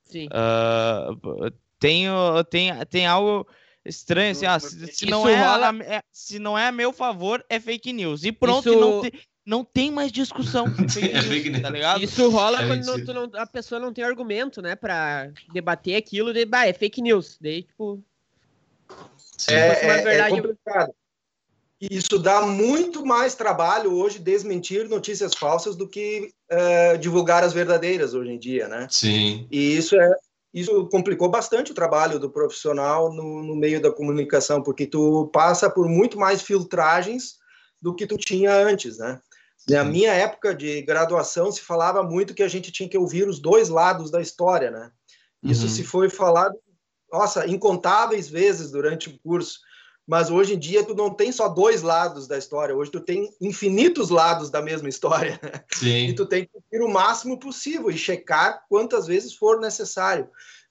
Sim. 0.05 0.27
Uh, 0.27 1.51
tem, 1.79 2.07
tem, 2.51 2.73
tem 2.87 3.07
algo 3.07 3.47
estranho, 3.85 4.33
assim, 4.33 4.47
ah, 4.47 4.59
se, 4.61 4.87
se 4.89 5.07
não 5.07 5.29
é, 5.29 5.43
rola... 5.43 5.71
a, 5.71 5.77
é, 5.85 6.03
se 6.13 6.39
não 6.39 6.59
é 6.59 6.69
a 6.69 6.73
meu 6.73 6.93
favor, 6.93 7.45
é 7.49 7.59
fake 7.59 7.93
news. 7.93 8.25
E 8.25 8.33
pronto, 8.33 8.69
Isso... 8.69 8.81
não, 8.81 9.03
te, 9.03 9.13
não 9.45 9.65
tem 9.65 9.91
mais 9.91 10.13
discussão. 10.13 10.67
é 11.13 11.23
fake 11.23 11.51
news, 11.51 11.63
tá 11.63 11.71
ligado? 11.71 12.03
Isso 12.03 12.29
rola 12.29 12.63
é 12.63 12.67
quando 12.67 13.15
não, 13.15 13.41
a 13.41 13.47
pessoa 13.47 13.81
não 13.81 13.93
tem 13.93 14.05
argumento, 14.05 14.61
né, 14.61 14.77
pra 14.77 15.31
debater 15.53 15.97
aquilo, 15.97 16.33
de, 16.33 16.45
bah, 16.45 16.67
é 16.67 16.73
fake 16.73 17.01
news. 17.01 17.39
Daí, 17.41 17.63
tipo... 17.63 18.03
É, 19.49 19.55
é, 19.55 20.03
verdade... 20.03 20.35
é 20.35 20.43
complicado. 20.43 20.93
Isso 21.81 22.19
dá 22.19 22.43
muito 22.43 23.07
mais 23.07 23.37
trabalho 23.37 23.95
hoje 23.95 24.19
desmentir 24.19 24.89
notícias 24.89 25.33
falsas 25.33 25.77
do 25.77 25.89
que 25.89 26.33
uh, 26.51 26.99
divulgar 26.99 27.45
as 27.45 27.53
verdadeiras 27.53 28.15
hoje 28.15 28.33
em 28.33 28.39
dia, 28.39 28.67
né? 28.67 28.89
Sim. 28.91 29.47
E 29.49 29.77
isso 29.77 29.95
é 29.95 30.13
isso 30.61 30.89
complicou 30.89 31.29
bastante 31.29 31.73
o 31.73 31.75
trabalho 31.75 32.19
do 32.19 32.31
profissional 32.31 33.13
no, 33.13 33.43
no 33.43 33.57
meio 33.57 33.81
da 33.81 33.93
comunicação, 33.93 34.63
porque 34.63 34.87
tu 34.87 35.29
passa 35.33 35.69
por 35.69 35.89
muito 35.89 36.19
mais 36.19 36.43
filtragens 36.43 37.37
do 37.81 37.95
que 37.95 38.07
tu 38.07 38.17
tinha 38.17 38.53
antes, 38.53 38.99
né? 38.99 39.21
Na 39.69 39.85
minha 39.85 40.13
época 40.13 40.55
de 40.55 40.81
graduação, 40.83 41.53
se 41.53 41.61
falava 41.61 42.03
muito 42.03 42.35
que 42.35 42.43
a 42.43 42.49
gente 42.49 42.73
tinha 42.73 42.89
que 42.89 42.97
ouvir 42.97 43.29
os 43.29 43.39
dois 43.39 43.69
lados 43.69 44.11
da 44.11 44.21
história, 44.21 44.71
né? 44.71 44.91
Isso 45.43 45.65
uhum. 45.65 45.69
se 45.69 45.85
foi 45.85 46.09
falado, 46.09 46.57
nossa, 47.13 47.47
incontáveis 47.47 48.29
vezes 48.29 48.71
durante 48.71 49.09
o 49.09 49.19
curso. 49.19 49.61
Mas 50.09 50.31
hoje 50.31 50.55
em 50.55 50.59
dia 50.59 50.83
tu 50.83 50.95
não 50.95 51.11
tem 51.11 51.31
só 51.31 51.49
dois 51.49 51.83
lados 51.83 52.27
da 52.27 52.39
história, 52.39 52.75
hoje 52.75 52.91
tu 52.91 52.99
tem 52.99 53.31
infinitos 53.39 54.09
lados 54.09 54.49
da 54.49 54.63
mesma 54.63 54.89
história. 54.89 55.39
Sim. 55.71 56.09
E 56.09 56.15
tu 56.15 56.25
tem 56.25 56.47
que 56.47 56.51
ouvir 56.55 56.83
o 56.83 56.91
máximo 56.91 57.39
possível 57.39 57.91
e 57.91 57.99
checar 57.99 58.65
quantas 58.71 59.07
vezes 59.07 59.35
for 59.35 59.61
necessário. 59.61 60.29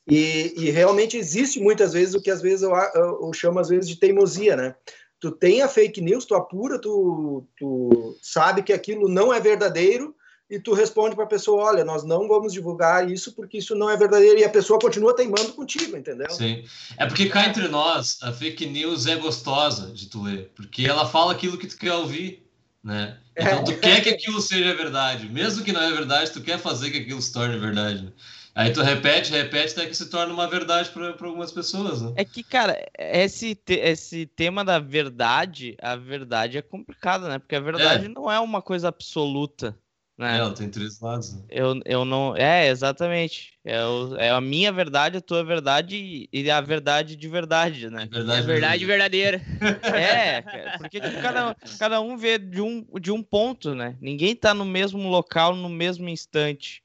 E, 0.09 0.53
e 0.57 0.71
realmente 0.71 1.17
existe 1.17 1.59
muitas 1.59 1.93
vezes 1.93 2.15
o 2.15 2.21
que 2.21 2.31
às 2.31 2.41
vezes 2.41 2.63
eu, 2.63 2.73
eu, 2.95 3.25
eu 3.25 3.33
chamo 3.33 3.59
às 3.59 3.69
vezes 3.69 3.87
de 3.87 3.99
teimosia, 3.99 4.55
né? 4.55 4.75
tu 5.19 5.31
tem 5.31 5.61
a 5.61 5.67
fake 5.67 6.01
news, 6.01 6.25
tu 6.25 6.35
apura, 6.35 6.79
tu, 6.79 7.43
tu 7.57 8.15
sabe 8.21 8.61
que 8.61 8.73
aquilo 8.73 9.07
não 9.07 9.33
é 9.33 9.39
verdadeiro 9.39 10.15
e 10.49 10.59
tu 10.59 10.73
responde 10.73 11.15
para 11.15 11.25
a 11.25 11.27
pessoa, 11.27 11.65
olha, 11.65 11.83
nós 11.83 12.03
não 12.03 12.27
vamos 12.27 12.53
divulgar 12.53 13.09
isso 13.09 13.33
porque 13.33 13.57
isso 13.57 13.75
não 13.75 13.89
é 13.89 13.97
verdadeiro 13.97 14.39
e 14.39 14.45
a 14.45 14.49
pessoa 14.49 14.79
continua 14.79 15.15
teimando 15.15 15.53
contigo, 15.53 15.97
entendeu? 15.97 16.29
Sim. 16.29 16.63
É 16.97 17.05
porque 17.05 17.27
cá 17.27 17.47
entre 17.47 17.67
nós, 17.67 18.17
a 18.21 18.31
fake 18.31 18.65
news 18.65 19.07
é 19.07 19.15
gostosa 19.17 19.91
de 19.91 20.07
tu 20.07 20.23
ler, 20.23 20.51
porque 20.55 20.85
ela 20.85 21.05
fala 21.05 21.33
aquilo 21.33 21.57
que 21.57 21.67
tu 21.67 21.77
quer 21.77 21.93
ouvir, 21.93 22.47
né? 22.81 23.17
Então 23.37 23.63
tu 23.63 23.71
é. 23.71 23.75
quer 23.75 24.01
que 24.01 24.09
aquilo 24.09 24.39
seja 24.39 24.73
verdade, 24.73 25.27
mesmo 25.29 25.63
que 25.63 25.73
não 25.73 25.81
é 25.81 25.91
verdade, 25.91 26.31
tu 26.31 26.41
quer 26.41 26.57
fazer 26.57 26.91
que 26.91 26.99
aquilo 26.99 27.21
se 27.21 27.33
torne 27.33 27.57
verdade. 27.59 28.13
Aí 28.55 28.73
tu 28.73 28.81
repete, 28.81 29.31
repete, 29.31 29.73
até 29.73 29.85
que 29.85 29.93
se 29.93 30.09
torna 30.09 30.33
uma 30.33 30.47
verdade 30.47 30.89
para 30.89 31.13
algumas 31.27 31.51
pessoas, 31.51 32.01
né? 32.01 32.13
É 32.15 32.25
que, 32.25 32.41
cara, 32.41 32.75
esse, 32.97 33.53
te, 33.53 33.75
esse 33.75 34.25
tema 34.25 34.65
da 34.65 34.79
verdade, 34.79 35.77
a 35.79 35.95
verdade 35.95 36.57
é 36.57 36.61
complicada, 36.63 37.29
né? 37.29 37.37
Porque 37.37 37.55
a 37.55 37.59
verdade 37.59 38.05
é. 38.05 38.09
não 38.09 38.31
é 38.31 38.39
uma 38.39 38.59
coisa 38.59 38.87
absoluta, 38.87 39.77
né? 40.17 40.35
É, 40.35 40.39
ela 40.39 40.53
tem 40.53 40.69
três 40.69 40.99
lados. 40.99 41.33
Né? 41.33 41.43
Eu, 41.49 41.79
eu 41.85 42.03
não... 42.03 42.35
É, 42.35 42.67
exatamente. 42.69 43.53
É, 43.63 43.85
o, 43.85 44.15
é 44.15 44.29
a 44.29 44.41
minha 44.41 44.71
verdade, 44.71 45.17
a 45.17 45.21
tua 45.21 45.43
verdade 45.43 46.27
e 46.31 46.49
a 46.49 46.59
verdade 46.59 47.15
de 47.15 47.27
verdade, 47.27 47.89
né? 47.89 48.03
É 48.03 48.07
verdade, 48.07 48.39
é 48.39 48.45
verdade 48.45 48.85
verdadeira. 48.85 49.41
É, 49.97 50.41
porque 50.77 50.99
tipo, 50.99 51.21
cada, 51.21 51.55
cada 51.77 52.01
um 52.01 52.17
vê 52.17 52.37
de 52.37 52.61
um, 52.61 52.85
de 52.99 53.11
um 53.11 53.21
ponto, 53.21 53.75
né? 53.75 53.95
Ninguém 54.01 54.35
tá 54.35 54.53
no 54.53 54.65
mesmo 54.65 55.07
local, 55.07 55.55
no 55.55 55.69
mesmo 55.69 56.09
instante. 56.09 56.83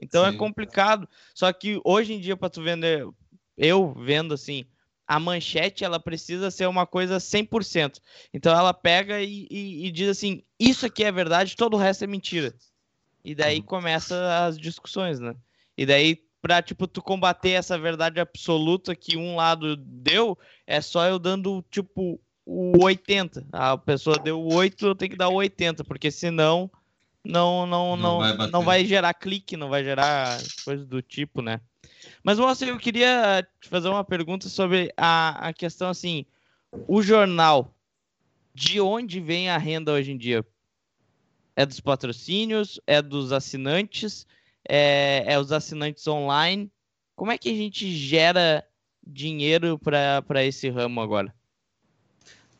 Então 0.00 0.24
é 0.24 0.30
Sim. 0.30 0.34
é 0.34 0.38
complicado. 0.38 1.08
Só 1.34 1.52
que 1.52 1.80
hoje 1.84 2.12
em 2.12 2.20
dia, 2.20 2.36
para 2.36 2.50
tu 2.50 2.62
vender, 2.62 3.06
eu 3.56 3.94
vendo 3.94 4.34
assim, 4.34 4.64
a 5.06 5.20
manchete 5.20 5.84
ela 5.84 6.00
precisa 6.00 6.50
ser 6.50 6.66
uma 6.66 6.86
coisa 6.86 7.18
100%. 7.18 8.00
Então 8.32 8.56
ela 8.56 8.74
pega 8.74 9.20
e, 9.20 9.46
e, 9.50 9.86
e, 9.86 9.90
diz 9.90 10.08
assim: 10.08 10.42
isso 10.58 10.86
aqui 10.86 11.04
é 11.04 11.12
verdade, 11.12 11.56
todo 11.56 11.74
o 11.74 11.80
resto 11.80 12.04
é 12.04 12.06
mentira. 12.06 12.54
E 13.24 13.34
daí 13.34 13.58
uhum. 13.58 13.64
começa 13.64 14.44
as 14.44 14.58
discussões, 14.58 15.18
né? 15.18 15.34
E 15.76 15.86
daí, 15.86 16.22
pra 16.42 16.60
tipo, 16.60 16.86
tu 16.86 17.02
combater 17.02 17.50
essa 17.50 17.78
verdade 17.78 18.20
absoluta 18.20 18.94
que 18.94 19.16
um 19.16 19.36
lado 19.36 19.76
deu, 19.76 20.38
é 20.66 20.80
só 20.80 21.06
eu 21.06 21.18
dando 21.18 21.64
tipo 21.70 22.20
o 22.44 22.84
80. 22.84 23.46
A 23.50 23.78
pessoa 23.78 24.18
deu 24.18 24.40
o 24.40 24.54
8, 24.54 24.86
eu 24.86 24.94
tenho 24.94 25.12
que 25.12 25.16
dar 25.16 25.30
o 25.30 25.34
80, 25.34 25.82
porque 25.84 26.10
senão 26.10 26.70
não 27.24 27.66
não 27.66 27.96
não, 27.96 28.20
não 28.20 28.36
vai, 28.36 28.50
não 28.50 28.62
vai 28.62 28.84
gerar 28.84 29.14
clique, 29.14 29.56
não 29.56 29.70
vai 29.70 29.82
gerar 29.82 30.38
coisa 30.64 30.84
do 30.84 31.00
tipo, 31.00 31.40
né? 31.40 31.60
Mas 32.22 32.38
você, 32.38 32.70
eu 32.70 32.78
queria 32.78 33.46
te 33.60 33.68
fazer 33.68 33.88
uma 33.88 34.04
pergunta 34.04 34.48
sobre 34.48 34.92
a, 34.96 35.48
a 35.48 35.52
questão 35.52 35.88
assim, 35.88 36.26
o 36.86 37.02
jornal, 37.02 37.74
de 38.54 38.80
onde 38.80 39.20
vem 39.20 39.48
a 39.48 39.56
renda 39.56 39.92
hoje 39.92 40.12
em 40.12 40.18
dia? 40.18 40.44
É 41.56 41.64
dos 41.64 41.80
patrocínios? 41.80 42.80
É 42.86 43.00
dos 43.00 43.32
assinantes? 43.32 44.26
É, 44.68 45.24
é 45.26 45.38
os 45.38 45.52
assinantes 45.52 46.06
online? 46.06 46.70
Como 47.14 47.30
é 47.30 47.38
que 47.38 47.50
a 47.50 47.54
gente 47.54 47.90
gera 47.94 48.66
dinheiro 49.06 49.78
para 49.78 50.44
esse 50.44 50.68
ramo 50.68 51.00
agora? 51.00 51.32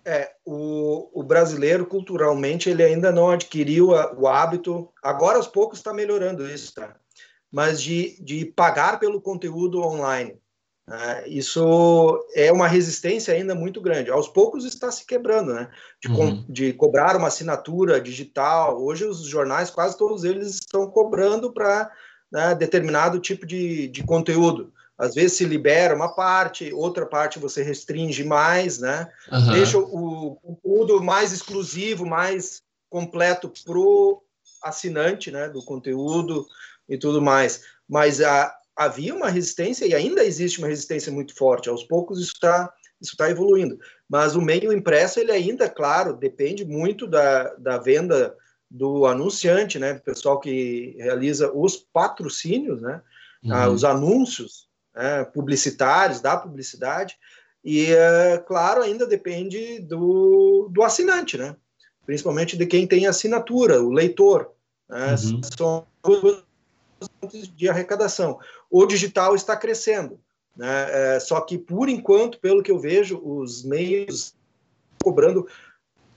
É, 0.05 0.35
o, 0.45 1.09
o, 1.19 1.23
brasileiro, 1.23 1.87
culturalmente, 1.87 2.69
ele 2.69 2.83
ainda 2.83 3.11
não 3.11 3.31
adquiriu 3.31 3.95
a, 3.95 4.15
o 4.15 4.29
hábito, 4.29 4.93
agora 5.03 5.39
aos 5.39 5.47
poucos 5.47 5.79
está 5.79 5.95
melhorando 5.95 6.47
isso, 6.47 6.75
tá? 6.75 6.95
Mas 7.51 7.81
de, 7.81 8.23
de 8.23 8.45
pagar 8.45 9.01
pelo 9.01 9.21
conteúdo 9.21 9.81
online. 9.81 10.39
Né? 10.87 11.29
Isso 11.29 12.27
é 12.35 12.53
uma 12.53 12.69
resistência 12.69 13.33
ainda 13.33 13.55
muito 13.55 13.81
grande. 13.81 14.11
Aos 14.11 14.29
poucos 14.29 14.65
está 14.65 14.91
se 14.91 15.07
quebrando, 15.07 15.55
né? 15.55 15.71
De, 16.03 16.09
uhum. 16.09 16.45
de 16.49 16.73
cobrar 16.73 17.17
uma 17.17 17.29
assinatura 17.29 18.01
digital. 18.01 18.83
Hoje 18.83 19.05
os 19.05 19.25
jornais, 19.25 19.71
quase 19.71 19.97
todos 19.97 20.25
eles 20.25 20.55
estão 20.55 20.87
cobrando 20.91 21.53
para 21.53 21.91
né, 22.31 22.55
determinado 22.55 23.19
tipo 23.19 23.47
de, 23.47 23.89
de 23.89 24.03
conteúdo. 24.03 24.73
Às 24.97 25.15
vezes 25.15 25.39
se 25.39 25.45
libera 25.45 25.95
uma 25.95 26.15
parte, 26.15 26.73
outra 26.73 27.05
parte 27.05 27.39
você 27.39 27.63
restringe 27.63 28.23
mais, 28.23 28.79
né? 28.79 29.11
Uhum. 29.33 29.53
Deixa 29.53 29.79
o 29.79 30.39
conteúdo 30.41 31.03
mais 31.03 31.33
exclusivo, 31.33 32.07
mais 32.07 32.63
completo 32.89 33.53
pro 33.65 34.23
assinante, 34.63 35.31
né? 35.33 35.49
Do 35.49 35.65
conteúdo 35.65 36.47
e 36.89 36.97
tudo 36.97 37.21
mais. 37.21 37.63
Mas 37.89 38.21
a, 38.21 38.55
havia 38.77 39.15
uma 39.15 39.29
resistência 39.29 39.87
e 39.87 39.95
ainda 39.95 40.25
existe 40.25 40.59
uma 40.59 40.69
resistência 40.69 41.13
muito 41.13 41.35
forte. 41.35 41.69
Aos 41.69 41.85
poucos 41.85 42.19
isso 42.21 42.33
está 42.35 42.73
isso 43.01 43.17
tá 43.17 43.29
evoluindo. 43.29 43.79
Mas 44.09 44.35
o 44.35 44.41
meio 44.41 44.73
impresso 44.73 45.21
ele 45.21 45.31
ainda, 45.31 45.69
claro, 45.69 46.15
depende 46.17 46.65
muito 46.65 47.07
da, 47.07 47.55
da 47.55 47.77
venda 47.77 48.35
do 48.71 49.05
anunciante, 49.05 49.79
né? 49.79 49.95
Do 49.95 50.01
pessoal 50.01 50.41
que 50.41 50.95
realiza 50.99 51.53
os 51.53 51.77
patrocínios, 51.77 52.81
né? 52.81 53.03
Uhum. 53.43 53.53
Ah, 53.53 53.69
os 53.69 53.85
anúncios 53.85 54.69
né, 54.95 55.25
publicitários, 55.25 56.21
da 56.21 56.37
publicidade, 56.37 57.17
e, 57.63 57.93
é, 57.93 58.39
claro, 58.39 58.83
ainda 58.83 59.07
depende 59.07 59.81
do, 59.81 60.69
do 60.73 60.83
assinante, 60.83 61.37
né? 61.37 61.57
principalmente 62.05 62.57
de 62.57 62.67
quem 62.67 62.87
tem 62.87 63.07
assinatura, 63.07 63.83
o 63.83 63.91
leitor. 63.91 64.51
Né? 64.89 65.17
Uhum. 65.25 65.41
São 65.57 65.87
de 67.27 67.69
arrecadação. 67.69 68.39
O 68.71 68.87
digital 68.87 69.35
está 69.35 69.57
crescendo, 69.57 70.21
né? 70.57 71.17
É, 71.17 71.21
só 71.21 71.41
que, 71.41 71.59
por 71.59 71.89
enquanto, 71.89 72.39
pelo 72.41 72.63
que 72.63 72.71
eu 72.71 72.79
vejo, 72.79 73.21
os 73.25 73.65
meios 73.65 74.35
cobrando 75.03 75.47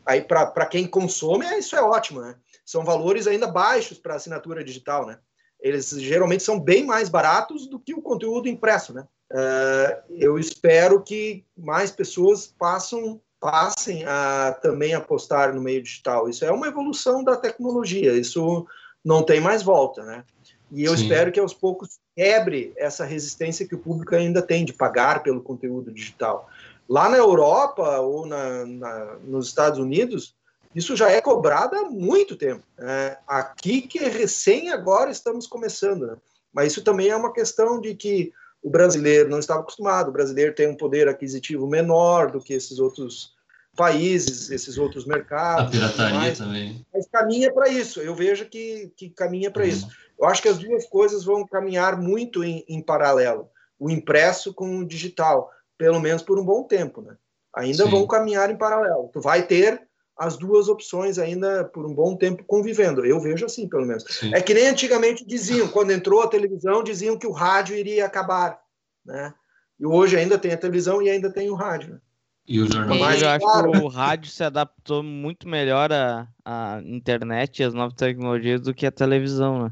aí 0.05 0.21
para 0.21 0.65
quem 0.65 0.87
consome, 0.87 1.45
isso 1.57 1.75
é 1.75 1.81
ótimo, 1.81 2.21
né? 2.21 2.35
São 2.65 2.83
valores 2.83 3.27
ainda 3.27 3.47
baixos 3.47 3.97
para 3.97 4.15
assinatura 4.15 4.63
digital, 4.63 5.05
né? 5.05 5.19
eles 5.59 5.89
geralmente 5.89 6.43
são 6.43 6.59
bem 6.59 6.85
mais 6.85 7.09
baratos 7.09 7.67
do 7.67 7.79
que 7.79 7.93
o 7.93 8.01
conteúdo 8.01 8.47
impresso, 8.47 8.93
né? 8.93 9.07
Uh, 9.31 10.13
eu 10.17 10.39
espero 10.39 11.01
que 11.01 11.43
mais 11.57 11.91
pessoas 11.91 12.47
passam, 12.47 13.19
passem 13.39 14.05
a 14.05 14.57
também 14.61 14.93
apostar 14.93 15.53
no 15.53 15.61
meio 15.61 15.83
digital. 15.83 16.29
Isso 16.29 16.45
é 16.45 16.51
uma 16.51 16.67
evolução 16.67 17.23
da 17.23 17.35
tecnologia, 17.35 18.13
isso 18.13 18.65
não 19.03 19.23
tem 19.23 19.41
mais 19.41 19.63
volta, 19.63 20.03
né? 20.03 20.23
E 20.71 20.83
eu 20.83 20.95
Sim. 20.95 21.03
espero 21.03 21.31
que 21.31 21.39
aos 21.39 21.53
poucos 21.53 21.99
quebre 22.15 22.73
essa 22.75 23.05
resistência 23.05 23.67
que 23.67 23.75
o 23.75 23.79
público 23.79 24.15
ainda 24.15 24.41
tem 24.41 24.65
de 24.65 24.73
pagar 24.73 25.23
pelo 25.23 25.41
conteúdo 25.41 25.91
digital. 25.91 26.49
Lá 26.89 27.09
na 27.09 27.17
Europa 27.17 27.99
ou 27.99 28.25
na, 28.25 28.65
na, 28.65 29.15
nos 29.23 29.47
Estados 29.47 29.79
Unidos, 29.79 30.35
isso 30.73 30.95
já 30.95 31.09
é 31.09 31.21
cobrado 31.21 31.75
há 31.75 31.89
muito 31.89 32.35
tempo. 32.35 32.63
É, 32.79 33.17
aqui 33.27 33.81
que 33.81 33.99
recém 33.99 34.69
agora 34.69 35.11
estamos 35.11 35.47
começando, 35.47 36.07
né? 36.07 36.17
mas 36.53 36.71
isso 36.71 36.83
também 36.83 37.09
é 37.09 37.15
uma 37.15 37.33
questão 37.33 37.79
de 37.79 37.95
que 37.95 38.31
o 38.61 38.69
brasileiro 38.69 39.29
não 39.29 39.39
estava 39.39 39.61
acostumado. 39.61 40.09
O 40.09 40.13
brasileiro 40.13 40.53
tem 40.53 40.67
um 40.67 40.75
poder 40.75 41.07
aquisitivo 41.07 41.67
menor 41.67 42.31
do 42.31 42.41
que 42.41 42.53
esses 42.53 42.79
outros 42.79 43.35
países, 43.75 44.49
esses 44.49 44.77
outros 44.77 45.05
mercados. 45.05 45.67
A 45.67 45.69
pirataria 45.69 46.19
mais, 46.19 46.37
também. 46.37 46.85
Mas 46.93 47.07
caminha 47.07 47.53
para 47.53 47.69
isso. 47.69 48.01
Eu 48.01 48.15
vejo 48.15 48.45
que, 48.45 48.91
que 48.97 49.09
caminha 49.09 49.51
para 49.51 49.63
uhum. 49.63 49.69
isso. 49.69 49.87
Eu 50.19 50.25
acho 50.25 50.41
que 50.41 50.49
as 50.49 50.57
duas 50.57 50.85
coisas 50.87 51.23
vão 51.23 51.45
caminhar 51.45 51.99
muito 51.99 52.43
em, 52.43 52.63
em, 52.67 52.81
paralelo. 52.81 53.49
O 53.79 53.89
impresso 53.89 54.53
com 54.53 54.79
o 54.79 54.87
digital, 54.87 55.49
pelo 55.77 55.99
menos 55.99 56.23
por 56.23 56.39
um 56.39 56.45
bom 56.45 56.63
tempo, 56.63 57.01
né? 57.01 57.15
Ainda 57.55 57.85
Sim. 57.85 57.89
vão 57.89 58.07
caminhar 58.07 58.49
em 58.49 58.57
paralelo. 58.57 59.09
Tu 59.13 59.21
vai 59.21 59.43
ter 59.43 59.87
as 60.17 60.35
duas 60.35 60.67
opções 60.67 61.19
ainda 61.19 61.63
por 61.65 61.85
um 61.85 61.93
bom 61.93 62.15
tempo 62.15 62.43
convivendo. 62.43 63.05
Eu 63.05 63.19
vejo 63.19 63.45
assim, 63.45 63.69
pelo 63.69 63.85
menos. 63.85 64.03
Sim. 64.09 64.33
É 64.33 64.41
que 64.41 64.53
nem 64.53 64.67
antigamente 64.67 65.25
diziam, 65.25 65.67
quando 65.67 65.91
entrou 65.91 66.21
a 66.21 66.27
televisão, 66.27 66.83
diziam 66.83 67.17
que 67.17 67.27
o 67.27 67.31
rádio 67.31 67.75
iria 67.75 68.05
acabar, 68.05 68.59
né? 69.05 69.33
E 69.79 69.85
hoje 69.85 70.17
ainda 70.17 70.39
tem 70.39 70.51
a 70.53 70.57
televisão 70.57 71.01
e 71.01 71.09
ainda 71.09 71.31
tem 71.31 71.51
o 71.51 71.55
rádio. 71.55 71.93
Né? 71.93 71.99
E 72.47 72.59
o 72.59 72.71
jornal. 72.71 72.97
Mas, 72.97 73.21
eu 73.21 73.29
acho 73.29 73.45
claro, 73.45 73.71
que 73.71 73.77
o 73.77 73.87
rádio 73.87 74.31
se 74.31 74.43
adaptou 74.43 75.03
muito 75.03 75.47
melhor 75.47 75.91
à, 75.91 76.27
à 76.43 76.81
internet 76.83 77.59
e 77.59 77.63
às 77.63 77.73
novas 77.73 77.93
tecnologias 77.93 78.61
do 78.61 78.73
que 78.73 78.85
a 78.87 78.91
televisão, 78.91 79.65
né? 79.65 79.71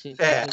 Sim, 0.00 0.14
é. 0.18 0.46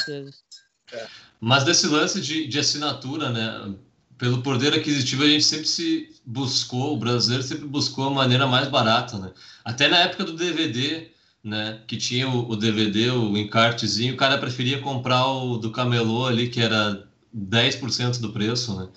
é. 0.93 1.07
Mas 1.39 1.63
desse 1.63 1.87
lance 1.87 2.19
de, 2.19 2.47
de 2.47 2.59
assinatura, 2.59 3.29
né? 3.29 3.75
pelo 4.19 4.41
poder 4.41 4.73
aquisitivo, 4.73 5.23
a 5.23 5.27
gente 5.27 5.45
sempre 5.45 5.65
se 5.65 6.13
buscou, 6.25 6.93
o 6.93 6.97
brasileiro 6.97 7.41
sempre 7.41 7.65
buscou 7.65 8.07
a 8.07 8.11
maneira 8.11 8.45
mais 8.45 8.67
barata, 8.67 9.17
né? 9.17 9.31
Até 9.63 9.87
na 9.87 9.97
época 9.99 10.25
do 10.25 10.33
DVD, 10.33 11.09
né? 11.41 11.81
Que 11.87 11.95
tinha 11.95 12.27
o, 12.27 12.51
o 12.51 12.55
DVD, 12.57 13.11
o 13.11 13.37
encartezinho, 13.37 14.13
o 14.13 14.17
cara 14.17 14.37
preferia 14.37 14.81
comprar 14.81 15.25
o 15.25 15.57
do 15.57 15.71
camelô 15.71 16.27
ali, 16.27 16.49
que 16.49 16.59
era 16.59 17.07
10% 17.33 18.19
do 18.19 18.33
preço, 18.33 18.77
né? 18.77 18.89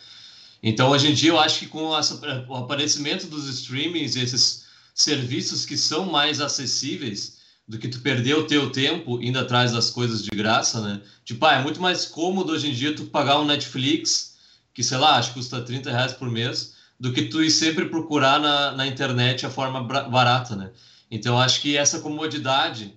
Então, 0.61 0.90
hoje 0.90 1.09
em 1.09 1.14
dia, 1.14 1.30
eu 1.30 1.38
acho 1.38 1.61
que 1.61 1.66
com 1.66 1.97
essa, 1.97 2.20
o 2.49 2.57
aparecimento 2.57 3.28
dos 3.28 3.49
streamings, 3.49 4.16
esses 4.16 4.66
serviços 4.93 5.64
que 5.64 5.76
são 5.76 6.07
mais 6.07 6.40
acessíveis, 6.40 7.38
do 7.73 7.79
que 7.79 7.89
tu 7.89 8.01
perder 8.01 8.35
o 8.35 8.47
teu 8.47 8.68
tempo 8.68 9.18
indo 9.23 9.39
atrás 9.39 9.73
das 9.73 9.89
coisas 9.89 10.23
de 10.23 10.29
graça, 10.29 10.79
né? 10.83 11.01
Tipo, 11.25 11.47
ah, 11.47 11.55
é 11.55 11.62
muito 11.62 11.81
mais 11.81 12.05
cômodo 12.05 12.53
hoje 12.53 12.68
em 12.68 12.75
dia 12.75 12.95
tu 12.95 13.07
pagar 13.07 13.41
um 13.41 13.47
Netflix, 13.47 14.37
que 14.75 14.83
sei 14.83 14.99
lá, 14.99 15.16
acho 15.16 15.31
que 15.31 15.37
custa 15.37 15.59
30 15.59 15.91
reais 15.91 16.12
por 16.12 16.31
mês, 16.31 16.75
do 17.01 17.14
que 17.14 17.23
tu 17.23 17.43
ir 17.43 17.51
sempre 17.51 17.87
procurar 17.87 18.39
na, 18.39 18.73
na 18.73 18.87
internet 18.87 19.47
a 19.47 19.51
forma 19.51 19.83
barata, 19.83 20.55
né? 20.55 20.70
Então, 21.11 21.41
acho 21.41 21.62
que 21.62 21.75
essa 21.75 22.01
comodidade 22.01 22.95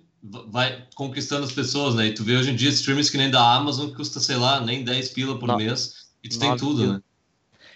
vai 0.50 0.86
conquistando 0.94 1.46
as 1.46 1.54
pessoas, 1.54 1.96
né? 1.96 2.08
E 2.08 2.14
tu 2.14 2.26
vê 2.26 2.36
hoje 2.36 2.52
em 2.52 2.56
dia 2.58 2.70
streams 2.70 3.10
que 3.10 3.18
nem 3.18 3.32
da 3.32 3.56
Amazon, 3.56 3.92
que 3.92 3.96
custa, 3.96 4.20
sei 4.20 4.36
lá, 4.36 4.60
nem 4.60 4.84
10 4.84 5.08
pila 5.12 5.40
por 5.40 5.48
Não. 5.48 5.56
mês, 5.56 6.08
e 6.22 6.28
tu 6.28 6.38
tem 6.38 6.54
tudo, 6.58 6.86
né? 6.86 7.02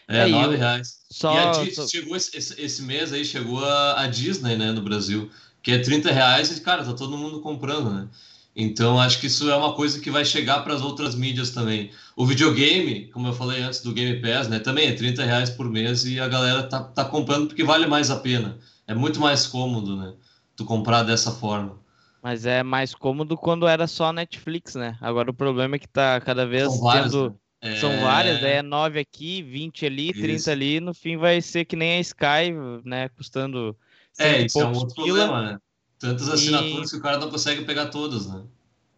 É, 0.06 0.18
é 0.18 0.28
9 0.28 0.58
reais. 0.58 1.00
Só, 1.10 1.34
e 1.34 1.38
a 1.38 1.52
Disney, 1.52 1.72
só... 1.76 1.88
chegou 1.88 2.18
esse, 2.18 2.62
esse, 2.62 2.82
mês 2.82 3.14
aí, 3.14 3.24
chegou 3.24 3.64
a, 3.64 4.02
a 4.02 4.08
Disney, 4.08 4.58
né, 4.58 4.74
no 4.74 4.82
Brasil 4.82 5.32
que 5.62 5.72
é 5.72 5.80
30 5.80 6.12
reais 6.12 6.55
e, 6.55 6.62
cara, 6.62 6.84
tá 6.84 6.93
todo 6.93 7.18
mundo 7.18 7.41
comprando, 7.41 7.89
né? 7.89 8.07
Então, 8.55 8.99
acho 8.99 9.20
que 9.20 9.28
isso 9.28 9.49
é 9.49 9.55
uma 9.55 9.74
coisa 9.74 9.99
que 10.01 10.12
vai 10.12 10.26
chegar 10.26 10.64
para 10.64 10.74
as 10.74 10.82
outras 10.82 11.16
mídias 11.16 11.51
também. 11.51 11.91
O 12.16 12.26
videogame, 12.26 13.05
como 13.14 13.28
eu 13.28 13.34
falei 13.34 13.62
antes 13.62 13.82
do 13.82 13.93
Game 13.93 14.20
Pass, 14.22 14.49
né? 14.49 14.60
Também 14.60 14.88
é 14.88 14.91
30 14.91 15.24
reais 15.24 15.49
por 15.49 15.70
mês 15.70 16.03
e 16.05 16.20
a 16.20 16.28
galera 16.28 16.64
tá, 16.64 16.84
tá 16.84 17.05
comprando 17.05 17.47
porque 17.47 17.64
vale 17.64 17.86
mais 17.86 18.10
a 18.10 18.18
pena. 18.18 18.57
É 18.88 18.93
muito 18.93 19.20
mais 19.20 19.47
cômodo, 19.47 19.95
né? 19.95 20.14
Tu 20.55 20.66
comprar 20.66 21.03
dessa 21.03 21.32
forma. 21.32 21.80
Mas 22.22 22.45
é 22.45 22.64
mais 22.64 22.93
cômodo 22.93 23.38
quando 23.38 23.68
era 23.68 23.88
só 23.88 24.12
Netflix, 24.12 24.76
né? 24.76 24.97
Agora 24.99 25.32
o 25.32 25.34
problema 25.34 25.76
é 25.76 25.80
que 25.80 25.88
tá 25.88 26.20
cada 26.20 26.45
vez 26.45 26.64
São 26.64 26.82
várias, 26.82 27.12
tendo... 27.12 27.39
né? 27.64 27.76
São 27.78 27.91
é... 27.91 28.01
várias, 28.01 28.43
é 28.43 28.62
9 28.62 28.99
aqui, 28.99 29.41
20 29.41 29.86
ali, 29.86 30.12
30 30.12 30.34
isso. 30.34 30.51
ali, 30.51 30.80
no 30.82 30.93
fim 30.93 31.16
vai 31.16 31.39
ser 31.39 31.64
que 31.64 31.78
nem 31.78 31.97
a 31.97 32.01
Sky, 32.01 32.51
né? 32.84 33.07
Custando 33.10 33.78
é, 34.18 34.41
isso 34.41 34.60
é 34.60 34.66
um 34.66 34.74
outro 34.74 34.95
pila. 35.03 35.26
problema, 35.26 35.51
né? 35.53 35.60
Tantas 35.99 36.30
assinaturas 36.30 36.88
e... 36.88 36.91
que 36.91 36.97
o 36.97 37.01
cara 37.01 37.18
não 37.18 37.30
consegue 37.30 37.66
pegar 37.66 37.88
todas, 37.88 38.28
né? 38.28 38.43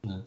né? 0.06 0.24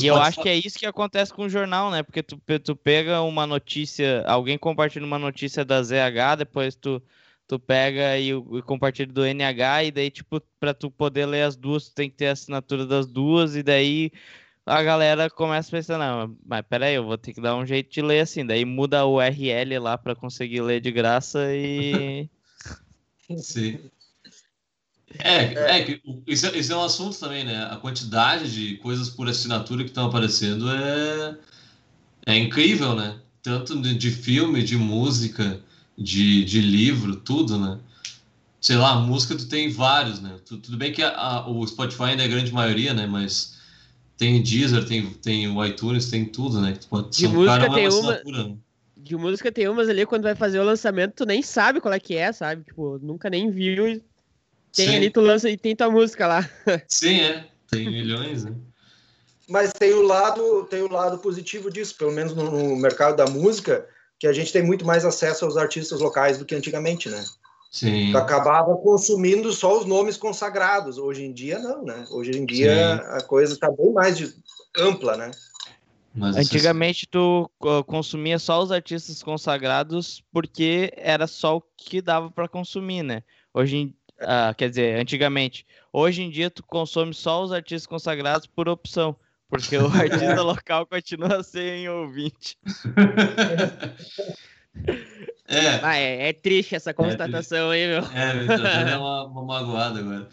e 0.00 0.06
eu 0.06 0.16
acho 0.16 0.40
que 0.40 0.48
é 0.48 0.56
isso 0.56 0.78
que 0.78 0.86
acontece 0.86 1.34
com 1.34 1.44
o 1.44 1.50
jornal, 1.50 1.90
né? 1.90 2.02
Porque 2.02 2.22
tu, 2.22 2.40
tu 2.62 2.76
pega 2.76 3.20
uma 3.22 3.46
notícia, 3.46 4.24
alguém 4.26 4.56
compartilha 4.56 5.04
uma 5.04 5.18
notícia 5.18 5.64
da 5.64 5.82
ZH, 5.82 6.36
depois 6.38 6.74
tu, 6.74 7.02
tu 7.46 7.58
pega 7.58 8.16
e, 8.18 8.30
e 8.30 8.62
compartilha 8.62 9.12
do 9.12 9.24
NH, 9.24 9.84
e 9.84 9.90
daí, 9.90 10.10
tipo, 10.10 10.40
pra 10.58 10.72
tu 10.72 10.90
poder 10.90 11.26
ler 11.26 11.42
as 11.42 11.56
duas, 11.56 11.88
tu 11.88 11.94
tem 11.94 12.08
que 12.08 12.16
ter 12.16 12.28
a 12.28 12.32
assinatura 12.32 12.86
das 12.86 13.06
duas, 13.06 13.56
e 13.56 13.62
daí 13.62 14.12
a 14.64 14.82
galera 14.82 15.28
começa 15.28 15.68
a 15.68 15.78
pensar, 15.78 15.98
não, 15.98 16.36
mas 16.46 16.62
peraí, 16.62 16.94
eu 16.94 17.04
vou 17.04 17.18
ter 17.18 17.34
que 17.34 17.40
dar 17.40 17.56
um 17.56 17.66
jeito 17.66 17.90
de 17.90 18.00
ler 18.00 18.20
assim, 18.20 18.46
daí 18.46 18.64
muda 18.64 19.04
o 19.04 19.16
URL 19.16 19.78
lá 19.80 19.98
para 19.98 20.14
conseguir 20.14 20.60
ler 20.60 20.80
de 20.80 20.92
graça 20.92 21.54
e. 21.54 22.30
Sim. 23.38 23.78
É, 25.18 25.54
é, 25.54 25.80
é 25.80 26.00
isso, 26.26 26.46
é, 26.46 26.58
isso 26.58 26.72
é 26.72 26.76
um 26.76 26.84
assunto 26.84 27.18
também, 27.18 27.44
né? 27.44 27.68
A 27.70 27.76
quantidade 27.76 28.52
de 28.52 28.76
coisas 28.78 29.08
por 29.08 29.28
assinatura 29.28 29.82
que 29.82 29.90
estão 29.90 30.06
aparecendo 30.06 30.70
é, 30.70 31.36
é 32.26 32.36
incrível, 32.36 32.94
né? 32.94 33.18
Tanto 33.42 33.80
de, 33.80 33.94
de 33.94 34.10
filme, 34.10 34.62
de 34.62 34.76
música, 34.76 35.60
de, 35.96 36.44
de 36.44 36.60
livro, 36.60 37.16
tudo, 37.16 37.58
né? 37.58 37.78
Sei 38.60 38.76
lá, 38.76 38.96
música 39.00 39.34
tu 39.36 39.46
tem 39.46 39.70
vários, 39.70 40.20
né? 40.20 40.36
Tudo 40.44 40.76
bem 40.76 40.92
que 40.92 41.02
a, 41.02 41.10
a, 41.10 41.48
o 41.48 41.66
Spotify 41.66 42.04
ainda 42.04 42.22
é 42.22 42.26
a 42.26 42.28
grande 42.28 42.52
maioria, 42.52 42.94
né? 42.94 43.06
Mas 43.06 43.58
tem 44.16 44.40
Deezer, 44.40 44.84
tem, 44.84 45.10
tem 45.14 45.48
o 45.48 45.64
iTunes, 45.64 46.08
tem 46.08 46.24
tudo, 46.24 46.60
né? 46.60 46.76
Tu 46.80 46.86
pode, 46.86 47.10
de 47.10 47.26
música 47.26 47.70
tem 47.70 47.88
uma... 47.88 48.12
Né? 48.24 48.56
De 48.96 49.16
música 49.16 49.50
tem 49.50 49.68
umas 49.68 49.88
ali, 49.88 50.06
quando 50.06 50.22
vai 50.22 50.36
fazer 50.36 50.60
o 50.60 50.64
lançamento, 50.64 51.14
tu 51.16 51.26
nem 51.26 51.42
sabe 51.42 51.80
qual 51.80 51.92
é 51.92 51.98
que 51.98 52.14
é, 52.14 52.32
sabe? 52.32 52.62
Tipo, 52.62 53.00
nunca 53.02 53.28
nem 53.28 53.50
viu 53.50 53.88
e 53.88 54.00
tem 54.74 54.88
Sim. 54.88 54.96
ali, 54.96 55.10
tu 55.10 55.20
lança 55.20 55.50
e 55.50 55.56
tem 55.56 55.76
tua 55.76 55.90
música 55.90 56.26
lá. 56.26 56.48
Sim, 56.88 57.20
é. 57.20 57.46
Tem 57.70 57.88
milhões, 57.88 58.44
né? 58.44 58.54
Mas 59.48 59.72
tem 59.72 59.92
o 59.92 60.02
lado, 60.02 60.64
tem 60.64 60.82
o 60.82 60.90
lado 60.90 61.18
positivo 61.18 61.70
disso, 61.70 61.96
pelo 61.96 62.12
menos 62.12 62.34
no, 62.34 62.50
no, 62.50 62.76
mercado 62.76 63.16
da 63.16 63.26
música, 63.26 63.86
que 64.18 64.26
a 64.26 64.32
gente 64.32 64.52
tem 64.52 64.62
muito 64.62 64.84
mais 64.86 65.04
acesso 65.04 65.44
aos 65.44 65.56
artistas 65.56 66.00
locais 66.00 66.38
do 66.38 66.44
que 66.44 66.54
antigamente, 66.54 67.08
né? 67.08 67.24
Sim. 67.70 68.12
Tu 68.12 68.18
acabava 68.18 68.76
consumindo 68.76 69.52
só 69.52 69.78
os 69.78 69.86
nomes 69.86 70.16
consagrados. 70.16 70.98
Hoje 70.98 71.24
em 71.24 71.32
dia, 71.32 71.58
não, 71.58 71.84
né? 71.84 72.04
Hoje 72.10 72.32
em 72.32 72.46
dia 72.46 72.96
Sim. 72.96 73.16
a 73.16 73.20
coisa 73.22 73.54
está 73.54 73.70
bem 73.70 73.92
mais 73.92 74.16
de, 74.16 74.32
ampla, 74.76 75.16
né? 75.16 75.30
Mas 76.14 76.36
Antigamente 76.36 77.06
tu 77.06 77.50
consumia 77.86 78.38
só 78.38 78.62
os 78.62 78.70
artistas 78.70 79.22
consagrados 79.22 80.22
porque 80.30 80.92
era 80.96 81.26
só 81.26 81.56
o 81.56 81.62
que 81.76 82.02
dava 82.02 82.30
para 82.30 82.48
consumir, 82.48 83.02
né? 83.02 83.22
Hoje 83.54 83.76
em 83.76 83.94
ah, 84.26 84.54
quer 84.56 84.68
dizer, 84.70 84.98
antigamente. 84.98 85.66
Hoje 85.92 86.22
em 86.22 86.30
dia, 86.30 86.50
tu 86.50 86.62
consome 86.62 87.12
só 87.12 87.42
os 87.42 87.52
artistas 87.52 87.86
consagrados 87.86 88.46
por 88.46 88.68
opção, 88.68 89.16
porque 89.48 89.76
o 89.76 89.86
artista 89.92 90.42
local 90.42 90.86
continua 90.86 91.42
sem 91.42 91.88
ouvinte. 91.88 92.56
É. 95.48 95.82
Ah, 95.82 95.96
é, 95.96 96.28
é, 96.28 96.32
triste 96.32 96.74
essa 96.74 96.94
constatação 96.94 97.70
é 97.70 97.74
aí, 97.74 97.86
meu. 97.86 97.98
É, 98.14 98.46
tá 98.56 98.90
é 98.90 98.96
uma, 98.96 99.26
uma 99.26 99.44
magoada 99.44 99.98
agora. 99.98 100.28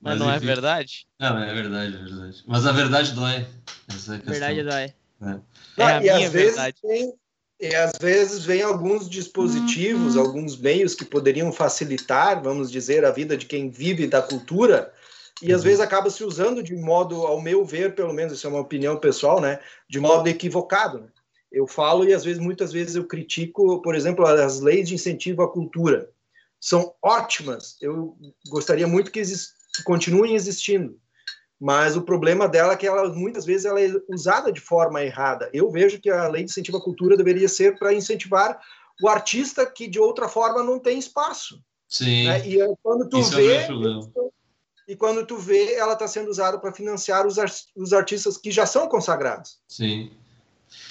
Mas, 0.00 0.12
Mas 0.16 0.18
não 0.20 0.30
é 0.30 0.36
enfim. 0.36 0.44
é 0.44 0.46
verdade? 0.46 1.06
Não, 1.18 1.38
é 1.42 1.54
verdade, 1.54 1.94
é 1.96 1.98
verdade. 1.98 2.44
Mas 2.46 2.66
a 2.66 2.72
verdade 2.72 3.12
dói. 3.12 3.46
Essa 3.88 4.14
é 4.14 4.18
a 4.18 4.30
verdade 4.30 4.62
dói. 4.62 4.94
É. 5.22 5.40
É 5.76 5.84
a 5.84 5.96
e 5.96 6.00
minha 6.00 6.26
às 6.26 6.32
verdade. 6.32 6.78
Vezes 6.82 7.08
tem, 7.08 7.14
e 7.60 7.74
às 7.74 7.92
vezes 8.00 8.44
vem 8.44 8.62
alguns 8.62 9.08
dispositivos, 9.08 10.16
uhum. 10.16 10.22
alguns 10.22 10.56
meios 10.56 10.94
que 10.94 11.04
poderiam 11.04 11.52
facilitar, 11.52 12.42
vamos 12.42 12.70
dizer, 12.70 13.04
a 13.04 13.10
vida 13.10 13.36
de 13.36 13.44
quem 13.44 13.68
vive 13.68 14.06
da 14.06 14.22
cultura, 14.22 14.92
e 15.42 15.52
às 15.52 15.60
uhum. 15.60 15.64
vezes 15.64 15.80
acaba 15.80 16.08
se 16.08 16.24
usando 16.24 16.62
de 16.62 16.74
modo, 16.74 17.26
ao 17.26 17.40
meu 17.40 17.64
ver, 17.64 17.94
pelo 17.94 18.14
menos 18.14 18.32
isso 18.32 18.46
é 18.46 18.50
uma 18.50 18.60
opinião 18.60 18.96
pessoal, 18.96 19.40
né, 19.40 19.60
de 19.88 20.00
modo 20.00 20.26
equivocado. 20.28 21.00
Né? 21.00 21.08
Eu 21.52 21.66
falo 21.66 22.04
e 22.04 22.14
às 22.14 22.24
vezes, 22.24 22.40
muitas 22.40 22.72
vezes 22.72 22.96
eu 22.96 23.04
critico, 23.06 23.82
por 23.82 23.94
exemplo, 23.94 24.24
as 24.26 24.60
leis 24.60 24.88
de 24.88 24.94
incentivo 24.94 25.42
à 25.42 25.50
cultura. 25.50 26.08
São 26.58 26.94
ótimas. 27.02 27.76
Eu 27.80 28.16
gostaria 28.48 28.86
muito 28.86 29.10
que, 29.10 29.18
exist... 29.18 29.52
que 29.74 29.82
continuem 29.82 30.34
existindo 30.34 30.98
mas 31.60 31.96
o 31.96 32.02
problema 32.02 32.48
dela 32.48 32.72
é 32.72 32.76
que 32.76 32.86
ela 32.86 33.08
muitas 33.12 33.44
vezes 33.44 33.66
ela 33.66 33.80
é 33.80 33.92
usada 34.08 34.50
de 34.50 34.60
forma 34.60 35.02
errada. 35.02 35.50
Eu 35.52 35.70
vejo 35.70 36.00
que 36.00 36.08
a 36.08 36.26
lei 36.26 36.42
de 36.42 36.50
incentivo 36.50 36.78
à 36.78 36.82
cultura 36.82 37.16
deveria 37.16 37.48
ser 37.48 37.78
para 37.78 37.92
incentivar 37.92 38.58
o 39.02 39.08
artista 39.08 39.66
que 39.66 39.86
de 39.86 39.98
outra 39.98 40.28
forma 40.28 40.62
não 40.62 40.78
tem 40.78 40.98
espaço. 40.98 41.62
Sim. 41.86 42.26
Né? 42.26 42.48
E 42.48 42.58
quando 42.82 43.08
tu 43.08 43.18
Isso 43.20 43.36
vê 43.36 43.56
é 43.56 43.68
e 44.88 44.96
quando 44.96 45.24
tu 45.24 45.36
vê, 45.36 45.74
ela 45.74 45.92
está 45.92 46.08
sendo 46.08 46.28
usada 46.28 46.58
para 46.58 46.72
financiar 46.72 47.24
os, 47.24 47.36
os 47.76 47.92
artistas 47.92 48.36
que 48.36 48.50
já 48.50 48.66
são 48.66 48.88
consagrados. 48.88 49.58
Sim. 49.68 50.10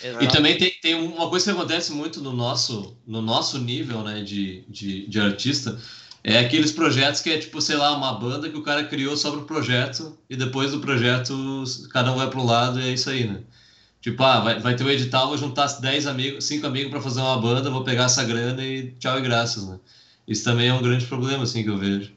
Exato. 0.02 0.24
E 0.24 0.28
também 0.30 0.58
tem, 0.58 0.72
tem 0.82 0.96
uma 0.96 1.30
coisa 1.30 1.52
que 1.52 1.58
acontece 1.58 1.92
muito 1.92 2.22
no 2.22 2.32
nosso, 2.32 2.96
no 3.06 3.22
nosso 3.22 3.58
nível 3.58 4.02
né, 4.02 4.22
de, 4.24 4.64
de, 4.70 5.06
de 5.06 5.20
artista, 5.20 5.78
é 6.24 6.40
aqueles 6.40 6.72
projetos 6.72 7.22
que 7.22 7.30
é 7.30 7.38
tipo, 7.38 7.62
sei 7.62 7.78
lá, 7.78 7.96
uma 7.96 8.14
banda 8.14 8.50
que 8.50 8.58
o 8.58 8.64
cara 8.64 8.84
criou 8.84 9.16
sobre 9.16 9.42
o 9.42 9.46
projeto 9.46 10.18
e 10.30 10.36
depois 10.36 10.72
do 10.72 10.80
projeto 10.80 11.64
cada 11.92 12.12
um 12.12 12.18
vai 12.18 12.30
pro 12.30 12.46
lado 12.46 12.80
e 12.80 12.90
é 12.90 12.92
isso 12.92 13.10
aí, 13.10 13.26
né? 13.26 13.42
Tipo, 14.02 14.24
ah, 14.24 14.40
vai, 14.40 14.60
vai 14.60 14.76
ter 14.76 14.84
o 14.84 14.90
edital, 14.90 15.28
vou 15.28 15.38
juntar 15.38 15.68
10 15.68 16.08
amigos, 16.08 16.46
5 16.46 16.66
amigos 16.66 16.92
para 16.92 17.02
fazer 17.02 17.20
uma 17.20 17.38
banda, 17.38 17.70
vou 17.70 17.84
pegar 17.84 18.06
essa 18.06 18.24
grana 18.24 18.64
e 18.64 18.92
tchau 18.94 19.18
e 19.18 19.22
graças, 19.22 19.68
né? 19.68 19.80
Isso 20.28 20.44
também 20.44 20.68
é 20.70 20.74
um 20.74 20.82
grande 20.82 21.06
problema, 21.06 21.44
assim, 21.44 21.64
que 21.64 21.70
eu 21.70 21.78
vejo. 21.78 22.12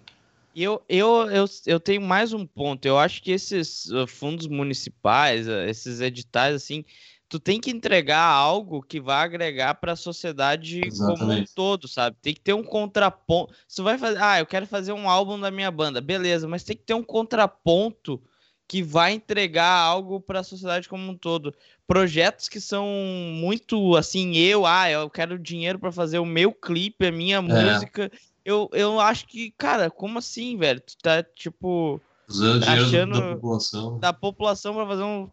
Eu, 0.55 0.83
eu, 0.87 1.31
eu, 1.31 1.45
eu 1.67 1.81
tenho 1.81 2.03
mais 2.03 2.33
um 2.35 2.47
ponto. 2.47 2.85
Eu 2.85 2.99
acho 2.99 3.23
que 3.23 3.33
esses 3.33 3.87
uh, 3.87 4.07
fundos 4.07 4.47
municipais, 4.47 5.49
uh, 5.49 5.63
esses 5.67 6.01
editais, 6.01 6.55
assim, 6.55 6.85
tu 7.33 7.41
tem 7.41 7.59
que 7.59 7.71
entregar 7.71 8.21
algo 8.21 8.83
que 8.83 9.01
vai 9.01 9.25
agregar 9.25 9.77
para 9.77 9.93
a 9.93 9.97
sociedade 9.97 10.83
Exatamente. 10.85 11.19
como 11.19 11.33
um 11.33 11.45
todo, 11.55 11.89
sabe? 11.89 12.15
Tem 12.21 12.35
que 12.35 12.43
ter 12.43 12.53
um 12.53 12.63
contraponto. 12.63 13.55
Se 13.67 13.77
tu 13.77 13.85
vai 13.85 13.97
fazer, 13.97 14.21
ah, 14.21 14.39
eu 14.39 14.45
quero 14.45 14.67
fazer 14.67 14.93
um 14.93 15.09
álbum 15.09 15.41
da 15.41 15.51
minha 15.51 15.71
banda, 15.71 15.99
beleza, 16.03 16.47
mas 16.47 16.63
tem 16.63 16.77
que 16.77 16.83
ter 16.83 16.93
um 16.93 17.03
contraponto 17.03 18.23
que 18.69 18.83
vai 18.83 19.15
entregar 19.15 19.81
algo 19.81 20.21
para 20.21 20.41
a 20.41 20.45
sociedade 20.45 20.91
como 20.91 21.11
um 21.11 21.17
todo. 21.17 21.55
Projetos 21.87 22.51
que 22.51 22.61
são 22.61 22.87
muito 23.33 23.97
assim, 23.97 24.37
eu, 24.37 24.67
ah, 24.67 24.91
eu 24.91 25.09
quero 25.09 25.39
dinheiro 25.39 25.79
para 25.79 25.91
fazer 25.91 26.19
o 26.19 26.27
meu 26.27 26.53
clipe, 26.53 27.07
a 27.07 27.13
minha 27.13 27.39
é. 27.39 27.41
música. 27.41 28.13
Eu, 28.45 28.69
eu 28.75 29.01
acho 29.01 29.27
que, 29.27 29.53
cara, 29.53 29.91
como 29.91 30.19
assim, 30.19 30.59
velho? 30.59 30.83
Tu 30.83 30.99
tá 30.99 31.23
tipo 31.23 31.99
usando 32.29 32.63
tá 32.63 32.77
dinheiro 32.77 33.11
da 33.11 33.35
população. 33.35 33.99
Da 33.99 34.13
população 34.13 34.75
para 34.75 34.87
fazer 34.87 35.03
um, 35.03 35.31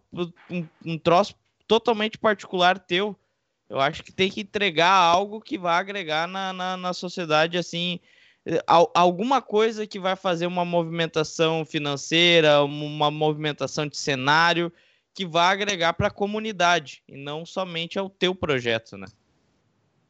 um, 0.50 0.66
um 0.86 0.98
troço 0.98 1.36
totalmente 1.70 2.18
particular 2.18 2.80
teu. 2.80 3.16
Eu 3.70 3.80
acho 3.80 4.04
que 4.04 4.12
tem 4.12 4.32
que 4.32 4.42
entregar 4.42 4.92
algo 4.92 5.40
que 5.40 5.56
vai 5.56 5.76
agregar 5.76 6.28
na, 6.28 6.52
na, 6.52 6.76
na 6.76 6.94
sociedade, 6.94 7.60
assim, 7.60 8.00
alguma 8.68 9.40
coisa 9.40 9.86
que 9.86 10.00
vai 10.00 10.16
fazer 10.16 10.48
uma 10.48 10.66
movimentação 10.66 11.64
financeira, 11.64 12.64
uma 12.64 13.12
movimentação 13.12 13.86
de 13.86 13.96
cenário 13.96 14.74
que 15.14 15.28
vai 15.28 15.54
agregar 15.54 15.94
para 15.94 16.08
a 16.08 16.12
comunidade 16.12 17.04
e 17.08 17.16
não 17.16 17.46
somente 17.46 18.00
ao 18.00 18.10
teu 18.10 18.34
projeto, 18.34 18.98
né? 18.98 19.06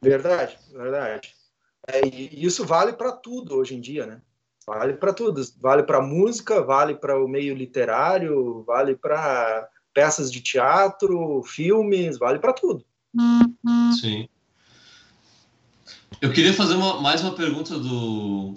Verdade, 0.00 0.56
verdade. 0.72 1.34
É, 1.86 2.06
e 2.06 2.42
isso 2.42 2.64
vale 2.64 2.94
para 2.94 3.12
tudo 3.12 3.56
hoje 3.56 3.74
em 3.74 3.80
dia, 3.80 4.06
né? 4.06 4.22
Vale 4.66 4.94
para 4.94 5.12
tudo. 5.12 5.42
Vale 5.60 5.82
para 5.82 6.00
música, 6.00 6.62
vale 6.62 6.94
para 6.94 7.22
o 7.22 7.28
meio 7.28 7.54
literário, 7.54 8.62
vale 8.62 8.94
para 8.94 9.68
peças 9.92 10.30
de 10.30 10.40
teatro, 10.40 11.42
filmes, 11.44 12.18
vale 12.18 12.38
para 12.38 12.52
tudo. 12.52 12.84
Sim. 14.00 14.28
Eu 16.20 16.32
queria 16.32 16.52
fazer 16.52 16.74
uma, 16.74 17.00
mais 17.00 17.22
uma 17.22 17.34
pergunta 17.34 17.78
do 17.78 18.54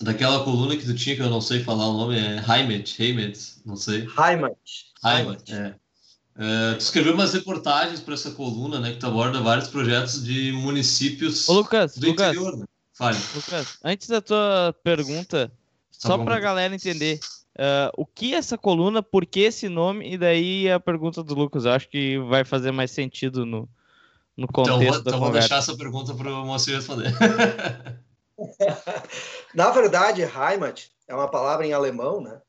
daquela 0.00 0.42
coluna 0.42 0.76
que 0.76 0.84
tu 0.84 0.94
tinha, 0.94 1.14
que 1.14 1.22
eu 1.22 1.30
não 1.30 1.40
sei 1.40 1.62
falar 1.62 1.86
o 1.86 1.96
nome, 1.96 2.18
é 2.18 2.42
Heimet, 2.48 3.00
Heimet, 3.00 3.38
não 3.64 3.76
sei. 3.76 4.08
Heimet. 4.18 4.56
Heimet, 5.04 5.52
é. 5.52 5.74
é. 6.38 6.74
tu 6.74 6.80
escreveu 6.80 7.14
umas 7.14 7.32
reportagens 7.32 8.00
para 8.00 8.14
essa 8.14 8.32
coluna, 8.32 8.80
né, 8.80 8.92
que 8.92 8.98
tu 8.98 9.06
aborda 9.06 9.40
vários 9.40 9.68
projetos 9.68 10.22
de 10.24 10.52
municípios 10.52 11.48
Ô, 11.48 11.54
Lucas, 11.54 11.96
do 11.96 12.08
Lucas, 12.08 12.28
interior, 12.30 12.56
né? 12.56 12.64
Fale. 12.92 13.18
Lucas, 13.34 13.78
antes 13.84 14.08
da 14.08 14.20
tua 14.20 14.74
pergunta, 14.82 15.48
tá 15.48 16.08
só 16.08 16.18
para 16.18 16.36
a 16.36 16.40
galera 16.40 16.74
entender, 16.74 17.20
uh, 17.58 17.90
o 17.96 18.06
que 18.06 18.34
é 18.34 18.38
essa 18.38 18.56
coluna, 18.58 19.02
por 19.02 19.26
que 19.26 19.40
esse 19.40 19.68
nome, 19.68 20.12
e 20.14 20.18
daí 20.18 20.70
a 20.70 20.80
pergunta 20.80 21.22
do 21.22 21.34
Lucas, 21.34 21.64
eu 21.64 21.72
acho 21.72 21.88
que 21.88 22.18
vai 22.18 22.44
fazer 22.44 22.72
mais 22.72 22.90
sentido 22.90 23.44
no, 23.44 23.68
no 24.36 24.44
então, 24.44 24.64
contexto 24.64 25.00
então, 25.00 25.02
da 25.02 25.10
então 25.10 25.20
vou 25.20 25.30
deixar 25.30 25.58
essa 25.58 25.76
pergunta 25.76 26.14
para 26.14 26.30
o 26.30 26.46
Moacir 26.46 26.76
responder. 26.76 27.12
Na 29.54 29.70
verdade, 29.70 30.22
Heimat 30.22 30.88
é 31.06 31.14
uma 31.14 31.28
palavra 31.28 31.66
em 31.66 31.72
alemão, 31.72 32.20
né? 32.20 32.40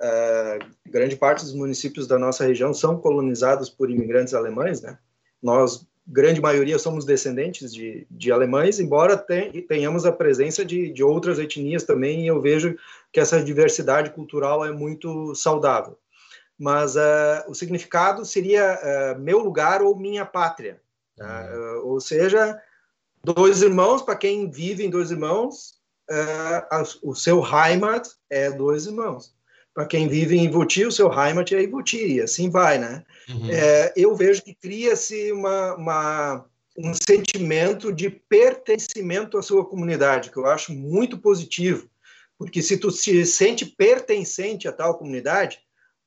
Uh, 0.00 0.58
grande 0.90 1.16
parte 1.16 1.44
dos 1.44 1.54
municípios 1.54 2.06
da 2.06 2.18
nossa 2.18 2.44
região 2.44 2.74
são 2.74 2.98
colonizados 2.98 3.70
por 3.70 3.90
imigrantes 3.90 4.34
alemães, 4.34 4.82
né? 4.82 4.98
Nós, 5.42 5.86
grande 6.06 6.40
maioria, 6.40 6.78
somos 6.78 7.04
descendentes 7.04 7.72
de, 7.72 8.06
de 8.10 8.32
alemães, 8.32 8.80
embora 8.80 9.16
tenhamos 9.68 10.04
a 10.04 10.12
presença 10.12 10.64
de, 10.64 10.92
de 10.92 11.02
outras 11.02 11.38
etnias 11.38 11.84
também, 11.84 12.24
e 12.24 12.26
eu 12.26 12.40
vejo 12.40 12.76
que 13.12 13.20
essa 13.20 13.42
diversidade 13.42 14.10
cultural 14.10 14.64
é 14.64 14.72
muito 14.72 15.34
saudável. 15.34 15.98
Mas 16.58 16.96
uh, 16.96 17.42
o 17.48 17.54
significado 17.54 18.24
seria 18.24 18.78
uh, 19.16 19.20
meu 19.20 19.38
lugar 19.38 19.82
ou 19.82 19.96
minha 19.96 20.24
pátria, 20.24 20.80
Tá? 21.14 21.46
Uh, 21.54 21.86
ou 21.88 22.00
seja, 22.00 22.58
dois 23.22 23.60
irmãos, 23.60 24.00
para 24.00 24.16
quem 24.16 24.50
vive 24.50 24.82
em 24.84 24.90
dois 24.90 25.10
irmãos, 25.10 25.74
o 27.02 27.14
seu 27.14 27.42
Heimat 27.44 28.08
é 28.30 28.50
dois 28.50 28.86
irmãos. 28.86 29.34
Para 29.74 29.86
quem 29.86 30.08
vive 30.08 30.36
em 30.36 30.46
Ivoti, 30.46 30.86
o 30.86 30.92
seu 30.92 31.08
Heimat 31.12 31.52
é 31.52 31.62
Ivoti, 31.62 32.14
e 32.14 32.20
assim 32.20 32.50
vai, 32.50 32.78
né? 32.78 33.04
Uhum. 33.28 33.48
Eu 33.94 34.16
vejo 34.16 34.42
que 34.42 34.54
cria-se 34.54 35.32
uma, 35.32 35.74
uma, 35.76 36.44
um 36.76 36.92
sentimento 36.92 37.92
de 37.92 38.10
pertencimento 38.10 39.38
à 39.38 39.42
sua 39.42 39.64
comunidade, 39.64 40.30
que 40.30 40.36
eu 40.36 40.46
acho 40.46 40.72
muito 40.72 41.18
positivo, 41.18 41.88
porque 42.38 42.62
se 42.62 42.76
tu 42.76 42.90
se 42.90 43.24
sente 43.24 43.64
pertencente 43.64 44.66
a 44.66 44.72
tal 44.72 44.98
comunidade, 44.98 45.60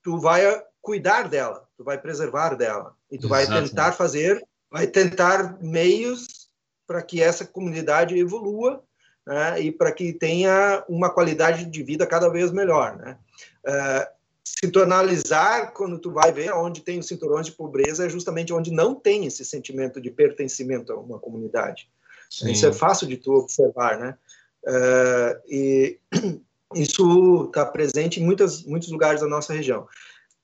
tu 0.03 0.19
vai 0.19 0.41
cuidar 0.82 1.28
dela, 1.28 1.67
tu 1.78 1.84
vai 1.84 1.97
preservar 1.97 2.55
dela, 2.55 2.95
e 3.11 3.17
tu 3.17 3.28
vai 3.28 3.45
tentar 3.47 3.91
fazer 3.91 4.45
vai 4.76 4.88
tentar 4.88 5.57
meios 5.61 6.49
para 6.86 7.01
que 7.01 7.21
essa 7.21 7.45
comunidade 7.45 8.17
evolua 8.17 8.84
né, 9.26 9.61
e 9.61 9.71
para 9.71 9.91
que 9.91 10.11
tenha 10.11 10.84
uma 10.89 11.09
qualidade 11.09 11.65
de 11.65 11.84
vida 11.84 12.05
cada 12.05 12.28
vez 12.30 12.51
melhor. 12.51 12.97
Né? 12.97 13.17
Uh, 13.65 14.15
se 14.43 14.69
tu 14.69 14.82
analisar, 14.82 15.71
quando 15.73 15.97
tu 15.97 16.11
vai 16.11 16.32
ver 16.32 16.53
onde 16.53 16.82
tem 16.82 16.99
os 16.99 17.07
cinturões 17.07 17.45
de 17.45 17.53
pobreza, 17.53 18.05
é 18.05 18.09
justamente 18.09 18.53
onde 18.53 18.69
não 18.69 18.93
tem 18.93 19.26
esse 19.26 19.43
sentimento 19.45 20.01
de 20.01 20.11
pertencimento 20.11 20.91
a 20.91 20.99
uma 20.99 21.19
comunidade. 21.19 21.89
Sim. 22.30 22.51
Isso 22.51 22.65
é 22.65 22.73
fácil 22.73 23.07
de 23.07 23.17
tu 23.17 23.34
observar, 23.34 23.97
né? 23.97 24.17
Uh, 24.66 25.39
e 25.47 25.99
isso 26.74 27.45
está 27.45 27.66
presente 27.66 28.20
em 28.20 28.26
muitas, 28.26 28.63
muitos 28.63 28.89
lugares 28.89 29.22
da 29.22 29.28
nossa 29.28 29.53
região. 29.53 29.88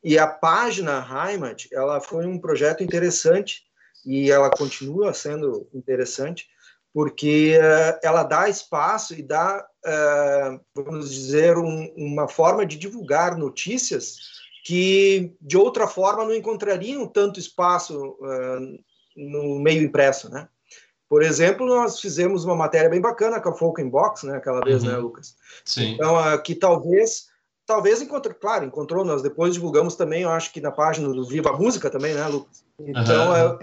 E 0.04 0.18
a 0.18 0.28
página 0.28 1.06
Heimat, 1.06 1.68
ela 1.72 2.00
foi 2.00 2.26
um 2.26 2.40
projeto 2.40 2.84
interessante 2.84 3.64
e 4.06 4.32
ela 4.32 4.50
continua 4.50 5.14
sendo 5.14 5.68
interessante 5.74 6.48
porque 6.94 7.58
uh, 7.58 8.00
ela 8.04 8.24
dá 8.24 8.50
espaço 8.50 9.14
e 9.14 9.24
dá, 9.24 9.66
uh, 9.86 10.60
vamos 10.76 11.12
dizer, 11.12 11.58
um, 11.58 11.94
uma 11.96 12.28
forma 12.28 12.66
de 12.66 12.78
divulgar 12.78 13.38
notícias 13.38 14.42
que 14.64 15.34
de 15.42 15.58
outra 15.58 15.88
forma 15.88 16.26
não 16.26 16.36
encontrariam 16.36 17.08
tanto 17.08 17.40
espaço 17.40 18.16
no 19.16 19.60
meio 19.60 19.82
impresso, 19.82 20.30
né? 20.30 20.48
Por 21.12 21.24
exemplo, 21.24 21.68
nós 21.68 22.00
fizemos 22.00 22.46
uma 22.46 22.56
matéria 22.56 22.90
bem 22.90 23.02
bacana 23.02 23.42
com 23.42 23.50
a 23.50 23.54
Folk 23.54 23.84
Box, 23.84 24.26
né, 24.26 24.38
aquela 24.38 24.62
vez, 24.62 24.82
né, 24.82 24.92
uhum. 24.92 24.96
né, 24.96 25.02
Lucas? 25.02 25.36
Sim. 25.66 25.96
Então, 25.96 26.42
que 26.42 26.56
talvez, 26.56 27.28
talvez 27.66 28.02
encontrou, 28.02 28.34
claro, 28.34 28.64
encontrou, 28.64 29.04
nós 29.04 29.22
depois 29.22 29.54
divulgamos 29.54 29.98
também, 29.98 30.22
eu 30.22 30.30
acho 30.30 30.54
que 30.54 30.62
na 30.62 30.72
página 30.72 31.10
do 31.10 31.28
Viva 31.28 31.52
Música 31.52 31.90
também, 31.90 32.14
né, 32.14 32.26
Lucas? 32.28 32.64
Então, 32.80 33.30
uhum. 33.30 33.60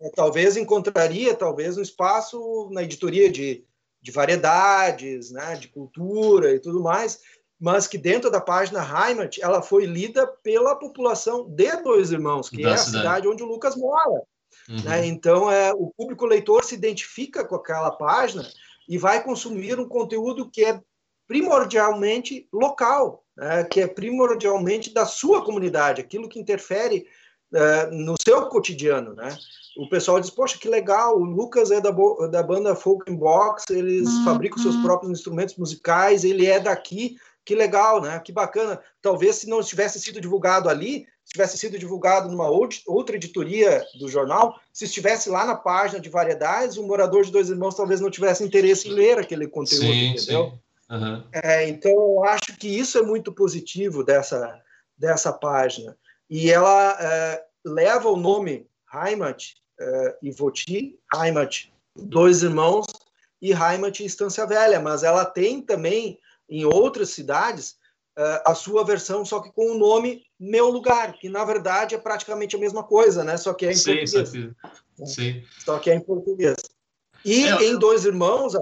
É, 0.00 0.10
talvez 0.14 0.56
encontraria 0.56 1.34
talvez 1.34 1.76
um 1.76 1.82
espaço 1.82 2.68
na 2.70 2.84
editoria 2.84 3.28
de, 3.28 3.64
de 4.00 4.12
variedades, 4.12 5.32
né, 5.32 5.56
de 5.56 5.66
cultura 5.66 6.54
e 6.54 6.60
tudo 6.60 6.80
mais, 6.80 7.18
mas 7.58 7.88
que 7.88 7.98
dentro 7.98 8.30
da 8.30 8.40
página 8.40 8.86
Heimat 8.86 9.36
ela 9.40 9.62
foi 9.62 9.84
lida 9.84 10.28
pela 10.44 10.76
população 10.76 11.44
de 11.50 11.76
Dois 11.82 12.12
Irmãos, 12.12 12.48
que 12.48 12.62
da 12.62 12.70
é 12.70 12.74
a 12.74 12.78
cidade. 12.78 13.26
onde 13.26 13.42
o 13.42 13.46
Lucas 13.46 13.74
mora. 13.74 14.22
Uhum. 14.68 14.82
Né? 14.82 15.06
Então, 15.06 15.50
é, 15.50 15.72
o 15.72 15.92
público 15.96 16.26
leitor 16.26 16.64
se 16.64 16.74
identifica 16.74 17.44
com 17.44 17.54
aquela 17.54 17.90
página 17.90 18.46
e 18.88 18.98
vai 18.98 19.22
consumir 19.22 19.78
um 19.78 19.88
conteúdo 19.88 20.50
que 20.50 20.64
é 20.64 20.80
primordialmente 21.26 22.48
local, 22.52 23.24
né? 23.36 23.64
que 23.64 23.80
é 23.80 23.86
primordialmente 23.86 24.92
da 24.92 25.06
sua 25.06 25.44
comunidade, 25.44 26.00
aquilo 26.00 26.28
que 26.28 26.40
interfere 26.40 27.06
uh, 27.52 27.94
no 27.94 28.14
seu 28.22 28.46
cotidiano, 28.46 29.14
né? 29.14 29.36
o 29.78 29.88
pessoal 29.88 30.18
diz, 30.18 30.28
poxa, 30.28 30.58
que 30.58 30.68
legal, 30.68 31.16
o 31.16 31.24
Lucas 31.24 31.70
é 31.70 31.80
da, 31.80 31.92
da 32.30 32.42
banda 32.42 32.74
Folk 32.74 33.10
Box, 33.12 33.66
eles 33.70 34.08
uhum. 34.08 34.24
fabricam 34.24 34.60
seus 34.60 34.76
próprios 34.78 35.12
instrumentos 35.12 35.54
musicais, 35.56 36.24
ele 36.24 36.46
é 36.46 36.58
daqui, 36.58 37.16
que 37.44 37.54
legal, 37.54 38.02
né? 38.02 38.18
Que 38.18 38.32
bacana. 38.32 38.80
Talvez 39.00 39.36
se 39.36 39.48
não 39.48 39.62
tivesse 39.62 40.00
sido 40.00 40.20
divulgado 40.20 40.68
ali, 40.68 41.06
tivesse 41.28 41.58
sido 41.58 41.78
divulgado 41.78 42.28
numa 42.30 42.48
outra 42.48 43.16
editoria 43.16 43.84
do 43.98 44.08
jornal, 44.08 44.58
se 44.72 44.86
estivesse 44.86 45.28
lá 45.28 45.44
na 45.44 45.54
página 45.54 46.00
de 46.00 46.08
variedades, 46.08 46.76
o 46.76 46.86
morador 46.86 47.24
de 47.24 47.30
Dois 47.30 47.50
Irmãos 47.50 47.74
talvez 47.76 48.00
não 48.00 48.10
tivesse 48.10 48.42
interesse 48.42 48.88
em 48.88 48.92
ler 48.92 49.18
aquele 49.18 49.46
conteúdo, 49.46 49.86
sim, 49.86 50.06
entendeu? 50.08 50.52
Sim. 50.52 50.60
Uhum. 50.90 51.22
É, 51.32 51.68
então, 51.68 51.90
eu 51.90 52.24
acho 52.24 52.56
que 52.56 52.66
isso 52.66 52.96
é 52.96 53.02
muito 53.02 53.30
positivo 53.30 54.02
dessa, 54.02 54.58
dessa 54.96 55.30
página. 55.30 55.96
E 56.30 56.50
ela 56.50 56.96
é, 56.98 57.44
leva 57.64 58.08
o 58.08 58.16
nome 58.16 58.66
Heimat 58.92 59.52
uh, 59.80 60.26
Ivoti, 60.26 60.98
Heimat, 61.14 61.66
dois 61.94 62.42
irmãos, 62.42 62.86
e 63.40 63.52
Heimat 63.52 64.00
Estância 64.00 64.46
Velha, 64.46 64.80
mas 64.80 65.02
ela 65.02 65.24
tem 65.24 65.60
também 65.60 66.18
em 66.48 66.64
outras 66.64 67.10
cidades 67.10 67.76
a 68.44 68.54
sua 68.54 68.84
versão, 68.84 69.24
só 69.24 69.40
que 69.40 69.52
com 69.52 69.72
o 69.72 69.78
nome 69.78 70.24
Meu 70.38 70.68
Lugar, 70.68 71.12
que 71.12 71.28
na 71.28 71.44
verdade 71.44 71.94
é 71.94 71.98
praticamente 71.98 72.56
a 72.56 72.58
mesma 72.58 72.82
coisa, 72.82 73.22
né? 73.22 73.36
Só 73.36 73.54
que 73.54 73.66
é 73.66 73.70
em 73.70 73.74
sim, 73.74 73.96
português. 73.96 74.54
Sim. 75.04 75.42
Só 75.64 75.78
que 75.78 75.90
é 75.90 75.94
em 75.94 76.00
português. 76.00 76.56
E 77.24 77.46
é, 77.46 77.64
em 77.64 77.78
Dois 77.78 78.04
Irmãos, 78.04 78.54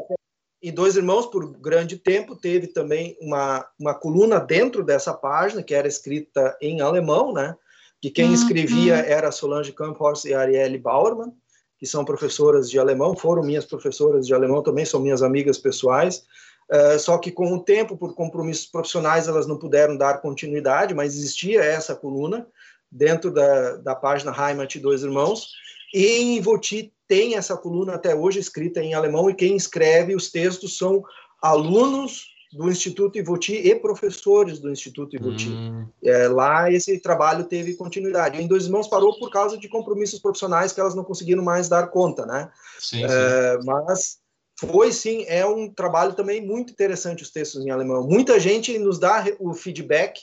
e 0.62 0.70
Dois 0.72 0.96
Irmãos, 0.96 1.26
por 1.26 1.58
grande 1.58 1.96
tempo, 1.96 2.34
teve 2.34 2.66
também 2.66 3.16
uma, 3.20 3.66
uma 3.78 3.94
coluna 3.94 4.38
dentro 4.38 4.82
dessa 4.82 5.14
página, 5.14 5.62
que 5.62 5.74
era 5.74 5.88
escrita 5.88 6.56
em 6.60 6.80
alemão, 6.80 7.32
né? 7.32 7.54
que 8.00 8.10
quem 8.10 8.32
escrevia 8.32 8.94
uhum. 8.94 9.00
era 9.00 9.32
Solange 9.32 9.72
Kamphorst 9.72 10.24
e 10.26 10.34
Arielle 10.34 10.78
Bauermann, 10.78 11.32
que 11.78 11.86
são 11.86 12.04
professoras 12.04 12.70
de 12.70 12.78
alemão, 12.78 13.16
foram 13.16 13.42
minhas 13.42 13.64
professoras 13.64 14.26
de 14.26 14.34
alemão 14.34 14.62
também, 14.62 14.84
são 14.84 15.00
minhas 15.00 15.22
amigas 15.22 15.58
pessoais, 15.58 16.24
uh, 16.70 16.98
só 16.98 17.18
que 17.18 17.30
com 17.30 17.52
o 17.54 17.62
tempo, 17.62 17.96
por 17.96 18.14
compromissos 18.14 18.66
profissionais, 18.66 19.28
elas 19.28 19.46
não 19.46 19.58
puderam 19.58 19.96
dar 19.96 20.20
continuidade, 20.20 20.94
mas 20.94 21.14
existia 21.14 21.62
essa 21.62 21.94
coluna 21.94 22.46
dentro 22.90 23.30
da, 23.30 23.76
da 23.76 23.94
página 23.94 24.32
Heimat 24.32 24.76
Dois 24.76 25.02
Irmãos, 25.02 25.48
e 25.92 26.06
em 26.06 26.40
Voti 26.40 26.92
tem 27.08 27.36
essa 27.36 27.56
coluna 27.56 27.94
até 27.94 28.14
hoje 28.14 28.38
escrita 28.38 28.80
em 28.80 28.94
alemão, 28.94 29.30
e 29.30 29.34
quem 29.34 29.56
escreve 29.56 30.14
os 30.14 30.30
textos 30.30 30.76
são 30.76 31.02
alunos 31.42 32.36
do 32.52 32.70
Instituto 32.70 33.18
Ivoti 33.18 33.54
e 33.54 33.74
professores 33.74 34.58
do 34.58 34.70
Instituto 34.70 35.14
Ivoti. 35.14 35.48
Hum. 35.48 35.86
É, 36.02 36.28
lá 36.28 36.70
esse 36.70 36.98
trabalho 37.00 37.44
teve 37.44 37.74
continuidade. 37.74 38.40
Em 38.40 38.46
Dois 38.46 38.64
Irmãos 38.64 38.88
parou 38.88 39.18
por 39.18 39.30
causa 39.30 39.58
de 39.58 39.68
compromissos 39.68 40.18
profissionais 40.18 40.72
que 40.72 40.80
elas 40.80 40.94
não 40.94 41.04
conseguiram 41.04 41.42
mais 41.42 41.68
dar 41.68 41.88
conta, 41.88 42.24
né? 42.24 42.50
Sim, 42.78 43.04
é, 43.04 43.08
sim. 43.08 43.66
Mas 43.66 44.18
foi 44.58 44.92
sim, 44.92 45.24
é 45.28 45.44
um 45.44 45.68
trabalho 45.68 46.14
também 46.14 46.44
muito 46.44 46.72
interessante 46.72 47.22
os 47.22 47.30
textos 47.30 47.64
em 47.64 47.70
alemão. 47.70 48.06
Muita 48.06 48.40
gente 48.40 48.78
nos 48.78 48.98
dá 48.98 49.24
o 49.38 49.52
feedback, 49.52 50.20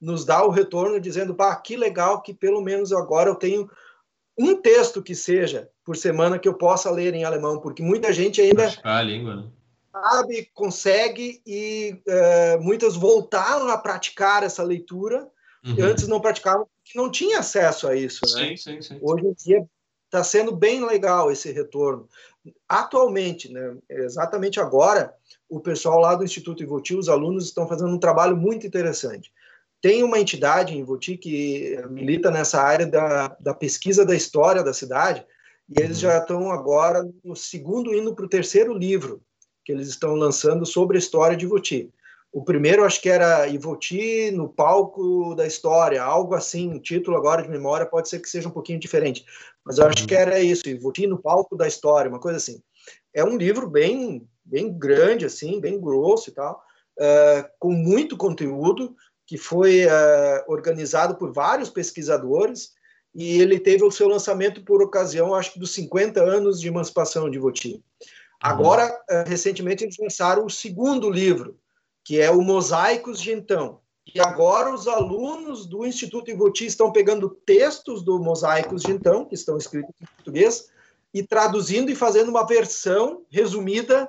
nos 0.00 0.24
dá 0.24 0.44
o 0.44 0.50
retorno 0.50 1.00
dizendo, 1.00 1.34
pá, 1.34 1.54
que 1.56 1.76
legal 1.76 2.22
que 2.22 2.34
pelo 2.34 2.60
menos 2.60 2.92
agora 2.92 3.30
eu 3.30 3.36
tenho 3.36 3.70
um 4.36 4.56
texto 4.60 5.02
que 5.02 5.14
seja 5.14 5.68
por 5.84 5.96
semana 5.96 6.38
que 6.38 6.48
eu 6.48 6.54
possa 6.54 6.90
ler 6.90 7.14
em 7.14 7.24
alemão, 7.24 7.60
porque 7.60 7.82
muita 7.82 8.12
gente 8.12 8.40
ainda 8.40 8.72
a 8.84 9.02
língua, 9.02 9.36
né? 9.36 9.44
sabe, 9.92 10.50
consegue 10.54 11.40
e 11.46 12.00
uh, 12.06 12.62
muitas 12.62 12.94
voltaram 12.94 13.68
a 13.68 13.78
praticar 13.78 14.42
essa 14.42 14.62
leitura 14.62 15.28
uhum. 15.64 15.74
e 15.76 15.82
antes 15.82 16.06
não 16.06 16.20
praticavam 16.20 16.66
porque 16.66 16.96
não 16.96 17.10
tinha 17.10 17.40
acesso 17.40 17.88
a 17.88 17.96
isso, 17.96 18.20
né? 18.36 18.48
Sim, 18.48 18.56
sim, 18.56 18.82
sim. 18.82 18.98
Hoje 19.02 19.26
em 19.26 19.34
dia 19.34 19.68
está 20.04 20.24
sendo 20.24 20.54
bem 20.54 20.84
legal 20.84 21.30
esse 21.30 21.50
retorno. 21.52 22.08
Atualmente, 22.68 23.52
né, 23.52 23.76
exatamente 23.88 24.60
agora, 24.60 25.14
o 25.48 25.60
pessoal 25.60 26.00
lá 26.00 26.14
do 26.14 26.24
Instituto 26.24 26.62
Ivoti, 26.62 26.94
os 26.94 27.08
alunos 27.08 27.46
estão 27.46 27.66
fazendo 27.66 27.90
um 27.90 27.98
trabalho 27.98 28.36
muito 28.36 28.66
interessante. 28.66 29.32
Tem 29.80 30.02
uma 30.02 30.18
entidade 30.18 30.74
em 30.74 30.80
Ivoti 30.80 31.16
que 31.16 31.78
milita 31.88 32.30
nessa 32.30 32.60
área 32.60 32.86
da, 32.86 33.36
da 33.40 33.54
pesquisa 33.54 34.04
da 34.04 34.14
história 34.14 34.62
da 34.62 34.74
cidade, 34.74 35.24
e 35.68 35.80
eles 35.80 35.98
já 35.98 36.18
estão 36.18 36.50
agora 36.50 37.08
no 37.22 37.36
segundo, 37.36 37.94
indo 37.94 38.14
para 38.14 38.24
o 38.24 38.28
terceiro 38.28 38.72
livro 38.72 39.22
que 39.64 39.72
eles 39.72 39.88
estão 39.88 40.14
lançando 40.14 40.64
sobre 40.64 40.96
a 40.96 40.98
história 40.98 41.36
de 41.36 41.44
Ivoti. 41.44 41.92
O 42.32 42.42
primeiro 42.42 42.84
acho 42.84 43.00
que 43.00 43.08
era 43.08 43.46
Ivoti 43.46 44.30
no 44.30 44.48
palco 44.48 45.34
da 45.34 45.46
história, 45.46 46.02
algo 46.02 46.34
assim, 46.34 46.74
o 46.74 46.80
título 46.80 47.16
agora 47.16 47.42
de 47.42 47.48
memória 47.48 47.86
pode 47.86 48.08
ser 48.08 48.20
que 48.20 48.28
seja 48.28 48.48
um 48.48 48.52
pouquinho 48.52 48.78
diferente, 48.78 49.24
mas 49.68 49.76
eu 49.76 49.86
acho 49.86 50.06
que 50.06 50.14
era 50.14 50.40
isso, 50.40 50.66
Ivoti 50.66 51.06
no 51.06 51.20
palco 51.20 51.54
da 51.54 51.68
história, 51.68 52.08
uma 52.08 52.18
coisa 52.18 52.38
assim. 52.38 52.62
É 53.12 53.22
um 53.22 53.36
livro 53.36 53.68
bem, 53.68 54.26
bem 54.42 54.72
grande, 54.72 55.26
assim, 55.26 55.60
bem 55.60 55.78
grosso 55.78 56.30
e 56.30 56.32
tal, 56.32 56.64
uh, 56.98 57.46
com 57.58 57.70
muito 57.72 58.16
conteúdo, 58.16 58.96
que 59.26 59.36
foi 59.36 59.84
uh, 59.84 59.90
organizado 60.46 61.16
por 61.16 61.34
vários 61.34 61.68
pesquisadores, 61.68 62.70
e 63.14 63.42
ele 63.42 63.60
teve 63.60 63.84
o 63.84 63.90
seu 63.90 64.08
lançamento 64.08 64.64
por 64.64 64.82
ocasião, 64.82 65.34
acho 65.34 65.52
que 65.52 65.58
dos 65.58 65.74
50 65.74 66.18
anos 66.18 66.58
de 66.58 66.68
emancipação 66.68 67.28
de 67.28 67.36
Ivoti. 67.36 67.84
Agora, 68.40 68.88
uh, 68.88 69.28
recentemente, 69.28 69.84
eles 69.84 69.98
lançaram 69.98 70.46
o 70.46 70.50
segundo 70.50 71.10
livro, 71.10 71.58
que 72.02 72.18
é 72.18 72.30
o 72.30 72.40
Mosaicos 72.40 73.20
de 73.20 73.32
Então. 73.32 73.82
E 74.14 74.20
agora 74.20 74.72
os 74.72 74.88
alunos 74.88 75.66
do 75.66 75.84
Instituto 75.84 76.30
Ivoti 76.30 76.66
estão 76.66 76.90
pegando 76.90 77.28
textos 77.28 78.02
do 78.02 78.18
Mosaicos 78.18 78.82
de 78.82 78.92
Então, 78.92 79.24
que 79.24 79.34
estão 79.34 79.56
escritos 79.56 79.94
em 80.00 80.06
português, 80.06 80.70
e 81.12 81.22
traduzindo 81.22 81.90
e 81.90 81.96
fazendo 81.96 82.28
uma 82.28 82.46
versão 82.46 83.22
resumida 83.30 84.08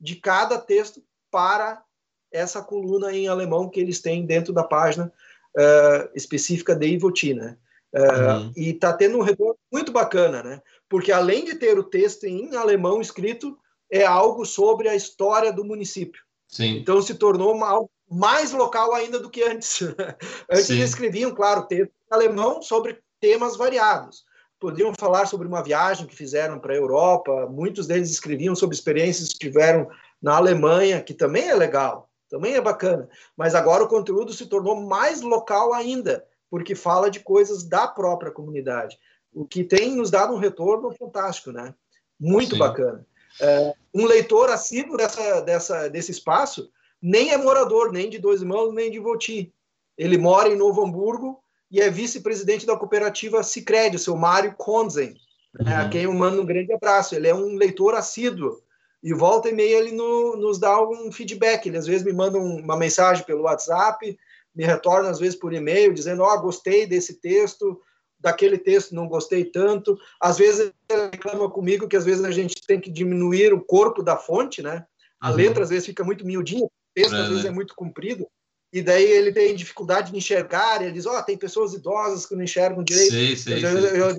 de 0.00 0.16
cada 0.16 0.58
texto 0.58 1.02
para 1.30 1.82
essa 2.30 2.62
coluna 2.62 3.12
em 3.12 3.28
alemão 3.28 3.68
que 3.68 3.80
eles 3.80 4.00
têm 4.00 4.24
dentro 4.24 4.52
da 4.52 4.62
página 4.62 5.12
uh, 5.56 6.10
específica 6.14 6.74
de 6.74 6.86
Ivoti, 6.86 7.34
né? 7.34 7.56
Uh, 7.94 8.00
uhum. 8.00 8.52
E 8.56 8.70
está 8.70 8.92
tendo 8.92 9.18
um 9.18 9.22
retorno 9.22 9.56
muito 9.72 9.90
bacana, 9.90 10.42
né? 10.42 10.62
Porque 10.88 11.10
além 11.10 11.44
de 11.44 11.54
ter 11.54 11.78
o 11.78 11.84
texto 11.84 12.24
em 12.24 12.54
alemão 12.54 13.00
escrito, 13.00 13.58
é 13.90 14.04
algo 14.04 14.44
sobre 14.44 14.88
a 14.88 14.94
história 14.94 15.52
do 15.52 15.64
município. 15.64 16.22
Sim. 16.46 16.78
Então 16.78 17.00
se 17.00 17.14
tornou 17.14 17.54
uma, 17.54 17.86
mais 18.10 18.52
local 18.52 18.94
ainda 18.94 19.18
do 19.18 19.30
que 19.30 19.42
antes. 19.42 19.82
antes 20.50 20.66
Sim. 20.66 20.74
eles 20.74 20.90
escreviam, 20.90 21.34
claro, 21.34 21.66
texto 21.66 21.90
em 21.90 22.14
alemão 22.14 22.62
sobre 22.62 22.98
temas 23.20 23.56
variados. 23.56 24.24
Podiam 24.58 24.92
falar 24.98 25.26
sobre 25.26 25.46
uma 25.46 25.62
viagem 25.62 26.06
que 26.06 26.16
fizeram 26.16 26.58
para 26.58 26.72
a 26.72 26.76
Europa, 26.76 27.46
muitos 27.48 27.86
deles 27.86 28.10
escreviam 28.10 28.56
sobre 28.56 28.74
experiências 28.74 29.28
que 29.28 29.38
tiveram 29.38 29.88
na 30.20 30.36
Alemanha, 30.36 31.00
que 31.00 31.14
também 31.14 31.48
é 31.48 31.54
legal, 31.54 32.10
também 32.28 32.54
é 32.54 32.60
bacana. 32.60 33.08
Mas 33.36 33.54
agora 33.54 33.84
o 33.84 33.88
conteúdo 33.88 34.32
se 34.32 34.46
tornou 34.46 34.80
mais 34.80 35.20
local 35.20 35.72
ainda, 35.72 36.24
porque 36.50 36.74
fala 36.74 37.10
de 37.10 37.20
coisas 37.20 37.62
da 37.62 37.86
própria 37.86 38.32
comunidade, 38.32 38.98
o 39.32 39.46
que 39.46 39.62
tem 39.62 39.94
nos 39.94 40.10
dado 40.10 40.34
um 40.34 40.38
retorno 40.38 40.90
fantástico, 40.92 41.52
né? 41.52 41.72
Muito 42.18 42.54
Sim. 42.54 42.58
bacana. 42.58 43.06
É, 43.40 43.72
um 43.94 44.04
leitor 44.04 44.50
assíduo 44.50 44.96
dessa, 44.96 45.40
dessa, 45.42 45.88
desse 45.88 46.10
espaço 46.10 46.68
nem 47.00 47.30
é 47.30 47.36
morador, 47.36 47.92
nem 47.92 48.10
de 48.10 48.18
Dois 48.18 48.40
Irmãos, 48.40 48.72
nem 48.72 48.90
de 48.90 48.98
Voti. 48.98 49.52
Ele 49.96 50.18
mora 50.18 50.48
em 50.48 50.56
Novo 50.56 50.84
Hamburgo 50.84 51.38
e 51.70 51.80
é 51.80 51.90
vice-presidente 51.90 52.66
da 52.66 52.76
cooperativa 52.76 53.42
Sicredi, 53.42 53.96
o 53.96 53.98
seu 53.98 54.16
Mário 54.16 54.54
Konzen, 54.56 55.14
né, 55.60 55.76
uhum. 55.76 55.86
a 55.86 55.88
quem 55.88 56.02
eu 56.02 56.14
mando 56.14 56.42
um 56.42 56.46
grande 56.46 56.72
abraço. 56.72 57.14
Ele 57.14 57.28
é 57.28 57.34
um 57.34 57.54
leitor 57.56 57.94
assíduo 57.94 58.62
e 59.02 59.12
volta 59.12 59.48
e 59.48 59.52
meia 59.52 59.78
ele 59.78 59.92
no, 59.92 60.36
nos 60.36 60.58
dá 60.58 60.80
um 60.80 61.12
feedback. 61.12 61.66
Ele 61.66 61.78
às 61.78 61.86
vezes 61.86 62.04
me 62.04 62.12
manda 62.12 62.38
uma 62.38 62.76
mensagem 62.76 63.24
pelo 63.24 63.42
WhatsApp, 63.42 64.18
me 64.54 64.64
retorna 64.64 65.10
às 65.10 65.18
vezes 65.18 65.38
por 65.38 65.52
e-mail, 65.52 65.92
dizendo: 65.92 66.22
Ó, 66.22 66.34
oh, 66.34 66.40
gostei 66.40 66.86
desse 66.86 67.20
texto, 67.20 67.80
daquele 68.18 68.58
texto 68.58 68.94
não 68.94 69.06
gostei 69.06 69.44
tanto. 69.44 69.96
Às 70.20 70.38
vezes 70.38 70.72
ele 70.90 71.10
reclama 71.12 71.50
comigo 71.50 71.86
que 71.86 71.96
às 71.96 72.04
vezes 72.04 72.24
a 72.24 72.30
gente 72.30 72.54
tem 72.66 72.80
que 72.80 72.90
diminuir 72.90 73.52
o 73.52 73.60
corpo 73.60 74.02
da 74.02 74.16
fonte, 74.16 74.62
né? 74.62 74.84
A 75.20 75.30
uhum. 75.30 75.36
letra 75.36 75.62
às 75.62 75.70
vezes 75.70 75.86
fica 75.86 76.04
muito 76.04 76.26
miudinha, 76.26 76.68
texto 77.02 77.14
é, 77.14 77.20
às 77.20 77.28
vezes 77.28 77.44
né? 77.44 77.50
é 77.50 77.52
muito 77.52 77.74
comprido. 77.74 78.26
E 78.72 78.82
daí 78.82 79.04
ele 79.04 79.32
tem 79.32 79.54
dificuldade 79.54 80.12
de 80.12 80.18
enxergar, 80.18 80.80
e 80.80 80.84
ele 80.84 80.92
diz: 80.92 81.06
Ó, 81.06 81.18
oh, 81.18 81.22
tem 81.22 81.38
pessoas 81.38 81.72
idosas 81.72 82.26
que 82.26 82.34
não 82.34 82.42
enxergam 82.42 82.84
direito. 82.84 83.10
Sei, 83.10 83.36
sei, 83.36 83.64
eu, 83.64 83.78
eu, 83.78 84.10
eu, 84.10 84.16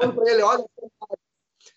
eu 0.00 0.12
para 0.14 0.30
ele: 0.30 0.42
olha, 0.42 0.64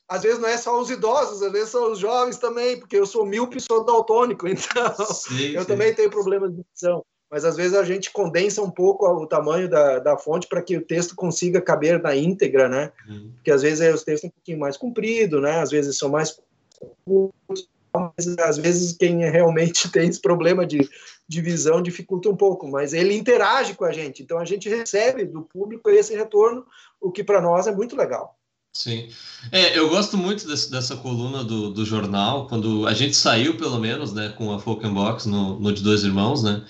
às 0.07 0.23
vezes 0.23 0.39
não 0.39 0.47
é 0.47 0.57
só 0.57 0.79
os 0.79 0.89
idosos, 0.89 1.41
às 1.41 1.51
vezes 1.51 1.69
são 1.69 1.91
os 1.91 1.99
jovens 1.99 2.37
também, 2.37 2.79
porque 2.79 2.95
eu 2.95 3.05
sou 3.05 3.25
míope 3.25 3.57
e 3.57 3.61
sou 3.61 3.83
daltônico, 3.83 4.47
então 4.47 4.95
sim, 5.05 5.51
eu 5.51 5.61
sim. 5.61 5.67
também 5.67 5.93
tenho 5.93 6.09
problemas 6.09 6.49
de 6.55 6.63
visão 6.73 7.03
mas 7.29 7.43
às 7.43 7.57
vezes 7.57 7.73
a 7.73 7.83
gente 7.83 8.11
condensa 8.11 8.61
um 8.61 8.71
pouco 8.71 9.05
o 9.05 9.27
tamanho 9.27 9.69
da, 9.69 9.99
da 9.99 10.17
fonte 10.17 10.47
para 10.47 10.61
que 10.61 10.77
o 10.77 10.85
texto 10.85 11.15
consiga 11.15 11.61
caber 11.61 12.01
na 12.01 12.15
íntegra, 12.15 12.69
né? 12.69 12.91
Uhum. 13.07 13.31
Porque 13.35 13.51
às 13.51 13.61
vezes 13.61 13.93
os 13.93 14.03
textos 14.03 14.21
são 14.21 14.29
um 14.29 14.31
pouquinho 14.31 14.59
mais 14.59 14.77
compridos, 14.77 15.41
né? 15.41 15.59
Às 15.59 15.69
vezes 15.69 15.97
são 15.97 16.09
mais 16.09 16.39
curtos, 17.05 17.67
mas 17.99 18.27
às 18.39 18.57
vezes 18.57 18.93
quem 18.93 19.17
realmente 19.29 19.89
tem 19.91 20.09
esse 20.09 20.21
problema 20.21 20.65
de, 20.65 20.87
de 21.27 21.41
visão 21.41 21.81
dificulta 21.81 22.29
um 22.29 22.35
pouco, 22.35 22.67
mas 22.67 22.93
ele 22.93 23.15
interage 23.15 23.73
com 23.73 23.85
a 23.85 23.91
gente, 23.91 24.23
então 24.23 24.37
a 24.37 24.45
gente 24.45 24.69
recebe 24.69 25.25
do 25.25 25.41
público 25.41 25.89
esse 25.89 26.15
retorno, 26.15 26.65
o 27.01 27.11
que 27.11 27.23
para 27.23 27.41
nós 27.41 27.67
é 27.67 27.75
muito 27.75 27.95
legal. 27.95 28.37
Sim. 28.73 29.09
É, 29.51 29.77
eu 29.77 29.89
gosto 29.89 30.17
muito 30.17 30.47
desse, 30.47 30.69
dessa 30.69 30.95
coluna 30.97 31.43
do, 31.43 31.71
do 31.71 31.83
jornal, 31.83 32.47
quando 32.47 32.85
a 32.85 32.93
gente 32.93 33.15
saiu, 33.15 33.57
pelo 33.57 33.79
menos, 33.79 34.13
né, 34.13 34.29
com 34.37 34.51
a 34.51 34.59
Folk 34.59 34.87
Box 34.89 35.25
no, 35.25 35.59
no 35.59 35.73
De 35.73 35.81
Dois 35.81 36.03
Irmãos, 36.03 36.43
né, 36.43 36.63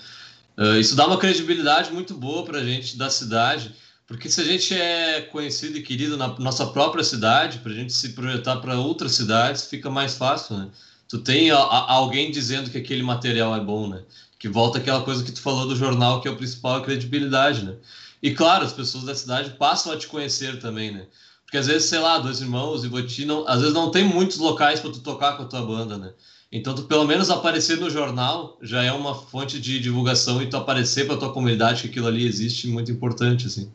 Uh, 0.58 0.76
isso 0.80 0.96
dá 0.96 1.06
uma 1.06 1.16
credibilidade 1.16 1.92
muito 1.92 2.14
boa 2.14 2.44
para 2.44 2.58
a 2.58 2.64
gente 2.64 2.98
da 2.98 3.08
cidade, 3.08 3.72
porque 4.08 4.28
se 4.28 4.40
a 4.40 4.44
gente 4.44 4.74
é 4.74 5.20
conhecido 5.20 5.78
e 5.78 5.82
querido 5.82 6.16
na 6.16 6.36
nossa 6.36 6.66
própria 6.66 7.04
cidade, 7.04 7.58
para 7.58 7.70
a 7.70 7.74
gente 7.76 7.92
se 7.92 8.08
projetar 8.08 8.56
para 8.56 8.76
outras 8.76 9.12
cidades, 9.12 9.66
fica 9.66 9.88
mais 9.88 10.14
fácil, 10.14 10.56
né? 10.56 10.68
Tu 11.08 11.18
tem 11.18 11.50
a, 11.50 11.58
a, 11.58 11.92
alguém 11.92 12.30
dizendo 12.30 12.70
que 12.70 12.78
aquele 12.78 13.02
material 13.02 13.56
é 13.56 13.60
bom, 13.60 13.88
né? 13.88 14.02
Que 14.38 14.48
volta 14.48 14.78
aquela 14.78 15.02
coisa 15.02 15.24
que 15.24 15.32
tu 15.32 15.40
falou 15.40 15.66
do 15.66 15.74
jornal, 15.74 16.20
que 16.20 16.28
é 16.28 16.30
o 16.30 16.36
principal, 16.36 16.76
a 16.76 16.84
credibilidade, 16.84 17.64
né? 17.64 17.76
E 18.22 18.34
claro, 18.34 18.64
as 18.64 18.72
pessoas 18.72 19.04
da 19.04 19.14
cidade 19.14 19.50
passam 19.50 19.92
a 19.92 19.96
te 19.96 20.06
conhecer 20.06 20.60
também, 20.60 20.92
né? 20.92 21.06
Porque 21.44 21.56
às 21.56 21.66
vezes, 21.66 21.88
sei 21.88 21.98
lá, 21.98 22.18
dois 22.18 22.42
irmãos 22.42 22.84
e 22.84 22.88
Voti, 22.88 23.24
não, 23.24 23.48
às 23.48 23.60
vezes 23.60 23.72
não 23.72 23.90
tem 23.90 24.04
muitos 24.04 24.36
locais 24.36 24.80
para 24.80 24.90
tu 24.90 25.00
tocar 25.00 25.34
com 25.36 25.44
a 25.44 25.46
tua 25.46 25.62
banda, 25.62 25.96
né? 25.96 26.12
Então, 26.52 26.74
tu 26.74 26.82
pelo 26.82 27.06
menos 27.06 27.30
aparecer 27.30 27.78
no 27.78 27.88
jornal 27.88 28.58
já 28.60 28.82
é 28.82 28.92
uma 28.92 29.14
fonte 29.14 29.58
de 29.58 29.80
divulgação 29.80 30.42
e 30.42 30.48
tu 30.48 30.56
aparecer 30.58 31.06
para 31.06 31.16
tua 31.16 31.32
comunidade 31.32 31.82
que 31.82 31.88
aquilo 31.88 32.06
ali 32.06 32.26
existe 32.26 32.68
muito 32.68 32.90
importante, 32.90 33.46
assim. 33.46 33.72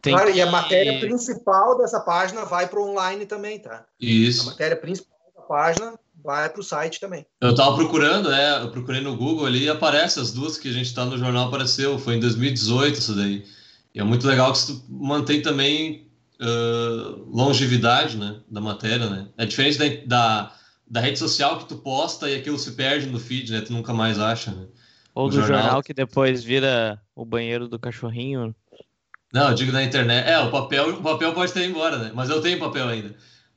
Tem 0.00 0.14
claro, 0.14 0.32
que... 0.32 0.38
e 0.38 0.42
a 0.42 0.50
matéria 0.50 1.00
principal 1.00 1.76
dessa 1.78 2.00
página 2.00 2.44
vai 2.44 2.68
para 2.68 2.80
online 2.80 3.26
também, 3.26 3.58
tá? 3.58 3.84
Isso. 4.00 4.42
A 4.42 4.52
matéria 4.52 4.76
principal 4.76 5.19
página 5.50 5.98
vai 6.22 6.48
para 6.48 6.60
o 6.60 6.64
site 6.64 7.00
também. 7.00 7.26
Eu 7.40 7.50
estava 7.50 7.74
procurando, 7.74 8.32
é, 8.32 8.62
eu 8.62 8.70
procurei 8.70 9.00
no 9.00 9.16
Google 9.16 9.46
ali 9.46 9.64
e 9.64 9.68
aparece 9.68 10.20
as 10.20 10.32
duas 10.32 10.56
que 10.56 10.68
a 10.68 10.72
gente 10.72 10.86
está 10.86 11.04
no 11.04 11.18
jornal 11.18 11.48
apareceu, 11.48 11.98
foi 11.98 12.14
em 12.14 12.20
2018 12.20 12.98
isso 12.98 13.16
daí. 13.16 13.44
E 13.92 13.98
é 13.98 14.04
muito 14.04 14.26
legal 14.28 14.52
que 14.52 14.66
tu 14.66 14.84
mantém 14.88 15.42
também 15.42 16.06
uh, 16.40 17.24
longevidade, 17.28 18.16
né, 18.16 18.36
da 18.48 18.60
matéria, 18.60 19.10
né? 19.10 19.26
É 19.36 19.44
diferente 19.44 19.76
da, 19.76 19.86
da 20.06 20.52
da 20.90 21.00
rede 21.00 21.20
social 21.20 21.56
que 21.56 21.66
tu 21.66 21.76
posta 21.76 22.28
e 22.28 22.34
aquilo 22.34 22.58
se 22.58 22.72
perde 22.72 23.06
no 23.06 23.20
feed, 23.20 23.52
né? 23.52 23.60
Tu 23.60 23.72
nunca 23.72 23.94
mais 23.94 24.18
acha, 24.18 24.50
né? 24.50 24.66
Ou 25.14 25.28
do 25.28 25.36
jornal. 25.36 25.62
jornal. 25.62 25.82
que 25.84 25.94
depois 25.94 26.42
vira 26.42 27.00
o 27.14 27.24
banheiro 27.24 27.68
do 27.68 27.78
cachorrinho. 27.78 28.52
Não, 29.32 29.50
eu 29.50 29.54
digo 29.54 29.70
na 29.70 29.84
internet. 29.84 30.28
É, 30.28 30.40
o 30.40 30.50
papel, 30.50 30.96
o 30.96 31.02
papel 31.02 31.32
pode 31.32 31.52
ter 31.52 31.64
embora, 31.64 31.96
né? 31.96 32.10
Mas 32.12 32.28
eu 32.28 32.40
tenho 32.40 32.58
papel 32.58 32.88
ainda. 32.88 33.14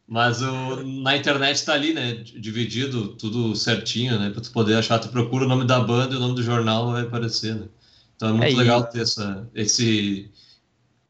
Mas 0.08 0.42
o, 0.42 0.84
na 0.84 1.16
internet 1.16 1.64
tá 1.64 1.74
ali, 1.74 1.94
né? 1.94 2.14
Dividido 2.16 3.16
tudo 3.16 3.56
certinho, 3.56 4.20
né? 4.20 4.30
Pra 4.30 4.42
tu 4.42 4.52
poder 4.52 4.76
achar, 4.76 5.00
tu 5.00 5.10
procura 5.10 5.46
o 5.46 5.48
nome 5.48 5.66
da 5.66 5.80
banda 5.80 6.14
e 6.14 6.18
o 6.18 6.20
nome 6.20 6.36
do 6.36 6.44
jornal 6.44 6.92
vai 6.92 7.04
aparecer, 7.04 7.56
né? 7.56 7.68
Então 8.16 8.30
é 8.30 8.34
muito 8.34 8.54
é, 8.54 8.56
legal 8.56 8.84
ter 8.84 9.02
essa, 9.02 9.50
esse 9.56 10.30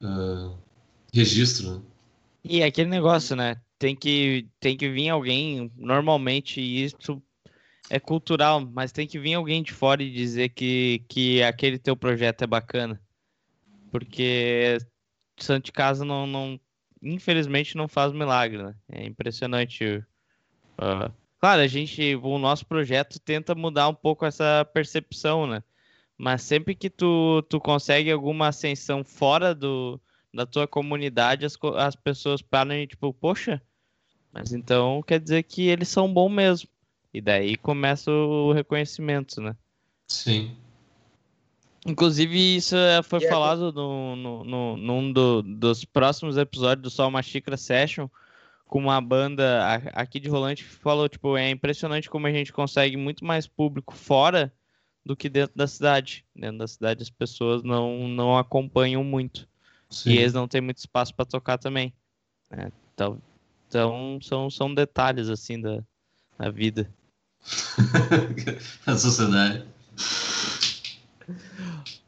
uh, 0.02 0.56
registro, 1.14 1.74
né? 1.74 1.82
E 2.46 2.64
aquele 2.64 2.90
negócio, 2.90 3.36
né? 3.36 3.58
tem 3.84 3.98
que, 3.98 4.48
tem 4.62 4.78
que 4.78 4.88
vir 4.88 5.10
alguém, 5.10 5.70
normalmente 5.76 6.62
isso 6.62 7.22
é 7.90 8.00
cultural, 8.00 8.62
mas 8.62 8.94
tem 8.94 9.06
que 9.06 9.20
vir 9.20 9.34
alguém 9.34 9.62
de 9.62 9.74
fora 9.74 10.02
e 10.02 10.10
dizer 10.10 10.50
que, 10.50 11.04
que 11.10 11.44
aquele 11.44 11.78
teu 11.78 11.94
projeto 11.94 12.46
é 12.46 12.48
bacana. 12.48 12.98
Porque 13.92 14.78
santo 15.38 15.66
de 15.66 15.74
casa 15.74 16.06
não, 16.06 16.26
não 16.26 16.58
infelizmente 17.04 17.78
não 17.78 17.88
faz 17.88 18.12
milagre, 18.14 18.64
né? 18.64 18.76
É 18.92 19.06
impressionante. 19.06 20.04
Uh, 20.78 21.12
claro, 21.40 21.62
a 21.62 21.68
gente, 21.68 22.16
o 22.16 22.38
nosso 22.38 22.66
projeto 22.66 23.20
tenta 23.20 23.54
mudar 23.54 23.88
um 23.90 23.94
pouco 23.94 24.26
essa 24.26 24.68
percepção, 24.74 25.46
né? 25.46 25.64
Mas 26.18 26.42
sempre 26.44 26.76
que 26.76 26.90
tu, 26.90 27.44
tu 27.50 27.60
consegue 27.60 28.12
alguma 28.12 28.48
ascensão 28.48 29.04
fora 29.04 29.54
do, 29.54 30.00
da 30.34 30.46
tua 30.46 30.68
comunidade, 30.68 31.46
as, 31.46 31.58
as 31.76 31.96
pessoas 31.96 32.42
param 32.42 32.76
e 32.76 32.88
tipo, 32.88 33.14
poxa, 33.14 33.62
mas 34.32 34.54
então 34.54 35.04
quer 35.04 35.20
dizer 35.20 35.44
que 35.44 35.68
eles 35.68 35.90
são 35.90 36.12
bons 36.12 36.30
mesmo. 36.30 36.70
E 37.14 37.22
daí 37.22 37.56
começa 37.56 38.10
o 38.10 38.52
reconhecimento, 38.54 39.40
né? 39.40 39.56
Sim. 40.08 40.56
Inclusive, 41.86 42.56
isso 42.56 42.76
é, 42.76 43.04
foi 43.04 43.20
falado 43.22 43.74
no, 43.74 44.16
no, 44.16 44.44
no, 44.44 44.78
num 44.78 45.12
do, 45.12 45.42
dos 45.42 45.84
próximos 45.84 46.38
episódios 46.38 46.84
do 46.84 46.90
Só 46.90 47.08
Uma 47.08 47.22
Xícara 47.22 47.58
Session, 47.58 48.08
com 48.66 48.80
uma 48.80 49.00
banda 49.02 49.62
aqui 49.94 50.20
de 50.20 50.30
Rolante, 50.30 50.64
falou, 50.64 51.10
tipo, 51.10 51.36
é 51.36 51.50
impressionante 51.50 52.10
como 52.10 52.26
a 52.26 52.32
gente 52.32 52.54
consegue 52.54 52.96
muito 52.96 53.26
mais 53.26 53.46
público 53.46 53.94
fora 53.94 54.52
do 55.06 55.16
que 55.16 55.28
dentro 55.28 55.56
da 55.56 55.68
cidade. 55.68 56.26
Dentro 56.36 56.60
da 56.60 56.68
cidade 56.68 57.04
as 57.04 57.10
pessoas 57.10 57.64
não, 57.64 58.08
não 58.08 58.38
acompanham 58.38 59.04
muito. 59.04 59.48
Sim. 59.90 60.12
E 60.12 60.18
eles 60.18 60.34
não 60.34 60.48
têm 60.48 60.62
muito 60.62 60.78
espaço 60.78 61.14
para 61.14 61.26
tocar 61.26 61.58
também. 61.58 61.94
Né? 62.50 62.72
Então, 62.94 63.22
então 63.68 64.20
são, 64.22 64.50
são 64.50 64.74
detalhes, 64.74 65.30
assim, 65.30 65.60
da, 65.60 65.84
da 66.38 66.50
vida. 66.50 66.90
a 68.88 68.96
sociedade. 68.96 69.66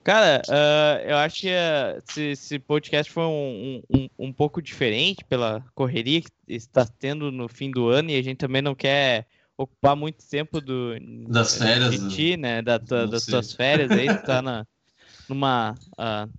Cara, 0.06 0.40
uh, 0.48 1.10
eu 1.10 1.18
acho 1.18 1.42
que 1.42 1.48
uh, 1.48 1.98
esse, 2.08 2.22
esse, 2.26 2.60
podcast 2.60 3.12
foi 3.12 3.24
um, 3.24 3.82
um, 3.92 4.10
um, 4.20 4.32
pouco 4.32 4.62
diferente 4.62 5.26
pela 5.26 5.66
correria 5.74 6.22
que 6.22 6.30
está 6.48 6.86
tendo 6.86 7.32
no 7.32 7.48
fim 7.48 7.72
do 7.72 7.90
ano 7.90 8.12
e 8.12 8.16
a 8.16 8.22
gente 8.22 8.38
também 8.38 8.62
não 8.62 8.76
quer 8.76 9.26
ocupar 9.58 9.96
muito 9.96 10.24
tempo 10.30 10.62
do, 10.62 10.94
das 11.28 11.58
férias, 11.58 11.90
de 11.90 12.16
ti, 12.16 12.38
né? 12.38 12.62
Da, 12.62 12.78
da, 12.78 13.08
das 13.08 13.26
tuas 13.26 13.54
férias 13.54 13.90
aí, 13.90 14.06
tu 14.06 14.24
tá 14.24 14.44
na, 14.44 14.68
numa 15.28 15.74
uh, 15.94 16.32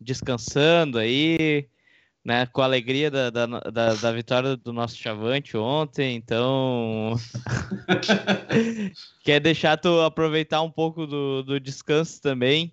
descansando 0.00 0.96
aí, 0.96 1.68
né? 2.24 2.46
Com 2.46 2.62
a 2.62 2.64
alegria 2.64 3.10
da, 3.10 3.28
da, 3.28 3.46
da, 3.46 3.94
da 3.96 4.12
vitória 4.12 4.56
do 4.56 4.72
nosso 4.72 4.96
Chavante 4.96 5.58
ontem, 5.58 6.16
então 6.16 7.16
quer 9.22 9.40
deixar 9.40 9.76
tu 9.76 10.00
aproveitar 10.00 10.62
um 10.62 10.70
pouco 10.70 11.06
do, 11.06 11.42
do 11.42 11.60
descanso 11.60 12.18
também. 12.22 12.72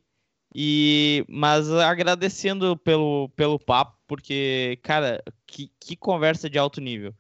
E, 0.54 1.26
mas 1.30 1.72
agradecendo 1.72 2.76
pelo, 2.78 3.30
pelo 3.36 3.58
papo, 3.58 3.97
porque, 4.06 4.78
cara, 4.84 5.24
que, 5.47 5.72
que 5.80 5.95
conversa 5.95 6.49
de 6.49 6.58
alto 6.58 6.82
nível. 6.82 7.14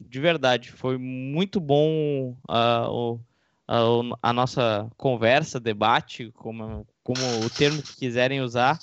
De 0.00 0.18
verdade, 0.20 0.72
foi 0.72 0.96
muito 0.96 1.60
bom 1.60 2.36
uh, 2.48 2.88
o, 2.90 3.20
a, 3.66 4.30
a, 4.30 4.32
nossa 4.32 4.90
conversa, 4.96 5.60
debate, 5.60 6.32
como, 6.36 6.86
como 7.02 7.20
o 7.44 7.50
termo 7.50 7.82
que 7.82 7.96
quiserem 7.96 8.40
usar. 8.40 8.78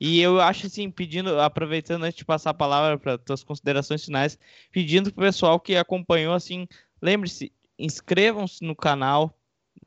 E 0.00 0.20
eu 0.20 0.40
acho 0.40 0.66
assim, 0.66 0.90
pedindo, 0.90 1.38
aproveitando 1.38 2.04
antes 2.04 2.16
de 2.18 2.24
passar 2.24 2.50
a 2.50 2.54
palavra 2.54 2.98
para 2.98 3.18
tuas 3.18 3.44
considerações 3.44 4.04
finais, 4.04 4.38
pedindo 4.70 5.12
para 5.12 5.20
o 5.20 5.26
pessoal 5.26 5.60
que 5.60 5.76
acompanhou, 5.76 6.32
assim, 6.32 6.66
lembre-se, 7.02 7.52
inscrevam-se 7.78 8.64
no 8.64 8.74
canal, 8.74 9.36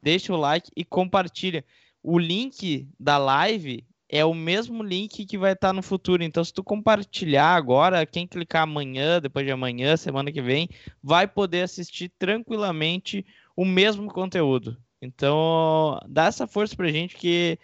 deixe 0.01 0.32
o 0.32 0.38
like 0.38 0.70
e 0.76 0.86
compartilha 0.86 1.66
o 2.06 2.20
link 2.20 2.88
da 2.99 3.18
live 3.18 3.84
é 4.08 4.24
o 4.24 4.34
mesmo 4.34 4.84
link 4.84 5.26
que 5.26 5.38
vai 5.38 5.53
estar 5.53 5.74
no 5.74 5.82
futuro. 5.82 6.24
Então, 6.24 6.43
se 6.43 6.53
tu 6.53 6.64
compartilhar 6.64 7.56
agora, 7.56 8.06
quem 8.06 8.28
clicar 8.28 8.64
amanhã, 8.64 9.20
depois 9.20 9.45
de 9.45 9.51
amanhã, 9.51 9.97
semana 9.97 10.32
que 10.32 10.41
vem, 10.41 10.70
vai 11.01 11.28
poder 11.28 11.64
assistir 11.64 12.12
tranquilamente 12.20 13.26
o 13.56 13.66
mesmo 13.66 14.08
conteúdo. 14.12 14.78
Então, 15.01 15.99
dá 16.08 16.26
essa 16.26 16.45
força 16.45 16.76
pra 16.76 16.91
gente 16.91 17.16
que 17.16 17.58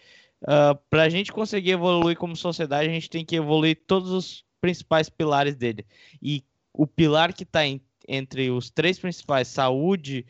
uh, 0.43 0.75
pra 0.89 1.07
gente 1.09 1.31
conseguir 1.31 1.71
evoluir 1.71 2.17
como 2.17 2.35
sociedade, 2.35 2.89
a 2.89 2.93
gente 2.93 3.09
tem 3.09 3.23
que 3.23 3.35
evoluir 3.35 3.79
todos 3.85 4.11
os 4.11 4.43
principais 4.59 5.07
pilares 5.07 5.55
dele. 5.55 5.85
E 6.21 6.43
o 6.73 6.87
pilar 6.87 7.33
que 7.33 7.43
está 7.43 7.61
entre 8.07 8.49
os 8.49 8.71
três 8.71 8.97
principais, 8.97 9.47
saúde, 9.47 10.25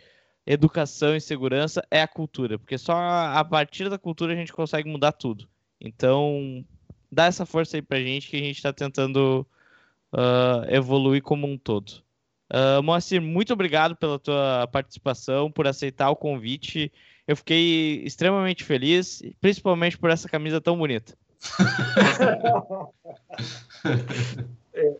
educação 0.45 1.15
e 1.15 1.21
segurança 1.21 1.85
é 1.89 2.01
a 2.01 2.07
cultura, 2.07 2.57
porque 2.57 2.77
só 2.77 2.93
a 2.93 3.43
partir 3.43 3.89
da 3.89 3.97
cultura 3.97 4.33
a 4.33 4.35
gente 4.35 4.53
consegue 4.53 4.89
mudar 4.89 5.11
tudo. 5.11 5.47
Então, 5.79 6.65
dá 7.11 7.25
essa 7.25 7.45
força 7.45 7.77
aí 7.77 7.81
pra 7.81 7.99
gente 7.99 8.29
que 8.29 8.37
a 8.37 8.39
gente 8.39 8.57
está 8.57 8.71
tentando 8.71 9.45
uh, 10.13 10.63
evoluir 10.69 11.21
como 11.21 11.47
um 11.47 11.57
todo. 11.57 12.03
Uh, 12.53 12.83
Moacir, 12.83 13.21
muito 13.21 13.53
obrigado 13.53 13.95
pela 13.95 14.19
tua 14.19 14.67
participação, 14.67 15.51
por 15.51 15.67
aceitar 15.67 16.09
o 16.09 16.15
convite. 16.15 16.91
Eu 17.27 17.35
fiquei 17.37 18.03
extremamente 18.03 18.63
feliz, 18.63 19.21
principalmente 19.39 19.97
por 19.97 20.09
essa 20.09 20.27
camisa 20.27 20.59
tão 20.59 20.77
bonita. 20.77 21.17
é, 24.73 24.97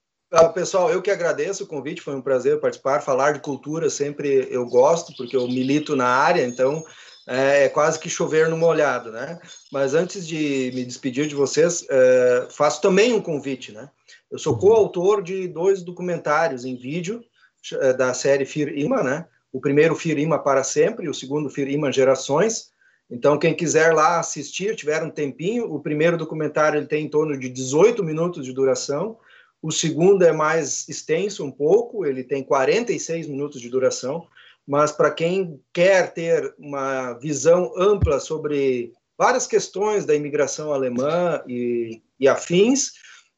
pessoal, 0.53 0.89
eu 0.89 1.01
que 1.01 1.11
agradeço 1.11 1.65
o 1.65 1.67
convite, 1.67 2.01
foi 2.01 2.15
um 2.15 2.21
prazer 2.21 2.59
participar. 2.59 3.01
Falar 3.01 3.34
de 3.34 3.41
cultura 3.41 3.89
sempre 3.89 4.47
eu 4.49 4.65
gosto, 4.65 5.13
porque 5.17 5.36
eu 5.36 5.45
milito 5.47 5.95
na 5.95 6.07
área, 6.07 6.45
então 6.45 6.84
é, 7.27 7.65
é 7.65 7.69
quase 7.69 7.99
que 7.99 8.09
chover 8.09 8.47
no 8.47 8.57
molhado, 8.57 9.11
né? 9.11 9.39
Mas 9.71 9.93
antes 9.93 10.25
de 10.25 10.71
me 10.73 10.86
despedir 10.86 11.27
de 11.27 11.36
vocês, 11.36 11.86
é, 11.89 12.47
faço 12.49 12.82
também 12.82 13.13
um 13.13 13.21
convite, 13.21 13.73
né? 13.73 13.89
Eu 14.32 14.39
sou 14.39 14.57
coautor 14.57 15.21
de 15.21 15.49
dois 15.49 15.84
documentários 15.84 16.63
em 16.63 16.77
vídeo 16.77 17.21
é, 17.73 17.91
da 17.91 18.13
série 18.13 18.45
Fir 18.45 18.69
Ima, 18.77 19.03
né? 19.03 19.25
O 19.51 19.59
primeiro 19.59 19.95
Fir 19.95 20.17
Ima 20.17 20.39
para 20.39 20.63
sempre, 20.63 21.09
o 21.09 21.13
segundo 21.13 21.49
Fir 21.49 21.67
Ima 21.67 21.91
Gerações. 21.91 22.71
Então, 23.09 23.38
quem 23.38 23.53
quiser 23.53 23.93
lá 23.93 24.17
assistir, 24.17 24.77
tiver 24.77 25.03
um 25.03 25.09
tempinho, 25.09 25.65
o 25.65 25.82
primeiro 25.82 26.15
documentário 26.15 26.79
ele 26.79 26.88
tem 26.88 27.03
em 27.03 27.09
torno 27.09 27.38
de 27.38 27.49
18 27.49 28.01
minutos 28.01 28.45
de 28.45 28.53
duração 28.53 29.17
o 29.62 29.72
segundo 29.72 30.24
é 30.24 30.32
mais 30.32 30.88
extenso 30.89 31.45
um 31.45 31.51
pouco, 31.51 32.05
ele 32.05 32.24
tem 32.24 32.43
46 32.43 33.28
minutos 33.28 33.62
de 33.62 33.70
duração, 33.70 34.28
mas 34.68 34.91
para 34.91 35.12
quem 35.12 35.62
quer 35.72 36.14
ter 36.14 36.53
uma 36.57 37.14
visão 37.14 37.72
ampla 37.78 38.20
sobre 38.20 38.93
várias 39.18 39.45
questões 39.45 40.05
da 40.05 40.16
imigração 40.16 40.74
alemã 40.74 41.43
e, 41.47 42.01
e 42.20 42.28
afins, 42.28 42.93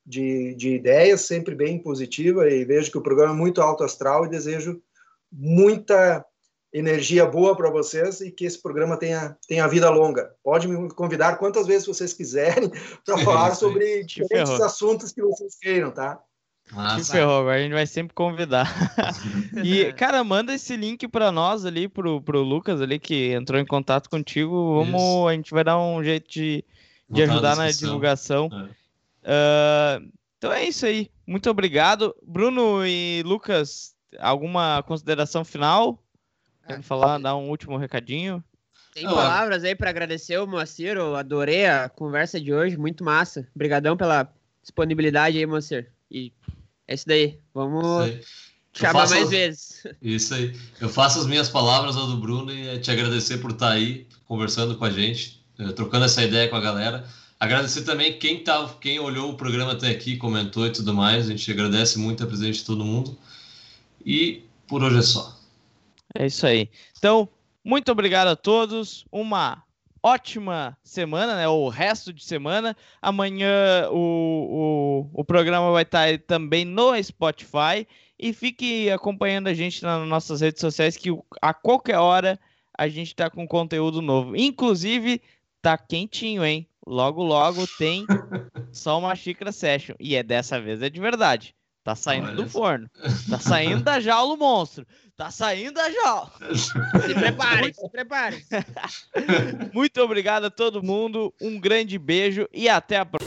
de, 0.07 0.55
de 0.55 0.77
ideias, 0.77 1.23
sempre 1.23 1.57
bem 1.57 1.77
positiva, 1.77 2.49
e 2.49 2.65
vejo 2.65 2.93
que 2.93 2.99
o 2.99 3.03
programa 3.03 3.35
é 3.35 3.37
muito 3.37 3.61
alto 3.61 3.83
astral 3.83 4.25
e 4.25 4.31
desejo 4.31 4.81
muita 5.31 6.25
energia 6.73 7.27
boa 7.27 7.55
para 7.55 7.71
vocês 7.71 8.21
e 8.21 8.31
que 8.31 8.45
esse 8.45 8.61
programa 8.61 8.97
tenha, 8.97 9.37
tenha 9.47 9.69
vida 9.69 9.91
longa. 9.91 10.33
Pode 10.43 10.67
me 10.67 10.89
convidar 10.91 11.37
quantas 11.37 11.67
vezes 11.67 11.87
vocês 11.87 12.15
quiserem 12.15 12.71
para 13.05 13.19
falar 13.19 13.55
sobre 13.55 14.05
diferentes 14.05 14.61
assuntos 14.61 15.13
que 15.13 15.23
vocês 15.23 15.57
queiram, 15.61 15.91
tá? 15.91 16.21
Que 16.97 17.05
ferrou, 17.05 17.51
a 17.51 17.59
gente 17.59 17.73
vai 17.73 17.87
sempre 17.87 18.15
convidar. 18.15 18.67
e, 19.63 19.93
cara, 19.93 20.25
manda 20.25 20.55
esse 20.55 20.75
link 20.75 21.07
para 21.07 21.31
nós 21.31 21.67
ali, 21.67 21.87
pro, 21.87 22.23
pro 22.23 22.41
Lucas 22.41 22.81
ali, 22.81 22.99
que 22.99 23.33
entrou 23.33 23.61
em 23.61 23.67
contato 23.67 24.09
contigo. 24.09 24.77
Vamos, 24.77 25.03
Isso. 25.03 25.29
a 25.29 25.33
gente 25.35 25.51
vai 25.51 25.65
dar 25.65 25.79
um 25.79 26.03
jeito 26.03 26.31
de, 26.31 26.65
de 27.11 27.23
ajudar 27.25 27.57
na, 27.57 27.65
na 27.65 27.71
divulgação. 27.71 28.49
É. 29.23 30.01
Uh, 30.01 30.13
então 30.39 30.53
é 30.53 30.65
isso 30.65 30.87
aí. 30.87 31.11
Muito 31.27 31.51
obrigado. 31.51 32.15
Bruno 32.23 32.87
e 32.87 33.23
Lucas, 33.25 33.95
alguma 34.19 34.83
consideração 34.83 35.45
final? 35.45 36.03
Quer 36.67 36.83
falar, 36.83 37.19
dar 37.19 37.37
um 37.37 37.49
último 37.49 37.77
recadinho? 37.77 38.43
Tem 38.95 39.05
palavras 39.05 39.65
aí 39.65 39.75
para 39.75 39.89
agradecer 39.89 40.39
o 40.39 40.47
Moacir, 40.47 40.97
eu 40.97 41.17
adorei 41.17 41.67
a 41.67 41.89
conversa 41.89 42.39
de 42.39 42.53
hoje, 42.53 42.77
muito 42.77 43.03
massa. 43.03 43.49
Obrigadão 43.55 43.97
pela 43.97 44.31
disponibilidade 44.61 45.39
aí, 45.39 45.47
Moacir. 45.47 45.91
E 46.11 46.31
é 46.87 46.95
isso 46.95 47.07
daí, 47.07 47.39
vamos 47.55 48.07
isso 48.07 48.53
chamar 48.75 49.09
mais 49.09 49.31
vezes. 49.31 49.87
Isso 50.01 50.35
aí. 50.35 50.55
Eu 50.81 50.89
faço 50.89 51.19
as 51.19 51.27
minhas 51.27 51.49
palavras 51.49 51.97
ao 51.97 52.07
do 52.07 52.19
Bruno 52.19 52.53
e 52.53 52.69
é 52.69 52.79
te 52.79 52.91
agradecer 52.91 53.39
por 53.39 53.53
estar 53.53 53.71
aí 53.71 54.07
conversando 54.27 54.77
com 54.77 54.85
a 54.85 54.91
gente, 54.91 55.43
eh, 55.59 55.73
trocando 55.73 56.05
essa 56.05 56.23
ideia 56.23 56.49
com 56.49 56.57
a 56.57 56.61
galera. 56.61 57.07
Agradecer 57.41 57.83
também 57.83 58.19
quem, 58.19 58.45
tá, 58.45 58.69
quem 58.81 59.01
olhou 59.01 59.31
o 59.31 59.37
programa 59.37 59.73
até 59.73 59.91
aqui, 59.91 60.17
comentou 60.17 60.67
e 60.67 60.71
tudo 60.71 60.95
mais. 60.95 61.27
A 61.27 61.31
gente 61.31 61.51
agradece 61.51 61.99
muito 61.99 62.23
a 62.23 62.27
presença 62.27 62.53
de 62.53 62.65
todo 62.65 62.85
mundo. 62.85 63.19
E 64.05 64.43
por 64.67 64.83
hoje 64.83 64.99
é 64.99 65.03
só. 65.03 65.42
É 66.15 66.27
isso 66.27 66.47
aí. 66.47 66.71
Então, 66.99 67.29
muito 67.65 67.91
obrigado 67.91 68.29
a 68.29 68.37
todos. 68.37 69.05
Uma 69.11 69.63
ótima 70.03 70.77
semana, 70.83 71.37
né? 71.37 71.49
O 71.49 71.69
resto 71.69 72.13
de 72.13 72.25
semana. 72.25 72.77
Amanhã 73.01 73.89
o, 73.91 75.09
o, 75.15 75.21
o 75.21 75.25
programa 75.25 75.71
vai 75.71 75.83
estar 75.83 76.19
também 76.21 76.65
no 76.65 77.01
Spotify. 77.03 77.87
E 78.19 78.33
fique 78.33 78.91
acompanhando 78.91 79.49
a 79.49 79.55
gente 79.55 79.83
nas 79.83 80.07
nossas 80.07 80.41
redes 80.41 80.61
sociais, 80.61 80.97
que 80.97 81.11
a 81.41 81.53
qualquer 81.53 81.99
hora 81.99 82.39
a 82.77 82.89
gente 82.89 83.09
está 83.09 83.29
com 83.29 83.47
conteúdo 83.49 84.01
novo. 84.01 84.37
Inclusive, 84.37 85.21
tá 85.61 85.77
quentinho, 85.77 86.45
hein? 86.45 86.69
Logo, 86.87 87.23
logo 87.23 87.67
tem 87.79 88.07
só 88.73 88.99
uma 88.99 89.15
xícara 89.15 89.53
session. 89.53 89.95
E 89.99 90.15
é 90.15 90.23
dessa 90.23 90.61
vez, 90.61 90.83
é 90.83 90.91
de 90.91 91.01
verdade. 91.01 91.55
Tá 91.85 91.97
saindo 91.97 92.29
Olha 92.29 92.37
do 92.37 92.49
forno. 92.49 92.89
Tá 93.29 93.39
saindo 93.41 93.83
da 93.83 93.99
jaula 93.99 94.35
o 94.35 94.37
monstro. 94.37 94.87
Tá 95.17 95.31
saindo 95.31 95.75
da 95.75 95.91
jaula. 95.91 96.33
Se 96.55 97.15
prepare, 97.15 97.75
se 97.75 97.89
prepare. 97.91 98.45
Muito 99.75 100.01
obrigado 100.01 100.45
a 100.45 100.51
todo 100.51 100.83
mundo. 100.83 101.35
Um 101.41 101.59
grande 101.61 101.99
beijo 101.99 102.49
e 102.53 102.69
até 102.69 102.99
a 102.99 103.05
próxima. 103.05 103.22